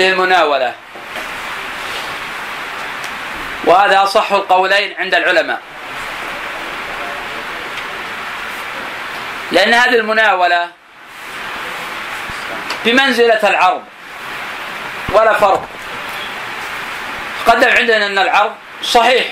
[0.00, 0.74] المناولة
[3.64, 5.60] وهذا أصح القولين عند العلماء.
[9.52, 10.70] لأن هذه المناولة
[12.84, 13.82] بمنزلة العرض
[15.12, 15.68] ولا فرق.
[17.46, 18.52] قدم عندنا أن العرض
[18.82, 19.26] صحيح.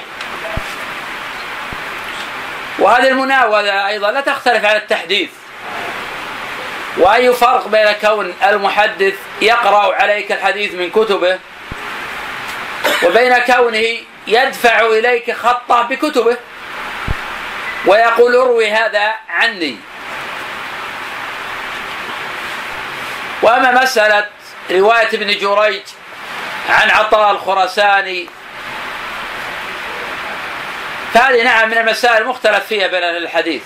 [2.79, 5.31] وهذه المناولة أيضا لا تختلف على التحديث.
[6.97, 11.39] وأي فرق بين كون المحدث يقرأ عليك الحديث من كتبه
[13.03, 16.37] وبين كونه يدفع إليك خطه بكتبه
[17.87, 19.77] ويقول اروي هذا عني.
[23.43, 24.27] وأما مسألة
[24.71, 25.83] رواية ابن جريج
[26.69, 28.29] عن عطاء الخرساني
[31.15, 33.63] فهذه نعم من المسائل المختلف فيها بين أهل الحديث.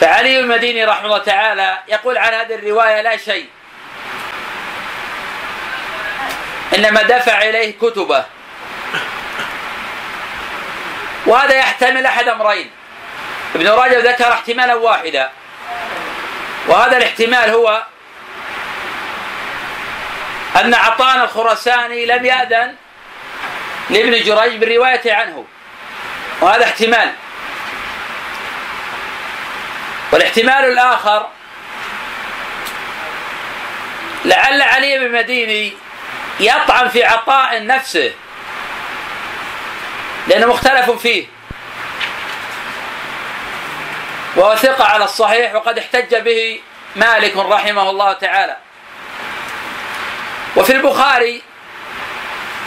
[0.00, 3.48] فعلي المديني رحمه الله تعالى يقول عن هذه الرواية لا شيء.
[6.74, 8.24] إنما دفع إليه كتبه.
[11.26, 12.70] وهذا يحتمل أحد أمرين.
[13.54, 15.30] ابن رجب ذكر احتمالا واحدا.
[16.66, 17.82] وهذا الاحتمال هو
[20.56, 22.74] أن عطان الخرساني لم يأذن
[23.90, 25.46] لابن جريج بالرواية عنه.
[26.40, 27.12] وهذا احتمال.
[30.12, 31.28] والاحتمال الآخر
[34.24, 35.72] لعل علي بن مديني
[36.40, 38.12] يطعن في عطاء نفسه
[40.28, 41.26] لأنه مختلف فيه.
[44.36, 46.60] وهو ثقة على الصحيح وقد احتج به
[46.96, 48.56] مالك رحمه الله تعالى.
[50.56, 51.42] وفي البخاري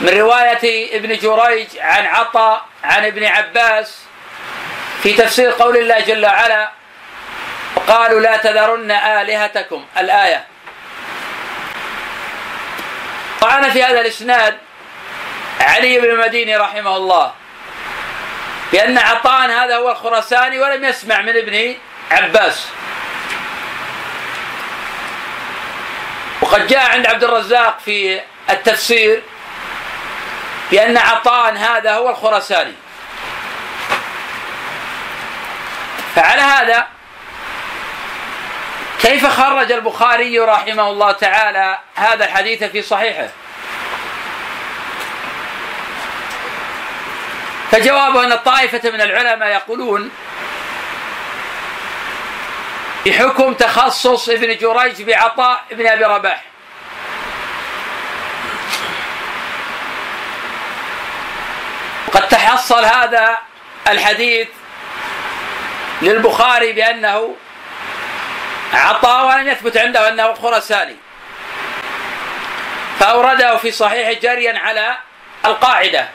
[0.00, 3.98] من رواية ابن جريج عن عطاء عن ابن عباس
[5.02, 6.70] في تفسير قول الله جل وعلا
[7.76, 9.84] وقالوا لا تذرن آلهتكم.
[9.98, 10.44] الآية.
[13.40, 14.58] طعن في هذا الإسناد
[15.60, 17.32] علي بن المديني رحمه الله
[18.72, 21.74] بأن عطاء هذا هو الخرساني ولم يسمع من ابن
[22.10, 22.68] عباس.
[26.40, 29.22] وقد جاء عند عبد الرزاق في التفسير
[30.70, 32.74] بأن عطاء هذا هو الخرساني
[36.14, 36.86] فعلى هذا
[39.04, 43.28] كيف خرج البخاري رحمه الله تعالى هذا الحديث في صحيحه؟
[47.70, 50.10] فجوابه أن طائفة من العلماء يقولون
[53.06, 56.44] بحكم تخصص ابن جريج بعطاء ابن أبي رباح.
[62.12, 63.38] قد تحصل هذا
[63.88, 64.48] الحديث
[66.02, 67.34] للبخاري بأنه
[68.74, 70.96] عطاء ولم يثبت عنده أنه خرساني
[73.00, 74.96] فأورده في صحيح جريا على
[75.44, 76.08] القاعدة.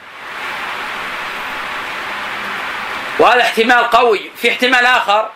[3.19, 4.31] وهذا احتمال قوي.
[4.41, 5.29] في احتمال آخر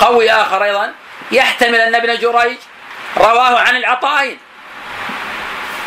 [0.00, 0.92] قوي آخر أيضا
[1.32, 2.58] يحتمل أن ابن جريج
[3.16, 4.38] رواه عن العطائين.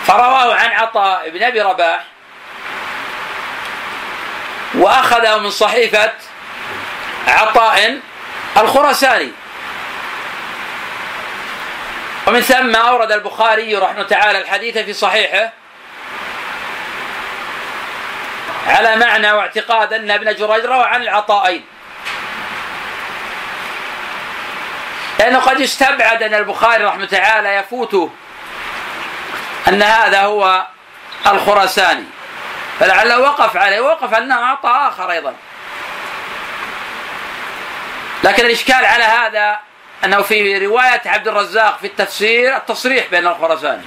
[0.08, 2.04] فرواه عن عطاء بن أبي رباح.
[4.74, 6.12] وأخذه من صحيفة
[7.28, 8.00] عطاء
[8.58, 9.32] الخرساني
[12.28, 15.52] ومن ثم أورد البخاري رحمه تعالى الحديث في صحيحه
[18.68, 21.66] على معنى واعتقاد أن ابن جريج روى عن العطائين.
[25.20, 28.12] لأنه قد استبعد أن البخاري رحمه تعالى يفوته
[29.68, 30.68] أن هذا هو
[31.28, 32.06] الخرساني
[32.80, 35.36] فلعله وقف عليه وقف أنه أعطى آخر أيضا.
[38.24, 39.60] لكن الإشكال على هذا
[40.04, 43.84] أنه في رواية عبد الرزاق في التفسير التصريح بين الخرساني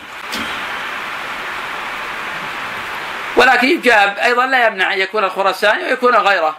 [3.37, 6.57] ولكن يجاب أيضا لا يمنع أن يكون الخرساني ويكون غيره.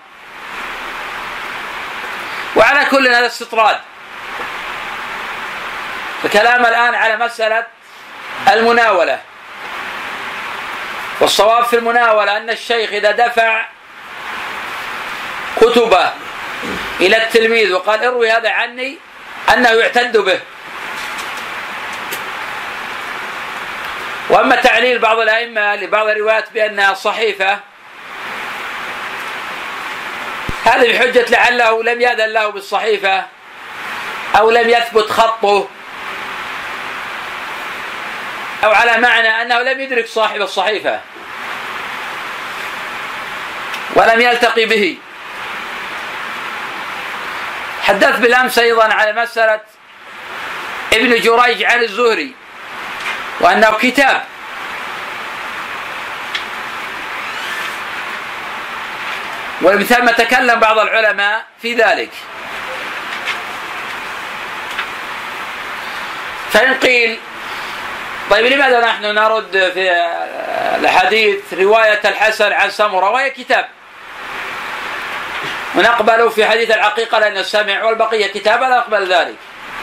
[2.56, 3.78] وعلى كل هذا استطراد
[6.26, 7.66] الكلام الآن على مسألة
[8.48, 9.20] المناولة.
[11.20, 13.66] والصواب في المناولة أن الشيخ إذا دفع
[15.62, 16.12] كتبه
[17.00, 18.98] إلى التلميذ وقال اروي هذا عني
[19.54, 20.40] أنه يعتد به.
[24.30, 27.60] وأما تعليل بعض الأئمة لبعض الروايات بأنها صحيفة
[30.66, 33.26] هذا بحجة لعله لم يأذن له بالصحيفة
[34.38, 35.68] أو لم يثبت خطه
[38.64, 41.00] أو على معنى أنه لم يدرك صاحب الصحيفة
[43.96, 44.98] ولم يلتقي به.
[47.88, 49.60] حدثت بالأمس أيضا على مسألة
[50.94, 52.36] ابن جريج عن الزهري
[53.40, 54.24] وأنه كتاب.
[59.62, 62.10] ومن ثم تكلم بعض العلماء في ذلك.
[66.52, 67.20] فإن قيل
[68.30, 69.92] طيب لماذا نحن نرد في
[70.82, 73.77] الحديث رواية الحسن عن سمرة؟ وهي كتاب.
[75.78, 79.36] ونقبل في حديث العقيقة لأن السمع والبقية كتاب لا نقبل ذلك.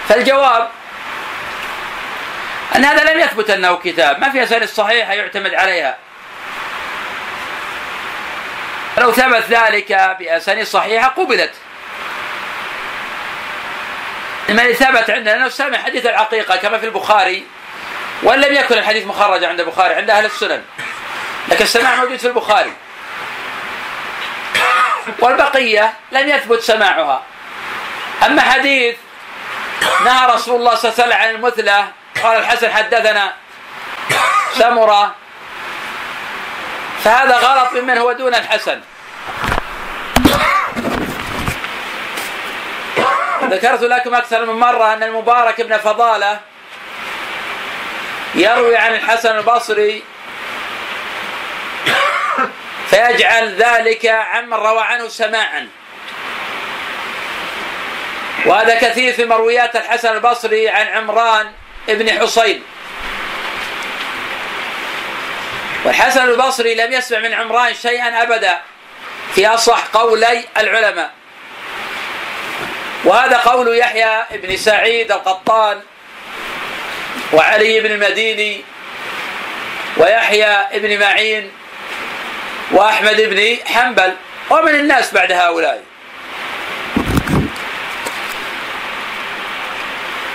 [0.09, 0.69] فالجواب
[2.77, 4.21] أن هذا لم يثبت أنه كتاب.
[4.21, 5.97] ما في أسانيد صحيحة يعتمد عليها.
[8.99, 11.53] لو ثبت ذلك بأسانيد صحيحة قبلت.
[14.49, 17.45] لما ثبت عندنا أنه سمع حديث العقيقة كما في البخاري
[18.23, 20.63] وإن لم يكن الحديث مخرج عند البخاري عند أهل السنن.
[21.49, 22.73] لكن السماع موجود في البخاري.
[25.19, 27.23] والبقية لم يثبت سماعها.
[28.27, 28.97] أما حديث
[30.05, 31.85] نهى رسول الله صلى الله عليه وسلم عن المثلى
[32.23, 33.33] قال الحسن حدثنا
[34.59, 35.15] سمرة
[37.05, 38.81] فهذا غلط ممن هو دون الحسن.
[43.51, 46.41] ذكرت لكم أكثر من مرة أن المبارك بن فضالة
[48.35, 50.03] يروي عن الحسن البصري
[52.95, 55.69] فيجعل ذلك عمن روى عنه سماعا.
[58.47, 61.53] وهذا كثير في مرويات الحسن البصري عن عمران
[61.89, 62.63] بن حصين.
[65.85, 68.61] والحسن البصري لم يسمع من عمران شيئا أبدا
[69.35, 71.11] في أصح قولي العلماء.
[73.05, 75.81] وهذا قول يحيى بن سعيد القطان
[77.33, 78.65] وعلي بن المديني
[79.97, 81.53] ويحيى بن معين
[82.71, 84.17] وأحمد بن حنبل
[84.51, 85.85] ومن الناس بعد هؤلاء.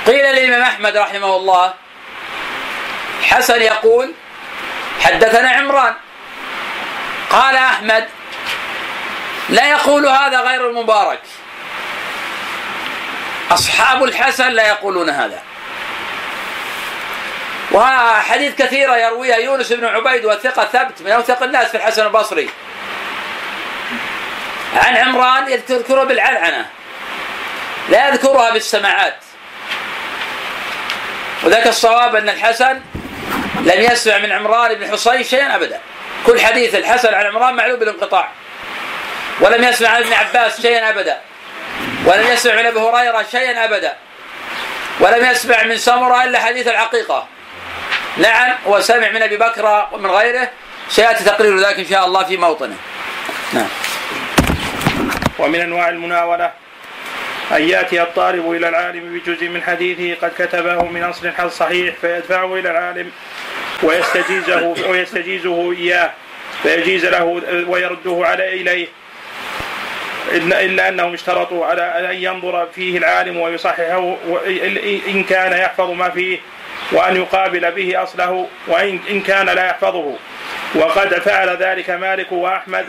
[0.08, 1.74] قيل للإمام أحمد رحمه الله
[3.24, 4.14] حسن يقول
[5.02, 5.94] حدثنا عمران.
[7.30, 8.10] قال أحمد
[9.50, 11.22] لا يقول هذا غير المبارك.
[13.52, 15.49] أصحاب الحسن لا يقولون هذا.
[17.72, 22.50] وحديث كثيرة يرويها يونس بن عبيد والثقة ثبت من أوثق الناس في الحسن البصري.
[24.76, 26.66] عن عمران يذكرها بالعنعنة.
[27.90, 29.16] لا يذكرها بالسماعات.
[31.44, 32.82] وذاك الصواب أن الحسن
[33.60, 35.80] لم يسمع من عمران بن حصين شيئا أبدا.
[36.26, 38.30] كل حديث الحسن عن عمران معلوم بالانقطاع.
[39.42, 41.22] ولم يسمع عن ابن عباس شيئا أبدا.
[42.06, 43.96] ولم يسمع من أبي هريرة شيئا أبدا.
[45.00, 47.28] ولم يسمع من سمرة إلا حديث العقيقة.
[48.20, 50.50] نعم وسمع من أبي بكر ومن غيره
[50.90, 52.76] سيأتي تقرير ذلك إن شاء الله في موطنه.
[53.54, 53.68] نعم.
[55.40, 56.52] ومن أنواع المناولة
[57.52, 62.72] أن يأتي الطالب إلى العالم بجزء من حديثه قد كتبه من أصل صحيح فيدفعه إلى
[62.72, 63.12] العالم
[63.84, 66.12] ويستجيزه ويستجيزه إياه
[66.64, 67.24] فيجيز له
[67.68, 68.88] ويرده على إليه
[70.32, 74.18] إلا أنهم اشترطوا على أن ينظر فيه العالم ويصححه
[75.08, 76.40] إن كان يحفظ ما فيه
[76.92, 80.16] وأن يقابل به أصله وإن إن كان لا يحفظه.
[80.76, 82.86] وقد فعل ذلك مالك وأحمد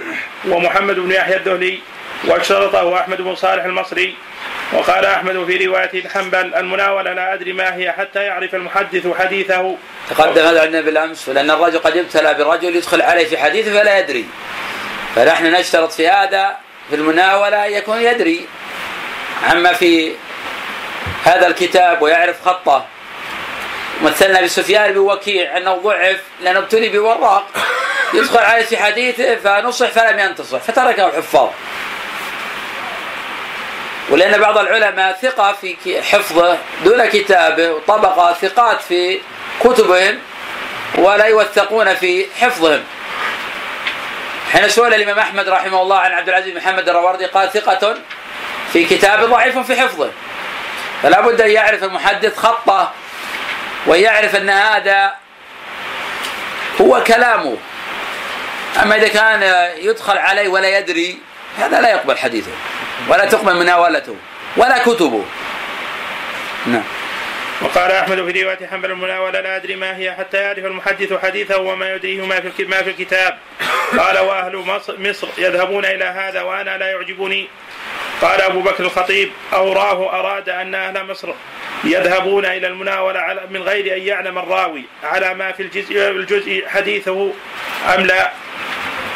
[0.49, 1.79] ومحمد بن يحيى الدهلي
[2.25, 4.15] واشترطه أحمد بن صالح المصري.
[4.73, 9.77] وقال أحمد في رواية الحنبل المناولة لا أدري ما هي حتى يعرف المحدث حديثه.
[10.11, 14.25] تقدم هذا عندنا بالأمس لأن الرجل قد يبتلى برجل يدخل عليه في حديثه فلا يدري.
[15.17, 16.57] فنحن نشترط في هذا
[16.91, 18.47] في المناولة يكون يدري.
[19.51, 20.13] عما في
[21.25, 22.87] هذا الكتاب ويعرف خطه
[24.03, 27.47] مثلنا بسفيان بن وكيع أنه ضعف لأنه ابتلي بوراق.
[28.15, 31.49] يدخل عليه في حديثه فنصح فلم ينتصح فتركه الحفاظ
[34.11, 39.21] ولأن بعض العلماء ثقة في حفظه دون كتابه وطبق ثقات في
[39.61, 40.19] كتبهم
[40.99, 42.85] ولا يوثقون في حفظهم.
[44.53, 47.95] حين سئل الامام أحمد رحمه الله عن عبد العزيز بن محمد الروردي قال ثقة
[48.73, 50.11] في كتابه ضعيف في حفظه.
[51.03, 52.93] فلا بد أن يعرف المحدث خطه
[53.87, 55.15] ويعرف أن هذا
[56.81, 57.57] هو كلامه.
[58.83, 61.19] أما إذا كان يدخل عليه ولا يدري
[61.59, 62.51] هذا لا يقبل حديثه
[63.09, 64.17] ولا تقبل مناولته
[64.57, 65.25] ولا كتبه.
[66.67, 66.83] نعم.
[67.63, 71.95] وقال أحمد في رواية حنبل المناولة لا أدري ما هي حتى يعرف المحدث حديثه وما
[71.95, 73.39] يدريه ما في ما في الكتاب.
[73.99, 74.57] قال وأهل
[74.99, 77.49] مصر يذهبون إلى هذا وأنا لا يعجبني.
[78.23, 81.33] قال أبو بكر الخطيب أوراه أراد أن أهل مصر
[81.85, 87.33] يذهبون إلى المناولة من غير أن يعلم الراوي على ما في الجزء الجزء حديثه
[87.95, 88.33] أم لا.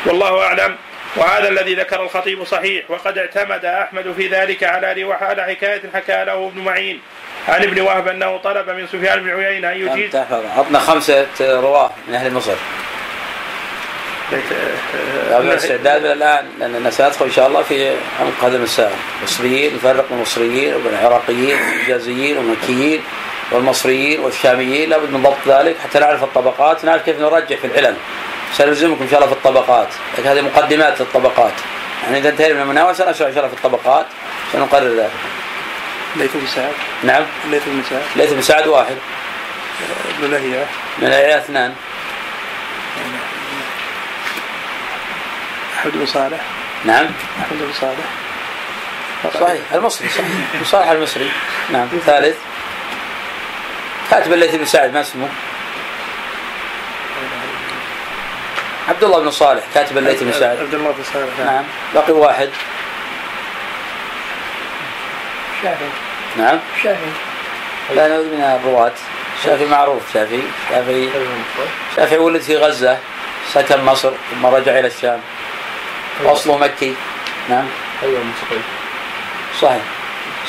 [0.07, 0.77] والله أعلم.
[1.17, 6.49] وهذا الذي ذكر الخطيب صحيح وقد اعتمد أحمد في ذلك على على حكاية حكى له
[6.49, 7.01] ابن معين.
[7.49, 10.17] عن ابن وهب أنه طلب من سفيان بن عيينة أن يجيز
[10.57, 12.55] عطنا خمسة رواه من أهل مصر.
[15.31, 20.09] هذا استعداد من الآن لأننا سندخل إن شاء الله في عمق هذا المسائل المصريين نفرق
[20.09, 23.03] بين المصريين وبين العراقيين والحجازيين والمكيين.
[23.55, 27.97] والمصريين والشاميين لابد من ضبط ذلك حتى نعرف الطبقات نعرف كيف نرجح في العلل.
[28.53, 29.89] سنلزمكم إن شاء الله في الطبقات.
[30.19, 31.53] لكن هذه مقدمات الطبقات
[32.05, 34.07] يعني إذا انتهينا من المناوله سنشرح إن شاء الله في الطبقات
[34.53, 35.11] سنقرر ذلك.
[36.17, 36.73] ليث بن سعد.
[37.05, 37.23] نعم.
[37.51, 38.03] ليث بن سعد.
[38.17, 38.97] ليث بن سعد واحد.
[40.19, 40.67] ابن لهيعة
[40.99, 41.75] من العيال اثنان.
[45.79, 46.41] أحمد بن صالح.
[46.85, 47.07] نعم.
[47.41, 48.05] أحمد بن صالح.
[49.41, 50.65] صحيح المصري صحيح.
[50.65, 51.31] صالح المصري.
[51.71, 52.37] نعم ثالث.
[54.11, 55.29] كاتب الليث بن سعد ما اسمه؟
[58.89, 60.59] عبد الله بن صالح كاتب الليث بن سعد.
[60.59, 61.55] عبد الله بن صالح نعم.
[61.55, 61.65] نعم.
[61.95, 62.51] باقي واحد.
[65.63, 65.89] شافعي
[66.37, 66.59] نعم.
[66.83, 67.13] شافعي
[67.95, 68.93] لا نعوذ من الرواة.
[69.45, 71.11] شافعي معروف شافعي شافعي
[71.97, 72.99] شافعي ولد في غزة
[73.53, 75.21] سكن مصر ثم رجع إلى الشام.
[76.25, 76.95] وأصله مكي.
[77.49, 77.67] نعم.
[78.03, 78.61] أيوه مصري
[79.63, 79.83] صحيح.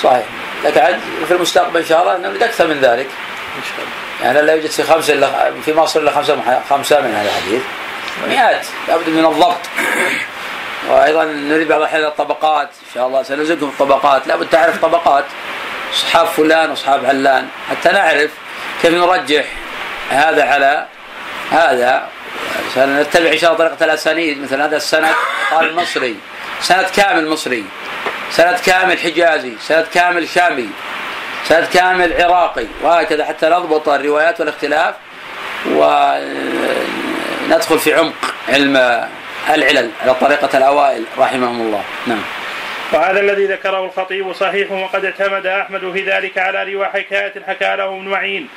[0.03, 0.25] صحيح.
[0.63, 3.07] لكن عاد في المستقبل إن شاء الله نريد أكثر من ذلك.
[4.23, 7.61] يعني لا يوجد في خمسة إلا في مصر إلا خمسة مح- خمسة من هذا الحديث.
[8.27, 8.65] مئات.
[8.87, 9.57] لابد من الضبط.
[10.89, 12.67] وأيضا نريد بعض الاحيان الطبقات.
[12.67, 14.27] إن شاء الله سنلزمكم الطبقات.
[14.27, 15.25] لابد تعرف طبقات.
[15.93, 17.47] أصحاب فلان وأصحاب علان.
[17.69, 18.31] حتى نعرف
[18.81, 19.45] كيف نرجح
[20.09, 20.85] هذا على
[21.51, 22.07] هذا.
[22.75, 24.43] سنتبع إن شاء الله طريقة الأسانيد.
[24.43, 25.15] مثل هذا السند
[25.51, 26.15] قال مصري.
[26.61, 27.65] سند كامل مصري.
[28.31, 29.53] سند كامل حجازي.
[29.61, 30.69] سند كامل شامي.
[31.47, 34.95] سند كامل عراقي وهكذا حتى نضبط الروايات والاختلاف
[35.65, 36.99] وندخل
[37.79, 39.07] في عمق علم
[39.49, 41.83] العلل على طريقة الأوائل رحمهم الله.
[42.07, 42.21] نعم.
[42.93, 48.07] وهذا الذي ذكره الخطيب صحيح وقد اعتمد أحمد في ذلك على حكاية حكى له ابن
[48.07, 48.47] معين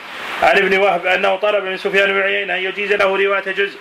[0.42, 3.78] عن ابن وهب أنه طلب من سفيان بن عيينة أن يجيز له رواية جزء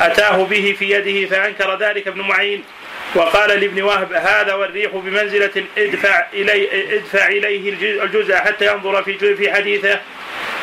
[0.00, 2.64] أتاه به في يده فأنكر ذلك ابن معين.
[3.14, 7.70] وقال لابن وهب هذا والريح بمنزلة ادفع الي ادفع إليه
[8.02, 10.00] الجزء- حتى ينظر في في حديثه.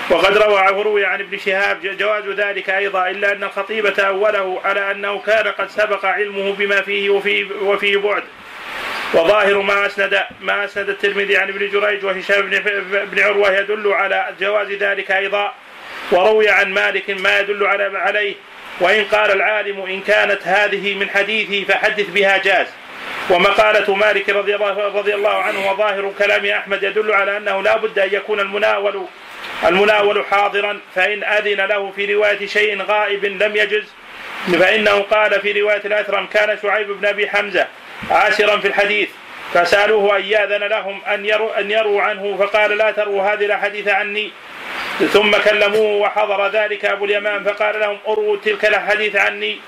[0.10, 5.20] وقد روى وروي عن ابن شهاب جواز ذلك أيضا إلا أن الخطيب تأوله على أنه
[5.20, 8.24] كان قد سبق علمه بما فيه وفيه وفيه بعد.
[9.14, 12.50] وظاهر ما اسند ما أسند الترمذي عن ابن جريج وهشام
[13.12, 15.52] بن عروة يدل على جواز ذلك أيضا.
[16.12, 18.36] وروي عن مالك ما يدل على عليه.
[18.80, 22.68] وإن قال العالم إن كانت هذه من حديثه فحدث بها جاز.
[23.30, 28.00] ومقالة مالك رضي الله رضي الله عنه وظاهر كلام أحمد يدل على أنه لا بد
[28.00, 29.06] أن يكون المناول
[29.68, 33.86] المناول حاضرا فإن أذن له في رواية شيء غائب لم يجز
[34.60, 37.68] فإنه قال في رواية الأثرم كان شعيب بن أبي حمزة
[38.12, 39.10] عاشرا في الحديث
[39.54, 44.32] فسألوه أن يأذن لهم أن يروا أن يروا عنه فقال لا تروا هذه الأحاديث عني
[45.14, 49.60] ثم كلموه وحضر ذلك أبو اليمان فقال لهم أروا تلك الأحاديث عني.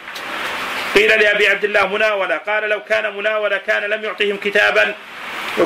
[0.95, 2.37] قيل لأبي عبد الله مناولة.
[2.37, 4.95] قال لو كان مناولة كان لم يعطهم كتابا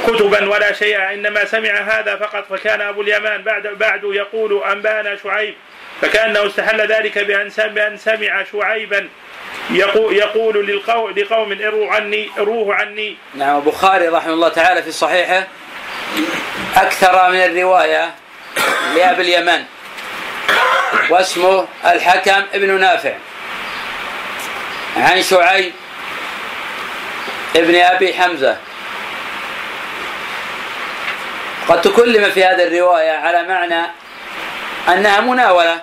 [0.08, 1.14] كتبا ولا شيئا.
[1.14, 5.54] إنما سمع هذا فقط فكان أبو اليمان بعد بعد يقول أنبانا شعيب.
[6.02, 9.10] فكأنه استحل ذلك بأن سمع, بأن سمع شعيبا
[9.72, 13.18] يقول, يقول للقوم لقوم اروا عني اروه عني.
[13.36, 15.48] نعم البخاري رحمه الله تعالى في صحيحه
[16.76, 18.12] أكثر من الرواية.
[18.95, 19.63] لأبي اليمن
[21.10, 23.13] واسمه الحكم ابن نافع.
[24.98, 25.74] عن شعيب
[27.55, 28.57] ابن أبي حمزة.
[31.67, 33.86] قد تكلم في هذه الرواية على معنى
[34.89, 35.81] أنها مناولة.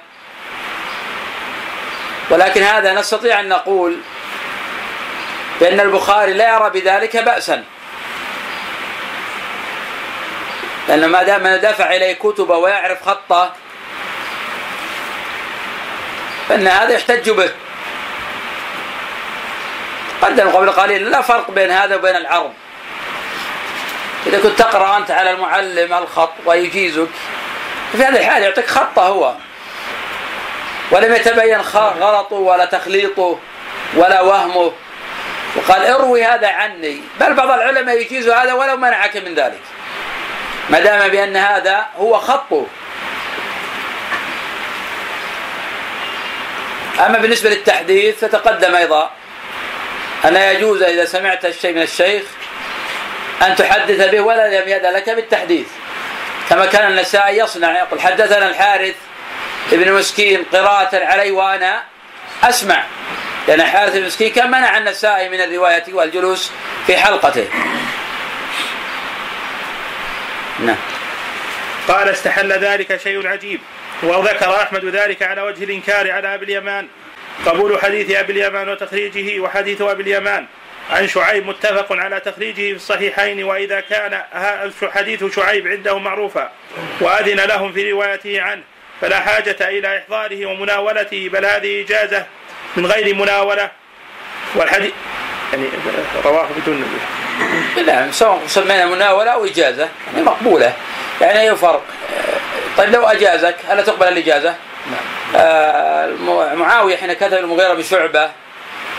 [2.31, 3.97] ولكن هذا نستطيع أن نقول
[5.61, 7.65] بأن البخاري لا يرى بذلك بأسا.
[10.91, 13.53] لأن ما دام دفع إليه كتبه ويعرف خطه
[16.49, 17.51] فإن هذا يحتج به.
[20.23, 22.53] قدم قبل قليل لا فرق بين هذا وبين العرض.
[24.27, 27.09] إذا كنت تقرأ أنت على المعلم الخط ويجيزك
[27.93, 29.35] في هذه الحالة يعطيك خطه هو.
[30.91, 31.61] ولم يتبين
[32.01, 33.39] غلطه ولا تخليطه
[33.95, 34.73] ولا وهمه.
[35.57, 37.03] وقال اروي هذا عني.
[37.21, 39.61] بل بعض العلماء يجيز هذا ولو منعك من ذلك.
[40.71, 42.67] ما دام بأن هذا هو خطه
[47.07, 49.11] أما بالنسبة للتحديث فتقدم أيضا
[50.25, 52.23] أن يجوز إذا سمعت الشيء من الشيخ
[53.43, 55.67] أن تحدث به ولا يأذن لك بالتحديث.
[56.51, 58.95] كما كان النسائي يصنع يقول حدثنا الحارث
[59.73, 61.83] ابن مسكين قراءة علي وأنا
[62.43, 62.85] أسمع.
[63.49, 66.51] لأن حارث بن مسكين كان منع النسائي من الرواية والجلوس
[66.87, 67.49] في حلقته.
[70.67, 70.77] نعم.
[71.89, 73.61] قال استحل ذلك شيء عجيب
[74.03, 76.89] وذكر أحمد ذلك على وجه الإنكار على أبي اليمان.
[77.47, 80.47] قبول حديث أبي اليمان وتخريجه وحديث أبي اليمان.
[80.91, 84.23] عن شعيب متفق على تخريجه في الصحيحين وإذا كان
[84.83, 86.53] حديث شعيب عنده معروفا
[87.01, 88.63] وأذن لهم في روايته عنه
[89.01, 92.27] فلا حاجة إلى إحضاره ومناولته بل هذه إجازة
[92.77, 93.71] من غير مناولة.
[94.55, 94.93] والحديث
[95.53, 95.69] يعني
[96.25, 96.85] رواه بدون
[97.87, 100.73] نعم سواء سمينا مناولة أو إجازة يعني مقبولة.
[101.21, 101.83] يعني أي فرق؟
[102.77, 104.55] طيب لو أجازك ألا تقبل الإجازة؟
[104.87, 105.01] نعم.
[105.37, 106.07] آه
[106.55, 108.31] معاوية حين كتب المغيرة بشعبة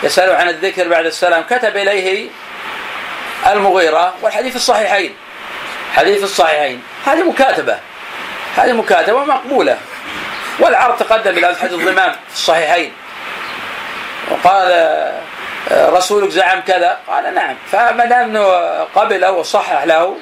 [0.04, 2.30] يسأله عن الذكر بعد السلام كتب إليه
[3.48, 5.16] المغيرة والحديث الصحيحين.
[5.96, 6.84] حديث الصحيحين.
[7.06, 7.80] هذه مكاتبة.
[8.58, 9.78] هذه مكاتبة مقبولة
[10.60, 12.94] والعرض تقدم إلى حديث الضمام في الصحيحين.
[14.32, 14.72] وقال
[15.72, 17.56] رسولك زعم كذا؟ قال نعم.
[17.72, 18.38] فما دام
[18.96, 20.18] قبله وصحح له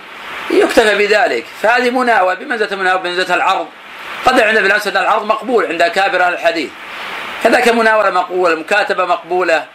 [0.51, 1.45] يكتفى بذلك.
[1.61, 3.67] فهذه مناوله بمنزله مناوله بمنزله العرض.
[4.25, 6.69] قد عندنا في الأسد العرض مقبول عند أكابر أهل الحديث.
[7.43, 9.65] كذلك مناولة مقبولة مكاتبة مقبولة.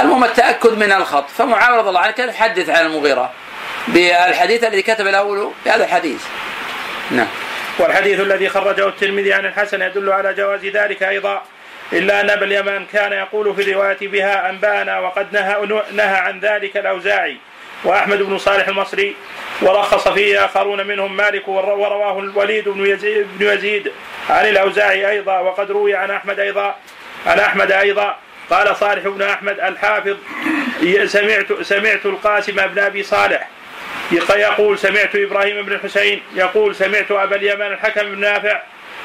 [0.00, 1.30] المهم التأكد من الخط.
[1.30, 3.30] فمعاوية رضي الله عنه كان يحدث عن المغيرة
[3.88, 6.24] بالحديث الذي كتب له بهذا الحديث.
[7.10, 7.28] نعم.
[7.78, 11.42] والحديث الذي خرجه الترمذي عن الحسن يدل على جواز ذلك أيضا.
[11.92, 16.76] إلا أن أبا اليمان كان يقول في الرواية بها أنبأنا وقد نهى, نهى عن ذلك
[16.76, 17.36] الأوزاعي
[17.84, 19.16] وأحمد بن صالح المصري
[19.62, 23.92] ورخص فيه آخرون منهم مالك ورواه الوليد بن يزيد, بن يزيد
[24.30, 26.76] عن الأوزاعي أيضا وقد روي عن أحمد أيضا
[27.26, 28.16] عن أحمد أيضا.
[28.50, 30.16] قال صالح بن أحمد الحافظ
[31.04, 33.48] سمعت سمعت القاسم بن أبي صالح
[34.12, 38.62] يقول سمعت إبراهيم بن الحسين يقول سمعت أبا اليمن الحكم بن نافع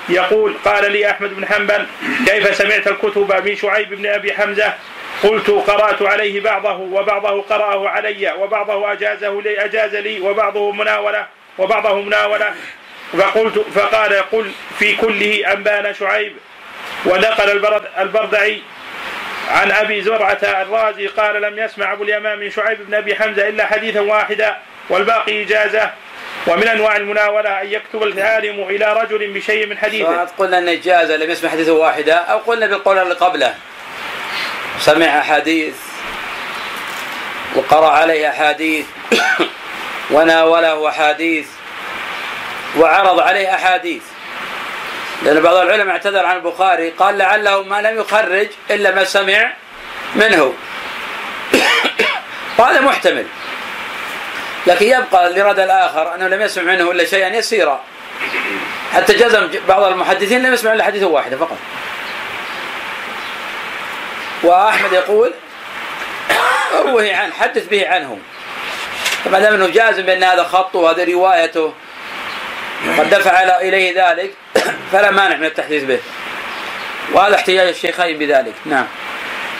[0.10, 1.86] يقول قال لي أحمد بن حنبل
[2.28, 4.74] كيف سمعت الكتب من شعيب بن أبي حمزة؟
[5.24, 12.02] قلت قرأت عليه بعضه وبعضه قرأه علي وبعضه أجازه لي أجاز لي وبعضه مناولة وبعضه
[12.02, 12.54] مناولة.
[13.14, 16.34] فقلت فقال قل في كله أنبانا شعيب.
[17.06, 18.62] ونقل البرد البردعي
[19.50, 23.65] عن أبي زرعة الرازي قال لم يسمع أبو اليمان من شعيب بن أبي حمزة إلا
[23.65, 24.58] حديثا واحدا
[24.89, 25.91] والباقي إجازة.
[26.47, 30.23] ومن أنواع المناولة أن يكتب العالم إلى رجل بشيء من حديثه.
[30.38, 33.56] قلنا أن اجازه لم يسمع حديثا واحدا أو قلنا بالقول اللي قبله.
[34.80, 35.76] سمع حديث
[37.56, 38.86] وقرأ عليه أحاديث
[40.12, 41.47] وناوله أحاديث
[42.78, 44.02] وعرض عليه أحاديث.
[45.23, 49.54] لأن بعض العلماء اعتذر عن البخاري قال لعله ما لم يخرج إلا ما سمع
[50.15, 50.54] منه.
[52.58, 53.26] وهذا محتمل.
[54.67, 57.80] لكن يبقى لرد الآخر أنه لم يسمع منه إلا شيئا يسيرا.
[58.93, 61.58] حتى جزم بعض المحدثين لم يسمع إلا حديثا واحدا فقط.
[64.43, 65.34] وأحمد يقول
[66.73, 68.17] روه عنه حدث به عنه
[69.25, 71.73] فما دام انه جازم بأن هذا خطه وهذه روايته
[72.97, 74.34] قد دفع إليه ذلك
[74.91, 75.99] فلا مانع من التحديث به.
[77.13, 78.53] وهذا احتجاج الشيخين بذلك.
[78.65, 78.86] نعم.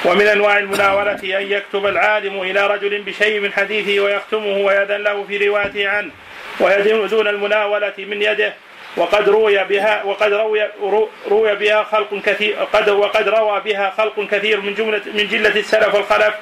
[0.06, 5.48] ومن أنواع المناولة أن يكتب العالم إلى رجل بشيء من حديثه ويختمه ويأذن له في
[5.48, 6.12] روايته عنه
[6.60, 8.54] ويدون المناولة من يده.
[8.98, 10.68] وقد روي بها وقد روي
[11.28, 15.96] روي بها خلق كثير قد وقد روى بها خلق كثير من جملة من جلة السلف
[15.96, 16.34] والخلف.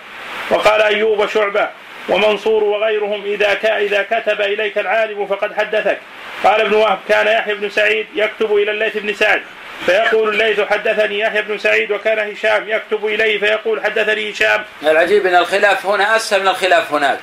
[0.49, 1.69] وقال أيوب وشعبة
[2.09, 5.99] ومنصور وغيرهم إذا إذا كتب إليك العالم فقد حدثك.
[6.43, 9.41] قال ابن وهب كان يحيى بن سعيد يكتب إلى الليث بن سعد.
[9.85, 14.65] فيقول الليث حدثني يحيى بن سعيد وكان هشام يكتب إليه فيقول حدثني هشام.
[14.83, 17.19] العجيب أن الخلاف هنا أسهل من الخلاف هناك.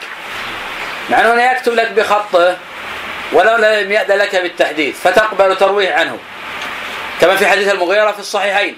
[1.10, 2.56] مع أنه يكتب لك بخطه
[3.32, 6.18] ولو لم يأذن لك بالتحديث فتقبل ترويه عنه.
[7.20, 8.76] كما في حديث المغيرة في الصحيحين.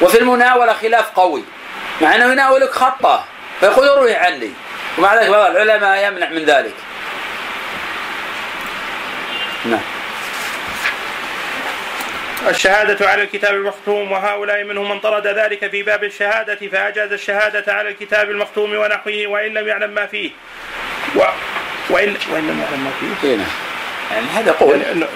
[0.00, 1.44] وفي المناولة خلاف قوي.
[2.00, 3.24] مع أنه يناولك خطة.
[3.60, 4.50] فيقول اروي عني.
[4.98, 6.74] ومع ذلك بعض العلماء يمنع من ذلك.
[9.64, 9.99] نعم.
[12.48, 17.88] الشهادة على الكتاب المختوم وهؤلاء منهم من طرد ذلك في باب الشهادة فأجاز الشهادة على
[17.88, 20.30] الكتاب المختوم ونحوه وإن لم يعلم ما فيه.
[21.16, 21.20] و...
[21.90, 23.28] وإن وإن لم يعلم ما فيه.
[23.28, 23.46] إيه، نعم.
[24.12, 24.78] يعني هذا قول.
[24.78, 25.08] نعم.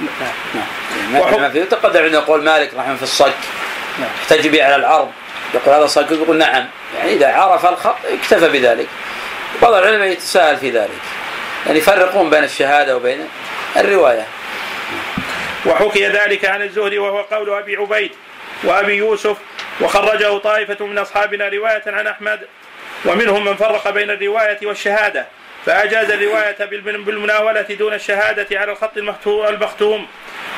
[1.12, 1.40] نعم.
[1.40, 3.34] ما فيه تقدر عندنا قول مالك رحمه في الصك
[3.98, 4.08] نعم.
[4.20, 5.10] يحتج به على العرض
[5.54, 6.66] يقول هذا صك يقول نعم.
[6.98, 8.86] يعني إذا عرف الخط اكتفى بذلك.
[9.62, 11.00] بعض العلماء يتساهل في ذلك.
[11.66, 13.28] يعني يفرقون بين الشهادة وبين
[13.76, 14.26] الرواية.
[15.66, 18.12] وحكي ذلك عن الزهري وهو قول أبي عبيد
[18.64, 19.36] وأبي يوسف
[19.80, 22.40] وخرجه طائفة من أصحابنا رواية عن أحمد
[23.04, 25.26] ومنهم من فرق بين الرواية والشهادة
[25.66, 28.96] فأجاز الرواية بالمناولة دون الشهادة على الخط
[29.26, 30.06] المختوم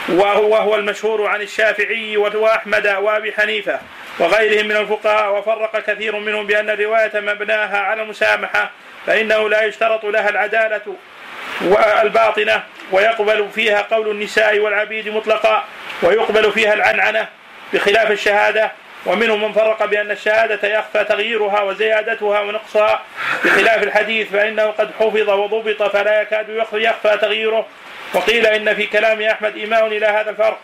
[0.09, 3.81] وهو, وهو المشهور عن الشافعي وأحمد وأبي حنيفة
[4.19, 8.71] وغيرهم من الفقهاء وفرق كثير منهم بأن الرواية مبناها على المسامحة
[9.07, 10.97] فإنه لا يشترط لها العدالة
[11.65, 15.65] والباطنة ويقبل فيها قول النساء والعبيد مطلقا
[16.03, 17.29] ويقبل فيها العنعنة
[17.73, 18.73] بخلاف الشهادة.
[19.07, 23.03] ومنهم من فرق بأن الشهادة يخفى تغييرها وزيادتها ونقصها
[23.45, 27.67] بخلاف الحديث فإنه قد حفظ وضبط فلا يكاد يخفى تغييره.
[28.15, 30.59] وقيل إن في كلام أحمد إيماء إلى هذا الفرق.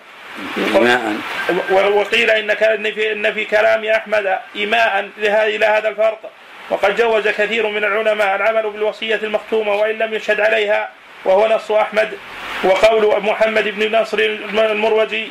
[1.70, 6.30] وقيل إن في إن في كلام أحمد إيماء إلى هذا الفرق.
[6.70, 10.90] وقد جوز كثير من العلماء العمل بالوصية المختومة وإن لم يشهد عليها
[11.24, 12.18] وهو نص أحمد
[12.64, 15.28] وقول محمد بن نصر المروزي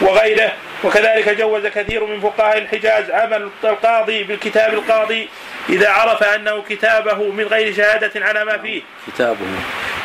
[0.00, 0.52] وغيره.
[0.84, 5.28] وكذلك جوز كثير من فقهاء الحجاز عمل القاضي بالكتاب القاضي
[5.68, 8.82] إذا عرف أنه كتابه من غير شهادة على ما فيه.
[9.06, 9.46] كتابه.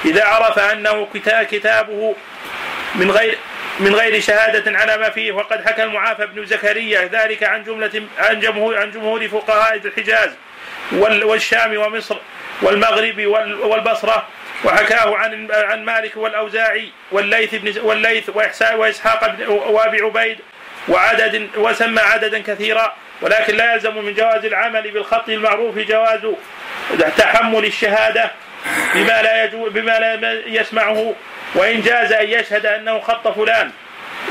[0.06, 2.16] إذا عرف أنه كتابه
[2.96, 3.38] من غير
[3.80, 5.32] من غير شهادة على ما فيه.
[5.32, 10.30] وقد حكى المعافى بن زكريا ذلك عن جملة عن جمهور عن جمهور فقهاء الحجاز.
[10.92, 12.18] والشام ومصر
[12.62, 13.26] والمغرب
[13.62, 14.28] والبصرة
[14.66, 18.30] وحكاه عن عن مالك والأوزاعي والليث بن والليث
[18.76, 20.38] وإسحاق بن وأبي عبيد
[20.88, 26.22] وعدد وسمى عددا كثيرا ولكن لا يلزم من جواز العمل بالخط المعروف جواز
[27.18, 28.32] تحمل الشهادة
[28.96, 31.14] بما لا بما لا يسمعه
[31.56, 33.72] وإن جاز أن يشهد أنه خط فلان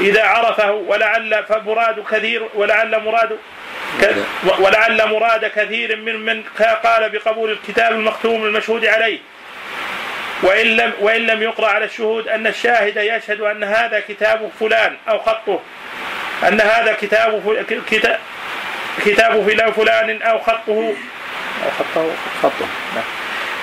[0.00, 3.38] إذا عرفه ولعل فمراد كثير ولعل مراد
[4.59, 6.42] ولعل مراد كثير من من
[6.85, 9.18] قال بقبول الكتاب المختوم المشهود عليه.
[10.42, 15.18] وإن لم وإن لم يقرأ على الشهود أن الشاهد يشهد أن هذا كتاب فلان أو
[15.18, 15.61] خطه.
[16.48, 18.18] أن هذا كتاب كتاب
[19.04, 20.94] كتاب فلان أو خطه.
[21.64, 22.11] أو خطه
[22.42, 22.66] خطه.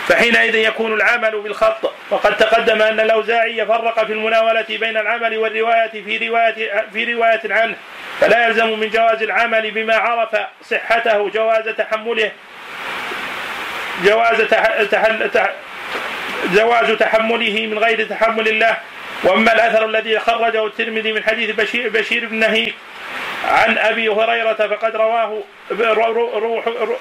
[0.07, 1.91] فحينئذ يكون العمل بالخط.
[2.09, 7.75] وقد تقدم أن الأوزاعي فرق في المناولة بين العمل والرواية في رواية في رواية عنه.
[8.19, 10.35] فلا يلزم من جواز العمل بما عرف
[10.69, 12.31] صحته جواز تحمله.
[14.03, 14.41] جواز
[14.91, 15.29] تحل
[16.53, 18.77] جواز تحمله من غير تحمل الله.
[19.23, 22.75] وأما الأثر الذي خرجه الترمذي من حديث بشير, بشير بن نهيك
[23.43, 26.97] عن أبي هريرة فقد رواه روح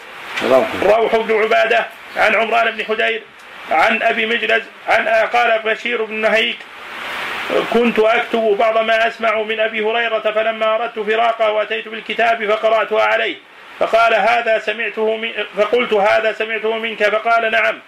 [0.83, 3.23] روح بن عبادة عن عمران بن حدير
[3.71, 6.59] عن أبي مجلس عن قال بشير بن نهيك
[7.73, 13.37] كنت أكتب بعض ما أسمع من أبي هريرة فلما أردت فراقه وأتيت بالكتاب فقرأتها عليه
[13.79, 17.79] فقال هذا سمعته من فقلت هذا سمعته منك فقال نعم.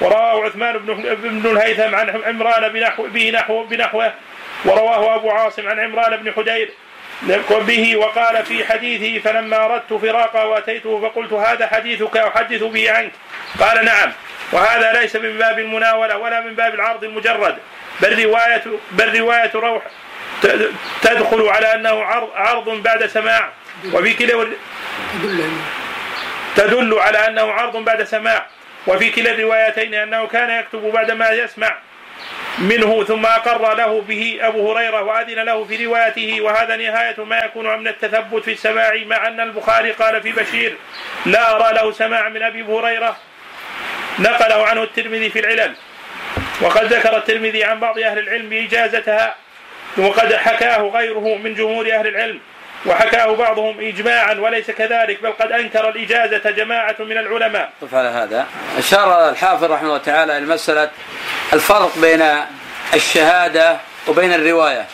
[0.00, 4.12] ورواه عثمان بن بن الهيثم عن عمران بنحو به نحو بنحوه
[4.64, 6.70] ورواه أبو عاصم عن عمران بن حدير
[7.48, 13.12] به وقال في حديثه فلما أردت فراقه وأتيته فقلت هذا حديثك أحدث به عنك.
[13.60, 14.12] قال نعم.
[14.52, 17.56] وهذا ليس من باب المناولة ولا من باب العرض المجرد
[18.00, 19.82] بل رواية بل رواية روح
[21.02, 22.04] تدخل على أنه
[22.34, 23.48] عرض بعد سماع.
[23.92, 24.46] وفي كلا
[26.56, 28.46] تدل على أنه عرض بعد سماع.
[28.86, 31.76] وفي كلا الروايتين أنه كان يكتب بعدما يسمع.
[32.58, 37.78] منه ثم أقر له به أبو هريرة وأذن له في روايته وهذا نهاية ما يكون
[37.78, 40.76] من التثبت في السماع مع أن البخاري قال في بشير
[41.26, 43.16] لا أرى له سماع من أبي هريرة
[44.18, 45.74] نقله عنه الترمذي في العلل.
[46.60, 49.34] وقد ذكر الترمذي عن بعض أهل العلم إجازتها
[49.98, 52.40] وقد حكاه غيره من جمهور أهل العلم.
[52.86, 57.72] وحكاه بعضهم إجماعا وليس كذلك بل قد أنكر الإجازة جماعة من العلماء.
[57.82, 58.46] طف على هذا.
[58.78, 60.90] أشار الحافظ رحمه الله تعالى إلى مسألة
[61.52, 62.24] الفرق بين
[62.94, 63.76] الشهادة
[64.08, 64.86] وبين الرواية.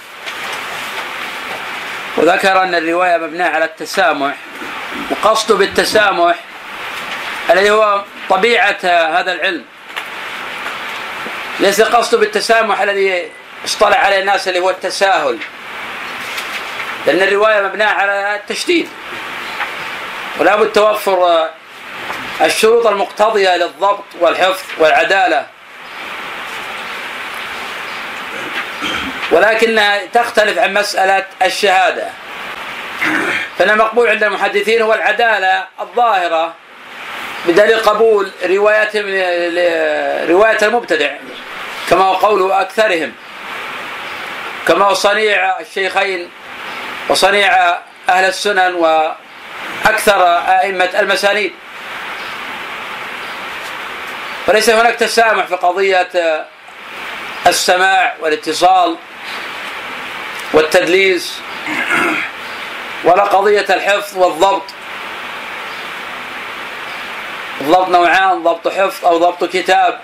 [2.16, 4.35] وذكر أن الرواية مبنية على التسامح.
[5.11, 6.35] وقصده بالتسامح
[7.51, 9.64] الذي هو طبيعة هذا العلم.
[11.61, 13.31] ليس قصده بالتسامح الذي
[13.64, 15.38] اصطلح عليه الناس اللي هو التساهل.
[17.07, 18.88] لأن الرواية مبناة على التشديد.
[20.38, 21.49] ولا بد توفر
[22.40, 25.47] الشروط المقتضية للضبط والحفظ والعدالة.
[29.31, 32.09] ولكنها تختلف عن مسألة الشهادة.
[33.59, 36.55] فإن المقبول عند المحدثين هو العدالة الظاهرة
[37.47, 38.90] بدليل قبول رواية
[40.29, 41.11] رواية المبتدع
[41.90, 43.12] كما هو قول أكثرهم.
[44.69, 46.31] كما هو صنيع الشيخين
[47.09, 51.53] وصنيع أهل السنن وأكثر أئمة المسانيد.
[54.49, 56.09] وليس هناك تسامح في قضية
[57.47, 58.97] السماع والاتصال
[60.53, 61.40] والتدليس
[63.05, 64.64] ولا قضية الحفظ والضبط.
[67.61, 70.01] الضبط نوعان ضبط حفظ أو ضبط كتاب.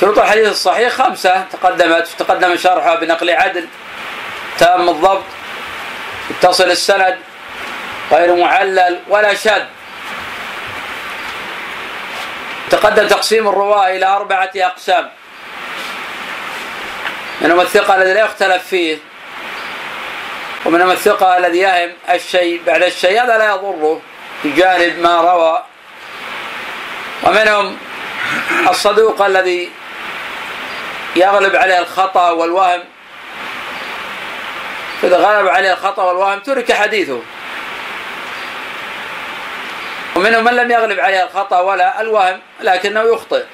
[0.00, 3.68] شروط الحديث الصحيح خمسة تقدمت تقدم شرحها بنقل عدل.
[4.58, 5.24] تام الضبط
[6.30, 7.18] يتصل السند
[8.12, 9.66] غير معلل ولا شد
[12.70, 15.10] تقدم تقسيم الرواة إلى أربعة أقسام.
[17.40, 18.98] منهم الثقة الذي لا يختلف فيه
[20.64, 24.00] ومنهم الثقة الذي يهم الشيء بعد الشيء هذا لا يضره
[24.44, 25.62] بجانب ما روى.
[27.22, 27.78] ومنهم
[28.68, 29.70] الصدوق الذي
[31.16, 32.80] يغلب عليه الخطأ والوهم
[35.02, 37.20] فإذا غلب عليه الخطأ والوهم ترك حديثه.
[40.16, 43.44] ومنهم من لم يغلب عليه الخطأ ولا الوهم لكنه يخطئ.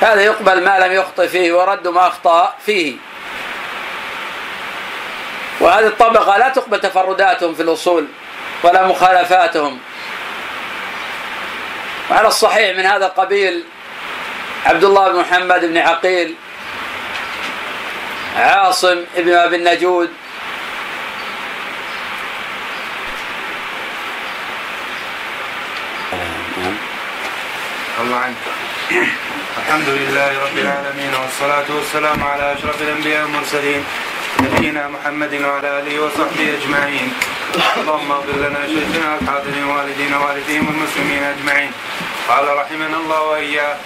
[0.00, 2.96] هذا يقبل ما لم يخطئ فيه ورد ما أخطأ فيه.
[5.60, 8.06] وهذه الطبقة لا تقبل تفرداتهم في الأصول
[8.62, 9.78] ولا مخالفاتهم.
[12.10, 13.64] وعلى الصحيح من هذا القبيل
[14.66, 16.34] عبد الله بن محمد بن عقيل
[18.36, 20.10] عاصم بن أبي النجود.
[28.00, 28.36] الله عنك.
[29.58, 33.84] الحمد لله رب العالمين والصلاة والسلام على أشرف الأنبياء والمرسلين
[34.40, 37.12] نبينا محمد وعلى آله وصحبه أجمعين.
[37.76, 41.72] اللهم اغفر لنا شيخنا الحاضرين والدينا والديهم والمسلمين أجمعين.
[42.28, 43.76] قال رحمنا الله وإياه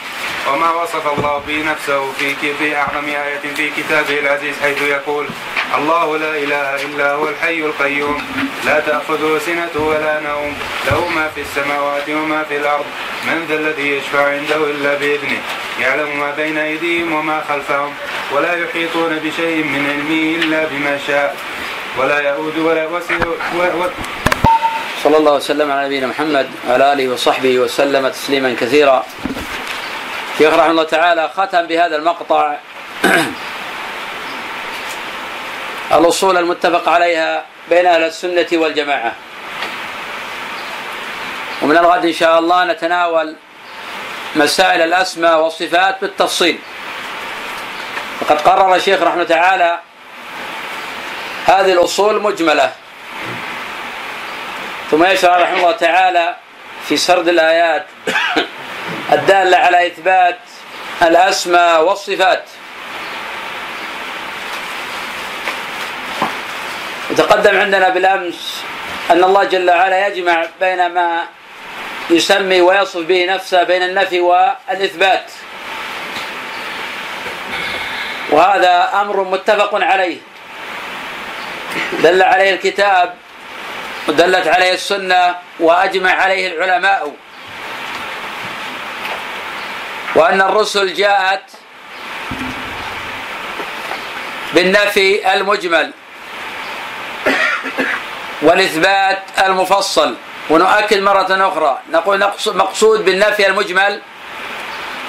[0.48, 5.26] وما وصف الله به نفسه في في أعظم آية في كتابه العزيز حيث يقول
[5.78, 8.22] الله لا إله إلا هو الحي القيوم
[8.66, 12.84] لا تأخذه سنة ولا نوم له ما في السماوات وما في الأرض
[13.26, 15.40] من ذا الذي يشفع عنده إلا بإذنه
[15.80, 17.94] يعلم ما بين أيديهم وما خلفهم
[18.32, 21.36] ولا يحيطون بشيء من علمه إلا بما شاء.
[21.98, 23.14] ولا يؤود ولا وسع
[25.02, 29.04] صلى الله وسلم على نبينا محمد وعلى آله وصحبه وسلم تسليما كثيرا.
[30.32, 32.56] الشيخ رحمه الله تعالى ختم بهذا المقطع
[35.98, 39.12] الأصول المتفق عليها بين أهل السنة والجماعة.
[41.62, 43.36] ومن الغد إن شاء الله نتناول
[44.36, 46.58] مسائل الأسماء والصفات بالتفصيل.
[48.22, 49.80] وقد قرر الشيخ رحمه تعالى
[51.50, 52.72] هذه الأصول مجملة.
[54.90, 56.36] ثم يشرع رحمه الله تعالى
[56.88, 57.86] في سرد الآيات
[59.12, 60.38] الدالة على إثبات
[61.02, 62.44] الأسماء والصفات.
[67.10, 68.62] وتقدم عندنا بالأمس
[69.10, 71.22] أن الله جل وعلا يجمع بين ما
[72.10, 75.30] يسمي ويصف به نفسه بين النفي والإثبات.
[78.30, 80.30] وهذا أمر متفق عليه.
[82.02, 83.14] دل عليه الكتاب
[84.08, 87.12] ودلت عليه السنة وأجمع عليه العلماء.
[90.14, 91.42] وأن الرسل جاءت
[94.54, 95.92] بالنفي المجمل
[98.42, 100.16] والإثبات المفصل.
[100.50, 104.00] ونؤكد مرة أخرى نقول مقصود بالنفي المجمل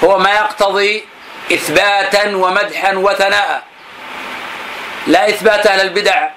[0.03, 1.05] هو ما يقتضي
[1.53, 3.63] إثباتا ومدحا وثناء.
[5.07, 6.29] لا إثبات أهل البدع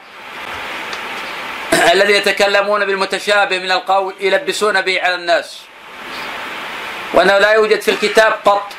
[1.93, 5.61] الذين يتكلمون بالمتشابه من القول يلبسون به على الناس.
[7.15, 8.73] وأنه لا يوجد في الكتاب قط.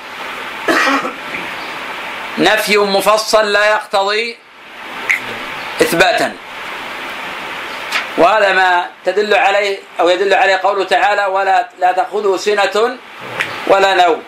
[2.38, 4.38] نفي مفصل لا يقتضي
[5.82, 6.34] إثباتا.
[8.18, 12.98] وهذا ما تدل عليه أو يدل عليه قوله تعالى ولا لا تأخذه سنة
[13.68, 14.24] ولا نوم.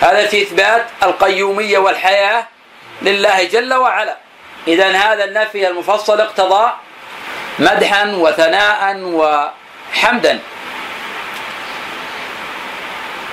[0.00, 2.46] هذا في إثبات القيومية والحياة
[3.02, 4.16] لله جل وعلا.
[4.68, 6.72] إذا هذا النفي المفصل اقتضى
[7.58, 10.38] مدحا وثناء وحمدا.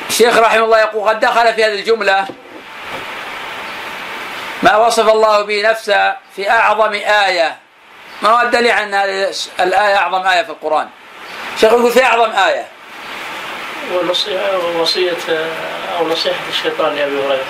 [0.10, 2.26] الشيخ رحمه الله يقول قد دخل في هذه الجملة
[4.64, 7.58] ما وصف الله به نفسه في أعظم آية.
[8.22, 10.90] ما هو الدليل عن هذه الآية؟ أعظم آية في القرآن.
[11.56, 12.66] الشيخ يقول في أعظم آية.
[14.76, 15.18] وصية
[15.98, 17.46] أو نصيحة الشيطان لأبي هريرة.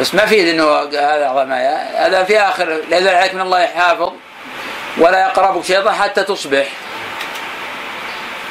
[0.00, 2.06] بس ما في إنه هذا أعظم آية.
[2.06, 2.80] هذا في آخر.
[2.88, 4.12] لا عليك من الله حافظ
[4.98, 6.66] ولا يقربك شيطان حتى تصبح.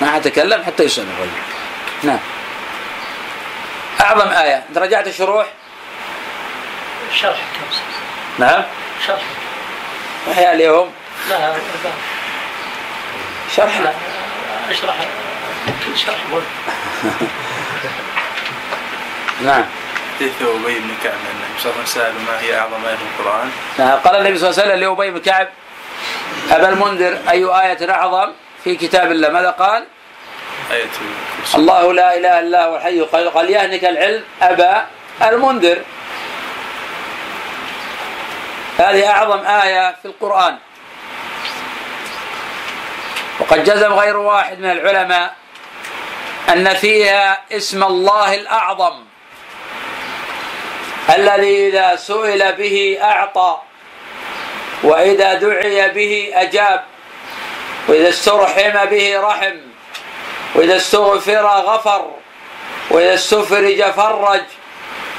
[0.02, 1.32] ما حتكلم حتى يصبح الرجل.
[2.04, 2.20] نعم.
[4.02, 4.64] أعظم آية.
[4.70, 5.48] أنت رجعت الشروح
[7.14, 7.38] شرح.
[8.40, 8.64] نعم.
[9.08, 9.22] شرح.
[10.28, 10.92] وهي اليوم؟
[11.30, 11.54] لا
[13.56, 13.80] شرح.
[13.80, 13.92] لا
[14.70, 14.96] أشرح.
[15.96, 16.18] شرح.
[16.32, 16.44] مهم
[19.42, 19.66] نعم.
[20.16, 23.02] حديث أبي بن كعب؟ إن النبي صلى الله عليه وسلم ما هي أعظم آية في
[23.20, 24.00] القرآن؟ نعم.
[24.00, 25.48] قال النبي صلى الله عليه وسلم لأبي بن كعب
[26.52, 28.32] أبا المنذر أي آية أعظم
[28.64, 29.86] في كتاب الله؟ ماذا قال؟
[30.72, 30.90] آية
[31.56, 33.30] الله لا إله إلا هو الحي القيوم.
[33.30, 34.86] قال يهنك العلم أبا
[35.22, 35.82] المنذر.
[38.78, 40.58] هذه أعظم آية في القرآن.
[43.40, 45.36] وقد جزم غير واحد من العلماء
[46.50, 49.04] أن فيها اسم الله الأعظم.
[51.16, 53.58] الذي إذا سئل به أعطى.
[54.84, 56.84] وإذا دعي به أجاب
[57.88, 59.58] وإذا استرحم به رحم
[60.56, 62.12] وإذا استغفر غفر
[62.90, 64.42] وإذا استفرج فرج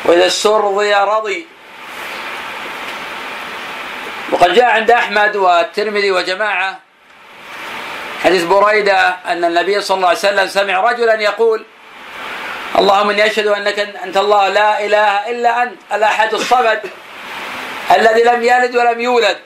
[0.05, 1.47] وإذا استرضي رضي.
[4.33, 6.79] وقد جاء عند أحمد والترمذي وجماعة
[8.25, 11.65] حديث بريدة أن النبي صلى الله عليه وسلم سمع رجلا يقول
[12.79, 16.81] اللهم إني أشهد أنك أنت الله لا إله إلا أنت الأحد الصمد
[17.97, 19.39] الذي لم يلد ولم يولد.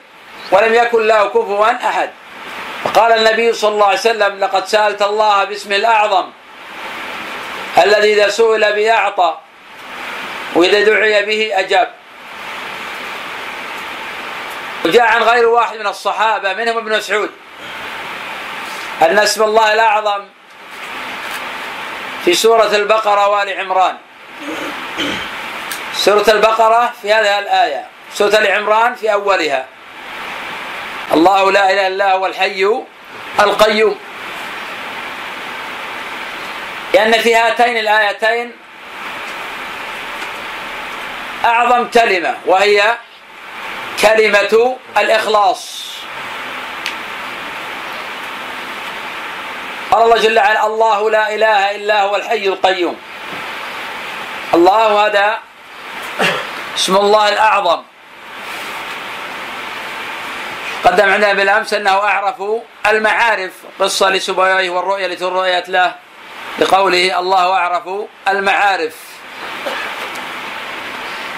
[0.51, 2.11] ولم يكن له كفوا أحد.
[2.85, 6.31] فقال النبي صلى الله عليه وسلم لقد سألت الله باسمه الأعظم
[7.79, 9.39] الذي إذا سئل به أعطى
[10.55, 11.91] وإذا دعي به أجاب.
[14.85, 17.31] وجاء عن غير واحد من الصحابة منهم ابن مسعود.
[19.03, 20.25] أن اسم الله الأعظم
[22.25, 23.97] في سورة البقرة وآل عمران.
[25.95, 29.67] سورة البقرة في هذه الآية سورة آل عمران في أولها.
[31.13, 32.85] الله لا إله إلا هو الحي
[33.41, 33.99] القيوم.
[36.95, 38.53] لأن في هاتين الآيتين
[41.45, 42.97] أعظم كلمة وهي
[44.03, 45.91] كلمة الإخلاص.
[49.91, 52.97] قال الله جل وعلا الله لا إله إلا هو الحي القيوم.
[54.55, 55.39] الله هذا
[56.77, 57.90] اسم الله الأعظم.
[60.85, 62.43] قدم عندنا بالأمس أنه أعرف
[62.87, 65.95] المعارف قصة لسبويه والرؤيا التي رؤيت له
[66.59, 67.89] لقوله الله أعرف
[68.29, 68.97] المعارف.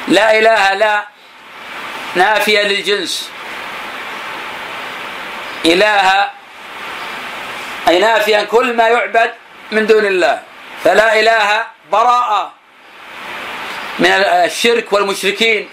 [0.08, 1.06] لا إله لا
[2.14, 3.30] نافية للجنس.
[5.64, 6.30] إله
[7.88, 9.30] أي نافيا كل ما يعبد
[9.72, 10.42] من دون الله.
[10.84, 12.52] فلا إله براءة
[13.98, 14.10] من
[14.46, 15.70] الشرك والمشركين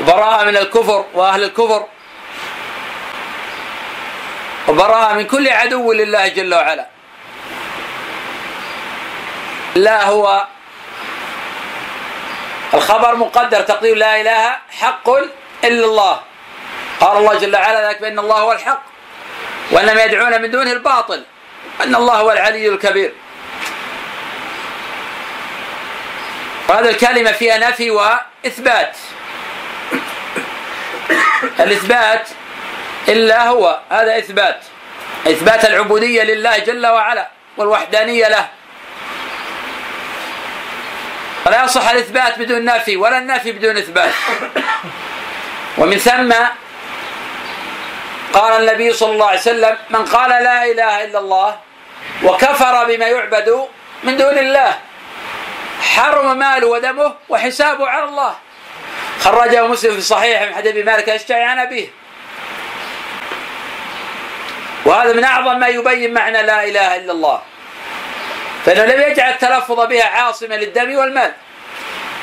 [0.00, 1.86] براءة من الكفر وأهل الكفر.
[4.68, 6.86] وبراءة من كل عدو لله جل وعلا.
[9.74, 10.46] لا هو
[12.74, 15.08] الخبر مقدر تقدير لا إله حق
[15.64, 16.20] إلا الله.
[17.00, 18.82] قال الله جل وعلا ذلك بأن الله هو الحق
[19.70, 21.24] وانما يدعون من دونه الباطل
[21.80, 23.12] ان الله هو العلي الكبير.
[26.68, 28.96] وهذه الكلمة فيها نفي وإثبات.
[31.64, 32.28] الإثبات
[33.08, 33.80] إلا هو.
[33.90, 34.60] هذا إثبات.
[35.26, 38.48] إثبات العبودية لله جل وعلا والوحدانية له.
[41.44, 44.10] فلا يصح الإثبات بدون نفي ولا النفي بدون إثبات.
[45.78, 46.32] ومن ثم
[48.32, 51.58] قال النبي صلى الله عليه وسلم من قال لا إله إلا الله
[52.22, 53.68] وكفر بما يعبد
[54.04, 54.78] من دون الله
[55.82, 58.34] حرم ماله ودمه وحسابه على الله.
[59.20, 61.88] خرجه مسلم في الصحيح من حديث مالك الأشجعي عن أبيه.
[64.88, 67.40] وهذا من أعظم ما يبين معنى لا إله إلا الله.
[68.64, 71.32] فإنه لم يجعل التلفظ بها عاصمه للدم والمال.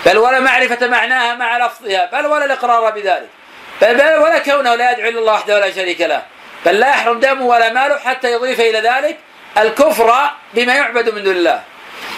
[0.06, 3.30] بل ولا معرفة معناها مع لفظها بل ولا الإقرار بذلك.
[3.82, 6.24] بل ولا كونه لا يدعو إلا الله وحده ولا شريك له.
[6.66, 9.18] بل لا يحرم دمه ولا ماله حتى يضيف إلى ذلك
[9.58, 11.62] الكفر بما يعبد من دون الله.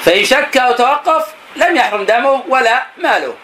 [0.06, 3.36] فإن شك أو توقف لم يحرم دمه ولا ماله.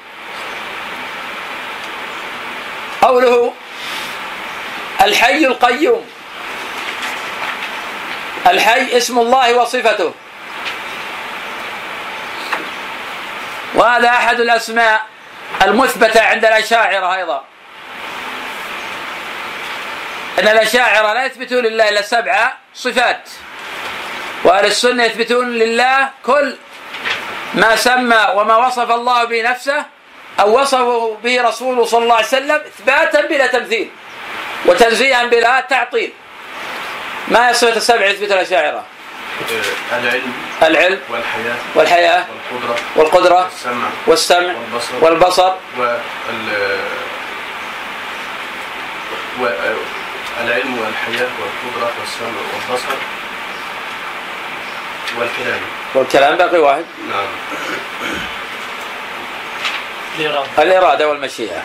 [3.02, 3.54] قوله
[5.02, 6.13] الحي القيوم.
[8.48, 10.14] الحي اسم الله وصفته.
[13.76, 15.02] وهذا أحد الأسماء
[15.62, 17.44] المثبتة عند الأشاعرة أيضا.
[20.40, 23.30] أن الأشاعرة لا يثبتون لله إلا سبع صفات
[24.44, 26.58] وأهل السنة يثبتون لله كل
[27.54, 29.86] ما سمى وما وصف الله به نفسه
[30.40, 33.92] أو وصفه به رسوله صلى الله عليه وسلم إثباتا بلا تمثيل
[34.66, 36.14] وتنزيها بلا تعطيل.
[37.28, 38.84] ما هي الصفة السبع يثبت الأشاعرة؟
[39.94, 45.54] العلم العلم والحياة والحياة والقدرة والقدرة والسمع والسمع والبصر والبصر
[49.40, 49.78] وال
[50.44, 52.96] العلم والحياة والقدرة والسمع والبصر
[55.18, 55.62] والكلام.
[55.96, 56.86] والكلام باقي واحد.
[57.10, 57.28] نعم.
[60.20, 60.64] الإرادة.
[60.64, 61.62] الإرادة والمشيئة.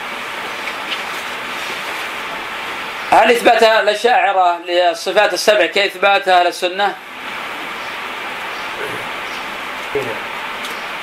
[3.10, 6.94] هل إثبات الأشاعرة للصفات السبع كإثبات أهل السنة؟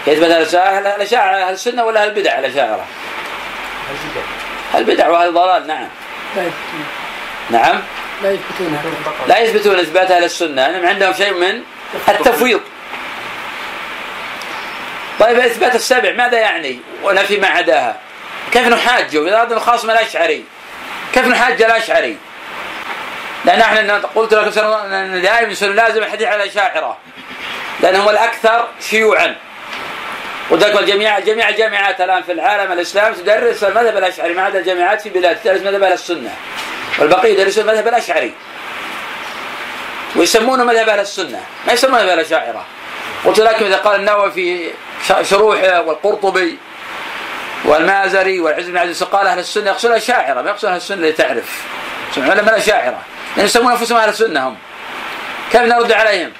[0.06, 2.86] كإثبات أهل الأشاعرة أهل السنة ولا أهل البدع الأشاعرة؟
[4.76, 5.08] البدع.
[5.08, 5.88] وأهل الضلال نعم.
[6.36, 6.86] لا يثبتون.
[7.50, 7.82] نعم.
[8.24, 8.82] لا يثبتونها
[9.28, 10.66] لا يثبتون إثبات أهل السنة.
[10.66, 11.62] أنهم عندهم شيء من
[12.10, 12.62] التفويض.
[15.20, 17.98] طيب إثبات السبع ماذا يعني؟ ونفي ما عداها.
[18.52, 20.46] كيف نحاجه؟ إذا هذا خاصم الأشعري.
[21.16, 22.18] كيف نحاج الأشعري
[23.46, 24.48] لأن إحنا قلت لك
[25.22, 26.98] دائما لازم الحديث على الأشاعرة
[27.80, 29.36] لأنهم الأكثر شيوعا.
[30.50, 35.10] وذلك الجميع جميع الجامعات الآن في العالم الاسلامي تدرس المذهب الاشعري ما عدا الجامعات في
[35.10, 36.32] بلاد تدرس مذهب أهل السنة.
[37.00, 38.34] والبقية يدرسون المذهب الاشعري
[40.16, 42.66] ويسمونه مذهب أهل السنة ما يسمونه مذهب الاشاعره
[43.26, 44.72] قلت لكم إذا قال النووي في
[45.22, 46.58] شروحه والقرطبي
[47.66, 51.64] والمازري والعز بن عزيز قال أهل السنة يقصد الاشاعره ما يقصد أهل السنة اللي تعرف.
[52.12, 53.02] يسمون علماء الاشاعره
[53.38, 54.58] لأن يسمون أنفسهم أهل السنة هم.
[55.52, 56.32] كيف نرد عليهم؟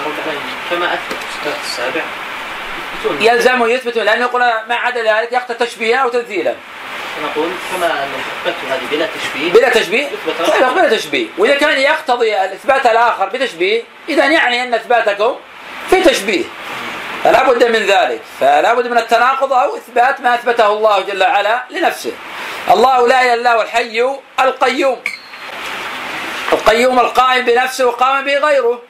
[0.00, 1.16] نرد عليهم كما أثبت
[1.64, 2.02] السابع.
[3.20, 6.54] يلزم يثبت لأنه يقول ما عدا ذلك يقتل تشبيها أو تمثيلا
[7.24, 10.08] نقول كما أن هذه بلا تشبيه بلا تشبيه؟
[10.60, 11.26] طيب بلا تشبيه.
[11.38, 15.34] وإذا كان يقتضي الإثبات الآخر بتشبيه إذا يعني أن إثباتكم
[15.90, 16.44] في تشبيه.
[17.24, 21.62] فلا بد من ذلك فلا بد من التناقض أو إثبات ما أثبته الله جل وعلا
[21.70, 22.12] لنفسه.
[22.70, 25.02] الله لا اله الا هو الحي القيوم.
[26.52, 28.82] القيوم القائم بنفسه وقام به غيره.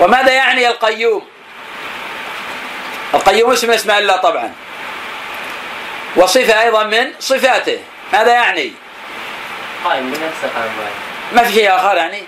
[0.00, 1.26] وماذا يعني القيوم؟
[3.14, 4.52] القيوم اسم اسماء الله طبعا.
[6.16, 7.78] وصفة أيضا من صفاته.
[8.12, 8.72] ماذا يعني؟
[9.84, 10.72] قائم بنفسه قائم
[11.32, 12.22] ما في شيء آخر يعني؟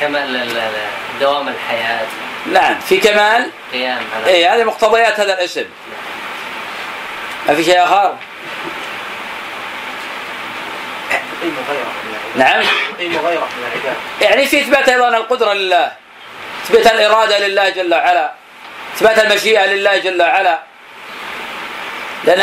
[0.00, 0.48] كمال
[1.20, 2.06] دوام الحياة.
[2.52, 5.64] نعم في كمال؟ قيام على اي هذه مقتضيات هذا الاسم.
[7.48, 8.16] ما في شيء آخر؟
[12.36, 12.64] نعم.
[14.20, 15.92] يعني في إثبات أيضا القدرة لله.
[16.64, 18.32] إثبات الإرادة لله جل وعلا.
[18.96, 20.58] إثبات المشيئة لله جل وعلا.
[22.24, 22.40] لأن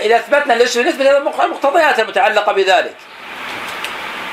[0.00, 1.06] إذا إثبتنا الاسم نثبت
[1.40, 2.96] المقتضيات المتعلقة بذلك.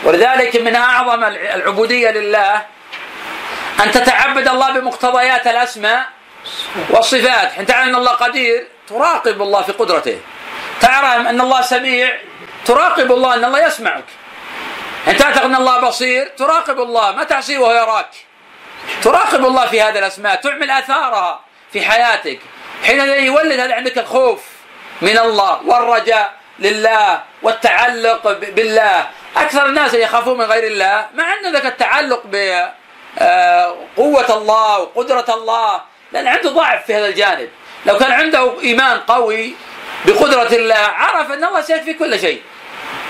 [0.03, 2.65] ولذلك من أعظم العبودية لله
[3.83, 6.05] أن تتعبد الله بمقتضيات الأسماء
[6.89, 7.51] والصفات.
[7.51, 10.19] حين تعلم أن الله قدير تراقب الله في قدرته.
[10.81, 12.17] تعلم أن الله سميع
[12.65, 14.05] تراقب الله أن الله يسمعك.
[15.07, 17.11] ان تعتقد أن الله بصير تراقب الله.
[17.11, 18.09] ما تعصيه وهو يراك؟
[19.01, 21.39] تراقب الله في هذه الأسماء تعمل آثارها
[21.73, 22.39] في حياتك.
[22.83, 24.39] حينئذ يولد هذا عندك الخوف
[25.01, 29.07] من الله والرجاء لله والتعلق بالله.
[29.37, 32.71] أكثر الناس يخافون من غير الله ما عندنا ذاك التعلق بقوة
[34.29, 35.81] آه، الله وقدرة الله
[36.11, 37.49] لأن عنده ضعف في هذا الجانب.
[37.85, 39.55] لو كان عنده إيمان قوي
[40.05, 42.41] بقدرة الله عرف أن الله سيكفي كل شيء.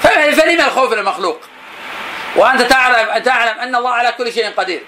[0.01, 1.39] فلما الخوف المخلوق؟
[2.35, 4.83] وأنت تعلم تعلم أن الله على كل شيء قدير.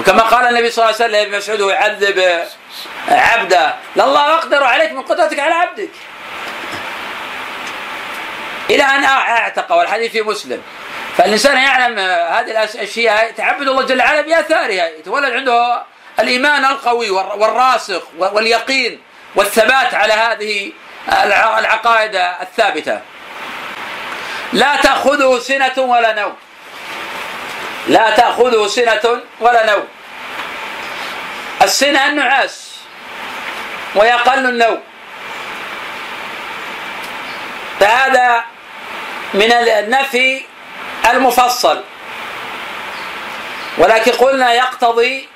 [0.00, 2.46] وكما قال النبي صلى الله عليه وسلم مسعود يعذب
[3.08, 3.74] عبده.
[3.96, 5.90] لله أقدر عليك من قدرتك على عبدك.
[8.72, 10.62] إلى أن أعتق والحديث في مسلم.
[11.16, 14.88] فالإنسان يعلم هذه الأشياء تعبد الله جل وعلا بآثارها.
[14.88, 15.82] يتولد عنده
[16.20, 19.00] الإيمان القوي والراسخ واليقين
[19.34, 20.72] والثبات على هذه
[21.58, 23.00] العقائد الثابتة.
[24.52, 26.36] لا تأخذه سنة ولا نوم.
[27.88, 29.88] لا تأخذه سنة ولا نوم.
[31.62, 32.72] السنة النعاس
[33.94, 34.82] ويقل النوم.
[37.80, 38.44] فهذا
[39.34, 40.42] من النفي
[41.10, 41.82] المفصل.
[43.78, 45.28] ولكن قلنا يقتضي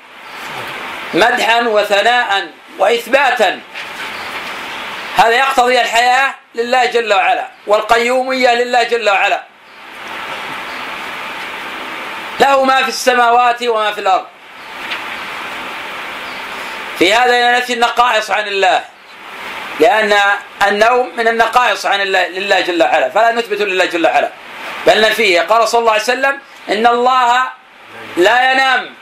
[1.13, 2.47] مدحا وثناء
[2.79, 3.61] واثباتا.
[5.17, 9.43] هذا يقتضي الحياة لله جل وعلا والقيومية لله جل وعلا.
[12.39, 14.25] له ما في السماوات وما في الأرض.
[16.99, 18.96] في هذا نفي النقائص عن الله.
[19.79, 20.13] لأن
[20.67, 24.29] النوم من النقائص عن الله لله جل وعلا فلا نثبت لله جل وعلا.
[24.87, 25.41] بل نفيه.
[25.41, 27.43] قال صلى الله عليه وسلم إن الله
[28.17, 28.93] لا ينام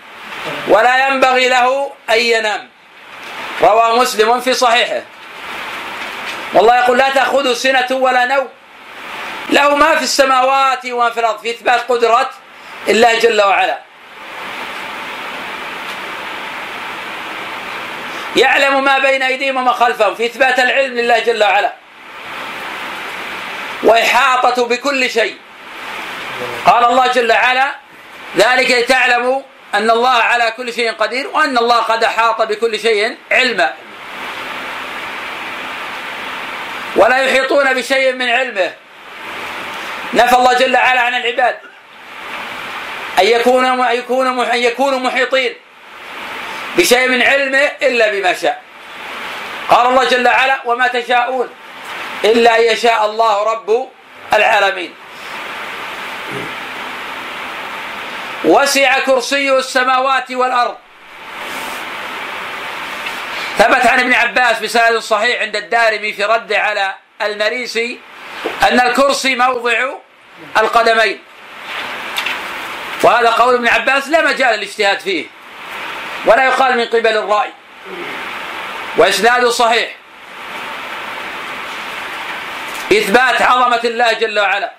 [0.67, 2.69] ولا ينبغي له أن ينام.
[3.61, 5.01] رواه مسلم في صحيحه.
[6.53, 8.47] والله يقول لا تأخذه سنة ولا نوم.
[9.49, 12.29] له ما في السماوات وما في الأرض في إثبات قدرة
[12.87, 13.84] الله جل وعلا.
[18.35, 21.73] يعلم ما بين أيديهم وما خلفهم في إثبات العلم لله جل وعلا.
[23.83, 25.37] وإحاطة بكل شيء.
[26.65, 27.75] قال الله جل وعلا
[28.37, 29.41] ذلك لتعلموا
[29.73, 33.73] أن الله على كل شيء قدير وأن الله قد أحاط بكل شيء علما.
[36.95, 38.73] ولا يحيطون بشيء من علمه.
[40.13, 41.59] نفى الله جل وعلا عن العباد.
[43.19, 43.65] أن أن يكون
[44.39, 45.55] أن يكونوا محيطين.
[46.77, 48.61] بشيء من علمه إلا بما شاء.
[49.69, 51.49] قال الله جل وعلا وما تشاءون
[52.23, 53.89] إلا أن يشاء الله رب
[54.33, 54.93] العالمين.
[58.45, 60.75] وسع كرسيه السماوات والأرض.
[63.57, 67.99] ثبت عن ابن عباس بسند صحيح عند الدارمي في رد على المريسي
[68.61, 69.89] أن الكرسي موضع
[70.57, 71.19] القدمين.
[73.03, 75.25] وهذا قول ابن عباس لا مجال للاجتهاد فيه.
[76.25, 77.49] ولا يقال من قبل الرأي.
[78.97, 79.95] وإسناده صحيح.
[82.91, 84.71] إثبات عظمة الله جل وعلا.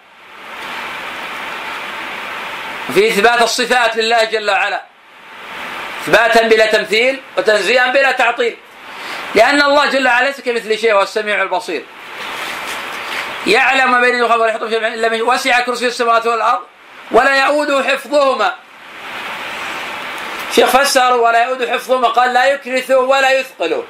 [2.95, 4.83] في إثبات الصفات لله جل وعلا.
[6.03, 8.57] إثباتا بلا تمثيل وتنزيها بلا تعطيل.
[9.35, 11.85] لأن الله جل وعلا ليس كمثل شيء هو السميع البصير.
[13.47, 14.15] يعلم ما بين
[14.95, 16.63] إلا وسع كرسي السماوات والأرض
[17.11, 18.55] ولا يؤوده حفظهما.
[20.55, 23.85] شيخ فسر ولا يؤوده حفظهما قال لا يكرثه ولا يثقله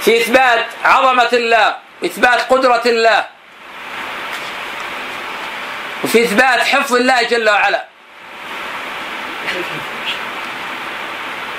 [0.00, 3.26] في إثبات عظمة الله إثبات قدرة الله.
[6.04, 7.84] وفي إثبات حفظ الله جل وعلا.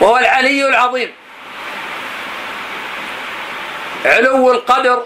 [0.02, 1.14] وهو العلي العظيم.
[4.06, 5.06] علو القدر.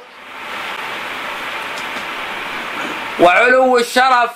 [3.19, 4.29] وعلو الشرف.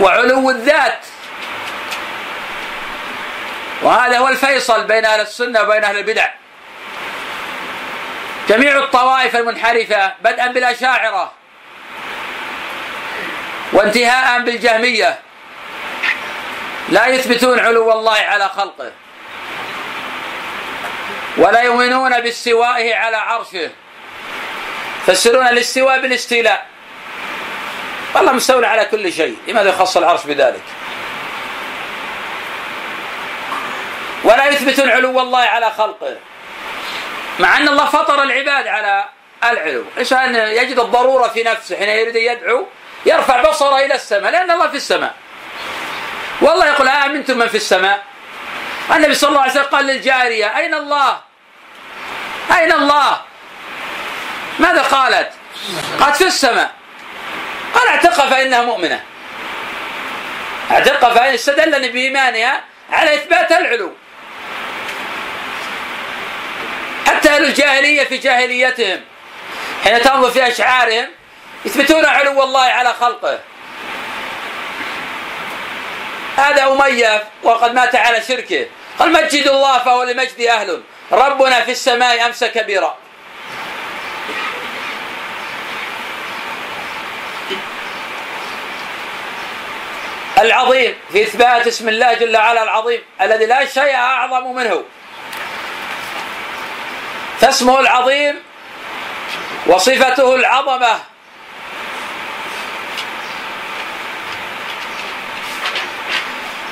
[0.00, 1.06] وعلو الذات.
[3.82, 6.28] وهذا هو الفيصل بين أهل السنة وبين أهل البدع.
[8.48, 11.32] جميع الطوائف المنحرفة بدءا بالأشاعرة
[13.72, 15.18] وانتهاء بالجهمية
[16.88, 18.92] لا يثبتون علو الله على خلقه
[21.36, 23.70] ولا يؤمنون باستوائه على عرشه.
[25.08, 26.66] يفسرون الاستواء بالاستيلاء.
[28.16, 29.36] الله مستولى على كل شيء.
[29.48, 30.62] لماذا يخص العرش بذلك؟
[34.26, 36.16] ولا يثبتون علو الله على خلقه.
[37.38, 39.04] مع أن الله فطر العباد على
[39.44, 39.84] العلو.
[39.94, 42.66] الإنسان يجد الضرورة في نفسه؟ حين يريد يدعو
[43.06, 45.14] يرفع بصره إلى السماء لأن الله في السماء.
[46.40, 48.02] والله يقول آمنتم من في السماء؟
[48.94, 51.20] النبي صلى الله عليه وسلم قال للجارية أين الله؟
[52.58, 53.20] أين الله؟
[54.58, 55.30] ماذا قالت؟
[56.00, 56.70] قالت في السماء.
[57.74, 59.00] قال اعتقها فإنها مؤمنة.
[60.70, 62.60] اعتقها فإن استدل بإيمانها
[62.90, 63.92] على إثبات العلو.
[67.16, 69.00] حتى أهل الجاهلية في جاهليتهم.
[69.84, 71.08] حين تنظر في أشعارهم
[71.64, 73.38] يثبتون علو الله على خلقه.
[76.36, 78.66] هذا أمية وقد مات على شركه.
[78.98, 80.82] قال مجد الله فهو لمجد أهل.
[81.12, 82.96] ربنا في السماء أمس كبيرا.
[90.38, 94.84] العظيم في إثبات اسم الله جل وعلا العظيم الذي لا شيء أعظم منه.
[97.40, 98.42] فاسمه العظيم
[99.66, 100.98] وصفته العظمة.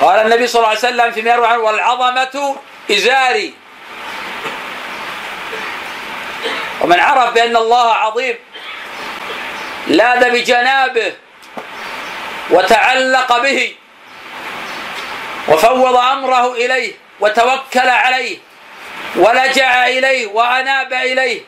[0.01, 2.55] قال النبي صلى الله عليه وسلم فيما يروي عنه والعظمة
[2.91, 3.53] إزاري.
[6.81, 8.35] ومن عرف بأن الله عظيم
[9.87, 11.13] لاذ بجنابه
[12.49, 13.75] وتعلق به
[15.47, 18.37] وفوض أمره إليه وتوكل عليه.
[19.15, 21.41] ولجأ إليه وأناب إليه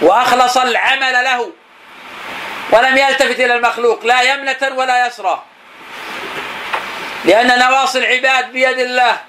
[0.00, 1.52] وأخلص العمل له
[2.70, 5.42] ولم يلتفت إلى المخلوق لا يمنه ولا يسرى.
[7.24, 9.20] لأن نواصي العباد بيد الله.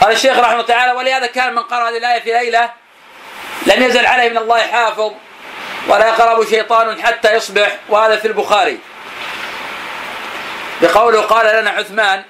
[0.00, 2.70] قال الشيخ رحمه الله تعالى ولهذا كان من قرأ هذه الآية في ليلة
[3.66, 5.12] لم يزل عليه من الله حافظ
[5.88, 7.76] ولا يقرب شيطان حتى يصبح.
[7.88, 8.78] وهذا في البخاري.
[10.82, 12.24] بقوله قال لنا عثمان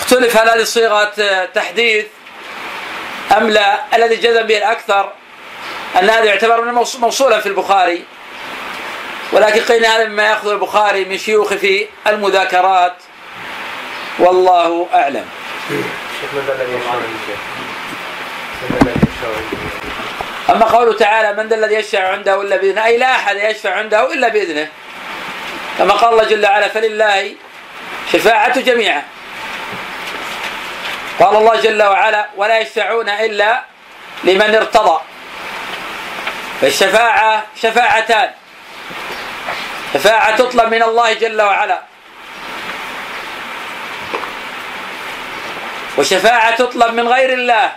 [0.00, 2.06] اختلف هل هذه صيغة تحديث
[3.36, 3.96] أم لا.
[3.96, 5.12] الذي جزم به الأكثر
[5.98, 8.04] أن هذا يعتبر من موصولا في البخاري.
[9.32, 12.94] ولكن قيل هذا مما يأخذ البخاري من شيوخ في المذاكرات.
[14.18, 15.26] والله أعلم.
[20.50, 24.12] أما قوله تعالى من ذا الذي يشفع عنده إلا بإذنه أي لا أحد يشفع عنده
[24.12, 24.68] إلا بإذنه.
[25.78, 27.34] كما قال الله جل وعلا فلله
[28.12, 29.02] شفاعة جميعا
[31.18, 33.62] قال الله جل وعلا ولا يشفعون إلا
[34.24, 35.00] لمن ارتضى.
[36.60, 38.30] فالشفاعة شفاعتان.
[39.94, 41.82] شفاعة تطلب من الله جل وعلا.
[45.98, 47.72] وشفاعة تطلب من غير الله.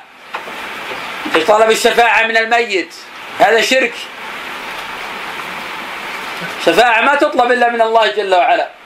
[1.34, 2.94] في طلب الشفاعة من الميت.
[3.39, 3.94] هذا شرك.
[6.66, 8.81] شفاعة ما تطلب إلا من الله جل وعلا.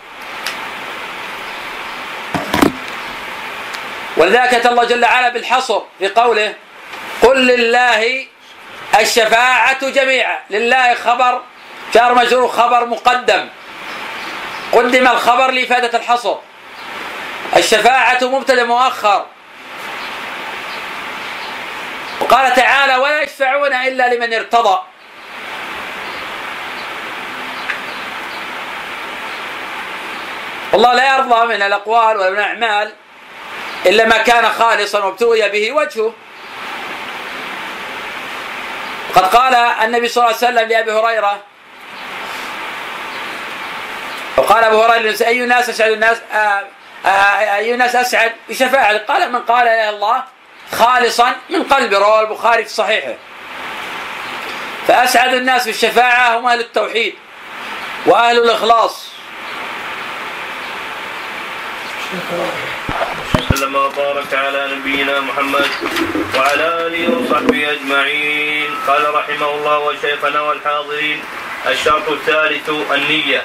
[4.18, 6.54] ولذلك أتى الله جل وعلا بالحصر في قوله
[7.22, 8.28] قل لله
[9.00, 10.40] الشفاعة جميعا.
[10.50, 11.42] لله خبر
[11.94, 13.50] جار مجرور خبر مقدم.
[14.72, 16.36] قدم الخبر لإفادة الحصر.
[17.56, 19.26] الشفاعة مبتدأ مؤخر.
[22.22, 24.80] وقال تعالى ولا يشفعون إلا لمن ارتضى.
[30.74, 32.94] الله لا يرضى من الأقوال ولا من الأعمال.
[33.86, 36.14] إلا ما كان خالصا وابتغي به وجهه.
[39.16, 41.40] قد قال النبي صلى الله عليه وسلم لأبي هريرة
[44.38, 46.66] وقال أبو هريرة أي الناس أسعد الناس؟ آه،
[47.06, 50.24] آه، أي الناس أسعد؟ بشفاعة قال من قال يا الله
[50.72, 53.14] خالصا من قلبه رواه البخاري في صحيحه.
[54.88, 57.16] فأسعد الناس بالشفاعة هم أهل التوحيد
[58.06, 59.10] وأهل الإخلاص.
[63.56, 65.68] وسلم وبارك على نبينا محمد
[66.36, 68.70] وعلى آله وصحبه أجمعين.
[68.88, 71.20] قال رحمه الله وشيخنا والحاضرين
[71.68, 73.44] الشرط الثالث النية.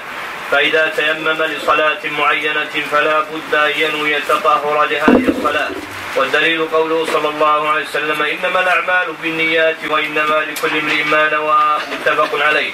[0.50, 5.70] فإذا تيمم لصلاة معينة فلا بد أن ينوي التطهر لهذه الصلاة.
[6.16, 12.42] والدليل قوله صلى الله عليه وسلم إنما الأعمال بالنيات وإنما لكل امرئ ما نوى متفق
[12.46, 12.72] عليه.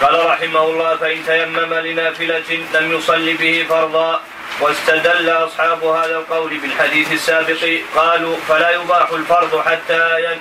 [0.00, 4.20] قال رحمه الله فإن تيمم لنافلة لم يصل به فرضا
[4.60, 10.38] واستدل أصحاب هذا القول بالحديث السابق قالوا فلا يباح الفرض حتى ين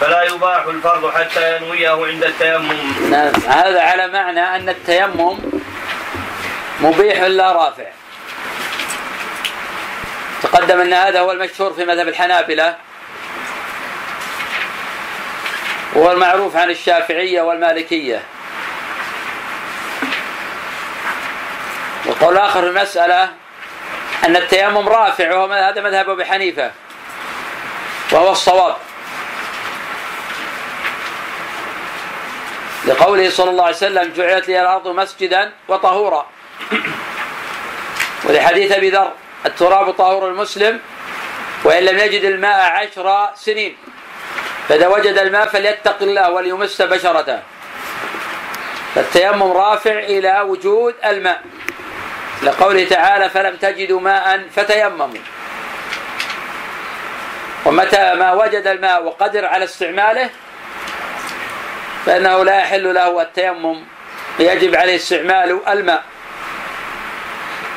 [0.00, 3.10] فلا يباح الفرض حتى ينويه عند التيمم.
[3.10, 5.38] نعم هذا على معنى أن التيمم
[6.80, 7.86] مبيح لا رافع.
[10.42, 12.76] تقدم أن هذا هو المشهور في مذهب الحنابلة
[15.94, 18.22] وهو المعروف عن الشافعية والمالكية.
[22.06, 23.28] والقول الآخر في المسألة
[24.24, 26.70] أن التيمم رافع وهو هذا مذهب أبي حنيفة.
[28.12, 28.76] وهو الصواب.
[32.84, 36.26] لقوله صلى الله عليه وسلم جعلت لي الأرض مسجدا وطهورا.
[38.24, 39.12] ولحديث أبي ذر
[39.46, 40.80] التراب طهور المسلم
[41.64, 43.76] وإن لم يجد الماء عشر سنين.
[44.68, 47.42] فإذا وجد الماء فليتق الله وليمس بشرته.
[48.94, 51.42] فالتيمم رافع إلى وجود الماء.
[52.42, 55.08] لقوله تعالى فلم تجدوا ماء فتيمموا.
[57.66, 60.30] ومتى ما وجد الماء وقدر على استعماله
[62.06, 63.84] فإنه لا يحل له التيمم
[64.38, 66.02] يجب عليه استعمال الماء.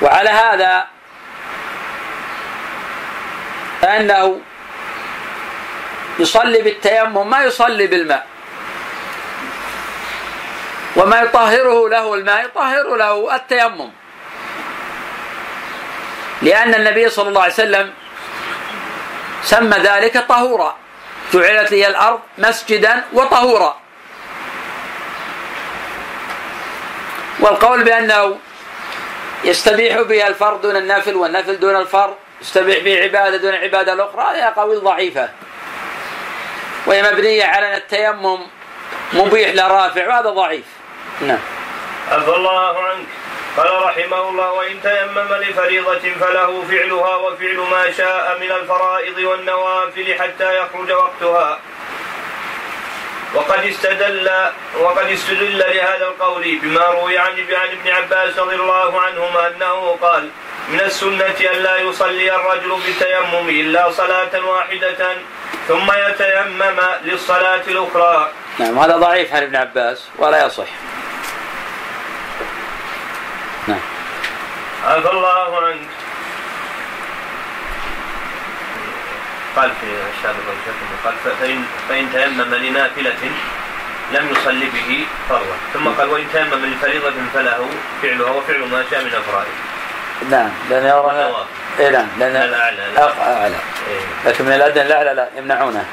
[0.02, 0.86] وعلى هذا
[3.82, 4.40] فإنه
[6.20, 8.26] يصلي بالتيمم ما يصلي بالماء.
[10.96, 14.01] وما يطهره له الماء يطهر له التيمم.
[16.42, 17.94] لأن النبي صلى الله عليه وسلم
[19.44, 20.76] سمى ذلك طهورا.
[21.34, 23.78] جعلت لي الأرض مسجدا وطهورا.
[27.40, 28.38] والقول بأنه
[29.44, 34.48] يستبيح به الفرض دون النفل والنفل دون الفرض يستبيح به عبادة دون العبادة الأخرى هذه
[34.48, 35.30] أقاويل ضعيفة.
[36.86, 38.40] وهي مبنية على أن التيمم
[39.14, 40.66] مبيح لرافع وهذا ضعيف.
[41.22, 41.40] نعم.
[42.12, 43.08] عفى الله عنك.
[43.58, 50.58] قال رحمه الله وإن تيمم لفريضة فله فعلها وفعل ما شاء من الفرائض والنوافل حتى
[50.58, 51.60] يخرج وقتها
[53.36, 54.30] وقد استدل
[54.80, 60.30] وقد استدل لهذا القول بما روي عن عن ابن عباس رضي الله عنهما أنه قال
[60.70, 65.16] من السنة ألا يصلي الرجل بالتيمم إلا صلاة واحدة
[65.68, 68.32] ثم يتيمم للصلاة الأخرى.
[68.60, 70.68] نعم هذا ضعيف عن ابن عباس ولا يصح.
[73.68, 73.80] نعم.
[74.86, 75.88] عفى الله عنك.
[79.56, 79.88] قال في
[80.18, 80.36] الشاذ
[81.06, 83.32] قال فإن, فإن تيمم لنافلة
[84.12, 87.70] لم يصلي به فرضا ثم قال وإن تيمم لفريضة فله
[88.02, 89.54] فعلها وفعل ما شاء من الفرائض
[90.30, 91.46] نعم لأن يرى
[91.80, 93.56] إيه نعم لأن الأعلى أعلى.
[93.90, 94.32] إيه.
[94.32, 95.86] لكن من الأدنى الأعلى لا يمنعونه.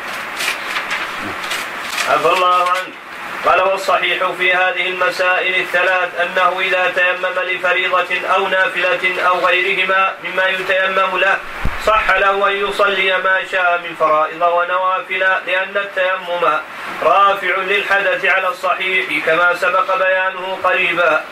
[2.08, 3.07] عفى الله عنك
[3.46, 10.46] قال والصحيح في هذه المسائل الثلاث أنه إذا تيمم لفريضة أو نافلة أو غيرهما مما
[10.46, 11.38] يتيمم له
[11.86, 16.58] صح له أن يصلي ما شاء من فرائض ونوافل لأن التيمم
[17.02, 21.24] رافع للحدث على الصحيح كما سبق بيانه قريبا.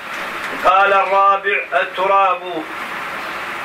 [0.65, 2.41] قال الرابع التراب.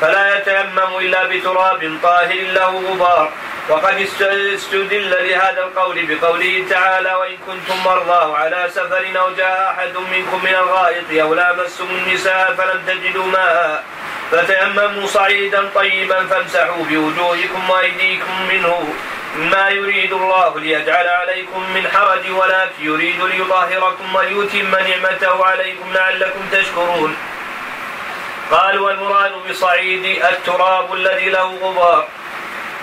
[0.02, 3.32] فلا يتيمم إلا بتراب طاهر له غبار.
[3.72, 10.40] وقد استدل لهذا القول بقوله تعالى وإن كنتم مرضى على سفر أو جاء أحد منكم
[10.44, 13.84] من الغائط أو لامستم النساء فلم تجدوا ماء
[14.32, 18.94] فتيمموا صعيدا طيبا فامسحوا بوجوهكم وأيديكم منه
[19.36, 27.16] ما يريد الله ليجعل عليكم من حرج ولكن يريد ليطهركم وليتم نعمته عليكم لعلكم تشكرون
[28.52, 32.08] قالوا والمراد بصعيد التراب الذي له غبار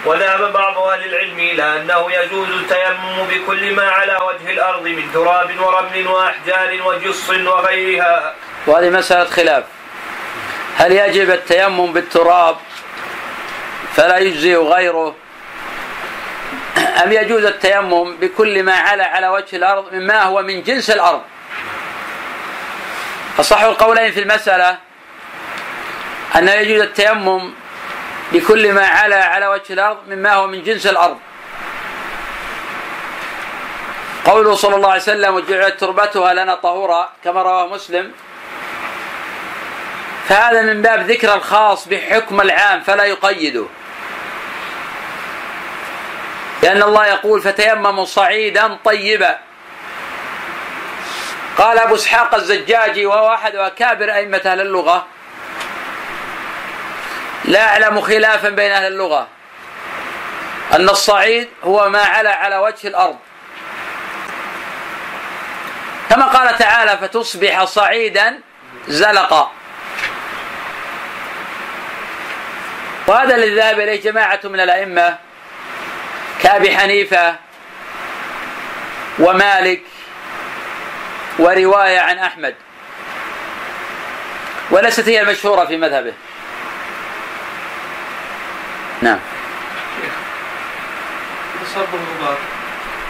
[0.04, 5.60] وذهب بعض أهل العلم إلى أنه يجوز التيمم بكل ما على وجه الأرض من تراب
[5.60, 8.34] ورمل وأحجار وجص وغيرها.
[8.66, 9.64] وهذه مسألة خلاف.
[10.76, 12.56] هل يجب التيمم بالتراب
[13.94, 15.14] فلا يجزي غيره؟
[17.04, 21.22] أم يجوز التيمم بكل ما على على وجه الأرض مما هو من جنس الأرض؟
[23.40, 24.78] أصح القولين في المسألة
[26.36, 27.52] أنه يجوز التيمم
[28.32, 31.18] بكل ما على على وجه الأرض مما هو من جنس الأرض.
[34.24, 38.12] قوله صلى الله عليه وسلم وجعلت تربتها لنا طهورا كما رواه مسلم.
[40.28, 43.66] فهذا من باب ذكر الخاص بحكم العام فلا يقيده.
[46.62, 49.38] لأن الله يقول فتيمموا صعيدا طيبا
[51.58, 55.06] قال أبو إسحاق الزجاجي وهو أحد أكابر أئمة أهل اللغة
[57.44, 59.28] لا أعلم خلافا بين أهل اللغة.
[60.72, 63.16] أن الصعيد هو ما على على وجه الأرض.
[66.10, 68.40] كما قال تعالى فتصبح صعيدا
[68.88, 69.52] زلقا.
[73.06, 75.18] وهذا الذي ذهب إليه جماعة من الأئمة
[76.42, 77.36] كأبي حنيفة
[79.18, 79.82] ومالك
[81.38, 82.54] ورواية عن أحمد.
[84.70, 86.12] وليست هي المشهورة في مذهبه.
[89.02, 89.18] نعم.
[91.54, 92.38] إذا صار بالغبار.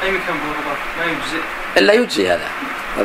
[0.03, 1.41] أي مكان بالغبار؟ ما يجزئ.
[1.77, 2.49] إلا يجزي هذا.